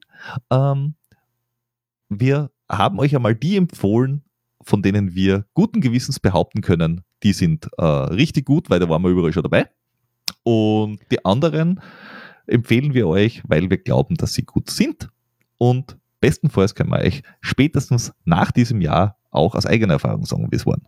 [0.52, 0.96] Ähm,
[2.10, 4.25] wir haben euch einmal die empfohlen,
[4.66, 9.04] von denen wir guten Gewissens behaupten können, die sind äh, richtig gut, weil da waren
[9.04, 9.70] wir überall schon dabei.
[10.44, 11.80] Und die anderen
[12.48, 15.10] empfehlen wir euch, weil wir glauben, dass sie gut sind.
[15.60, 20.56] Und bestenfalls können wir euch spätestens nach diesem Jahr auch aus eigener Erfahrung sagen, wie
[20.56, 20.88] es waren.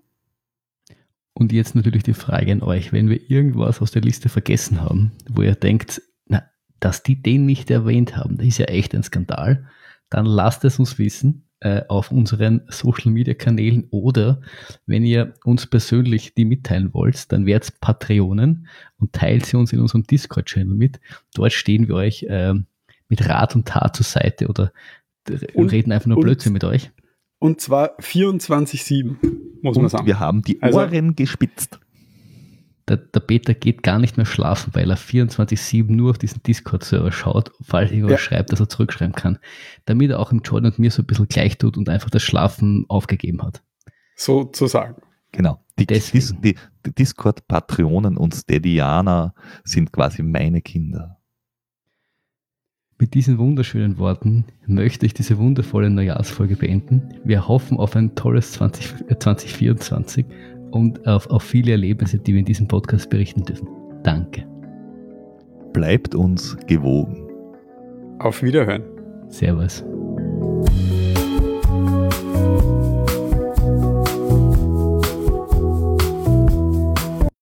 [1.34, 5.12] Und jetzt natürlich die Frage an euch, wenn wir irgendwas aus der Liste vergessen haben,
[5.30, 6.44] wo ihr denkt, na,
[6.80, 9.68] dass die den nicht erwähnt haben, das ist ja echt ein Skandal,
[10.10, 11.47] dann lasst es uns wissen
[11.88, 14.42] auf unseren Social Media Kanälen oder
[14.86, 18.68] wenn ihr uns persönlich die mitteilen wollt, dann werdet Patreonen
[18.98, 21.00] und teilt sie uns in unserem Discord-Channel mit.
[21.34, 22.54] Dort stehen wir euch äh,
[23.10, 24.72] mit Rat und Tat zur Seite oder
[25.54, 26.92] und, reden einfach nur Blödsinn mit euch.
[27.40, 29.16] Und zwar 24-7,
[29.62, 30.06] muss und man sagen.
[30.06, 31.80] Wir haben die also Ohren also, gespitzt.
[32.88, 37.12] Der, der, Peter geht gar nicht mehr schlafen, weil er 24-7 nur auf diesen Discord-Server
[37.12, 38.18] schaut, falls irgendwas ja.
[38.18, 39.40] schreibt, dass er zurückschreiben kann.
[39.86, 42.24] Damit er auch im Jordan und mir so ein bisschen gleich tut und einfach das
[42.24, 43.62] Schlafen aufgegeben hat.
[44.16, 45.02] Sozusagen.
[45.34, 45.60] Genau.
[45.78, 46.56] Die, Dis, die,
[46.86, 51.18] die Discord-Patronen und Steadianer sind quasi meine Kinder.
[53.00, 57.14] Mit diesen wunderschönen Worten möchte ich diese wundervolle Neujahrsfolge beenden.
[57.24, 60.26] Wir hoffen auf ein tolles 20, 2024
[60.72, 63.68] und auf, auf viele Erlebnisse, die wir in diesem Podcast berichten dürfen.
[64.04, 64.46] Danke.
[65.74, 67.28] Bleibt uns gewogen.
[68.20, 68.84] Auf Wiederhören.
[69.30, 69.84] Servus.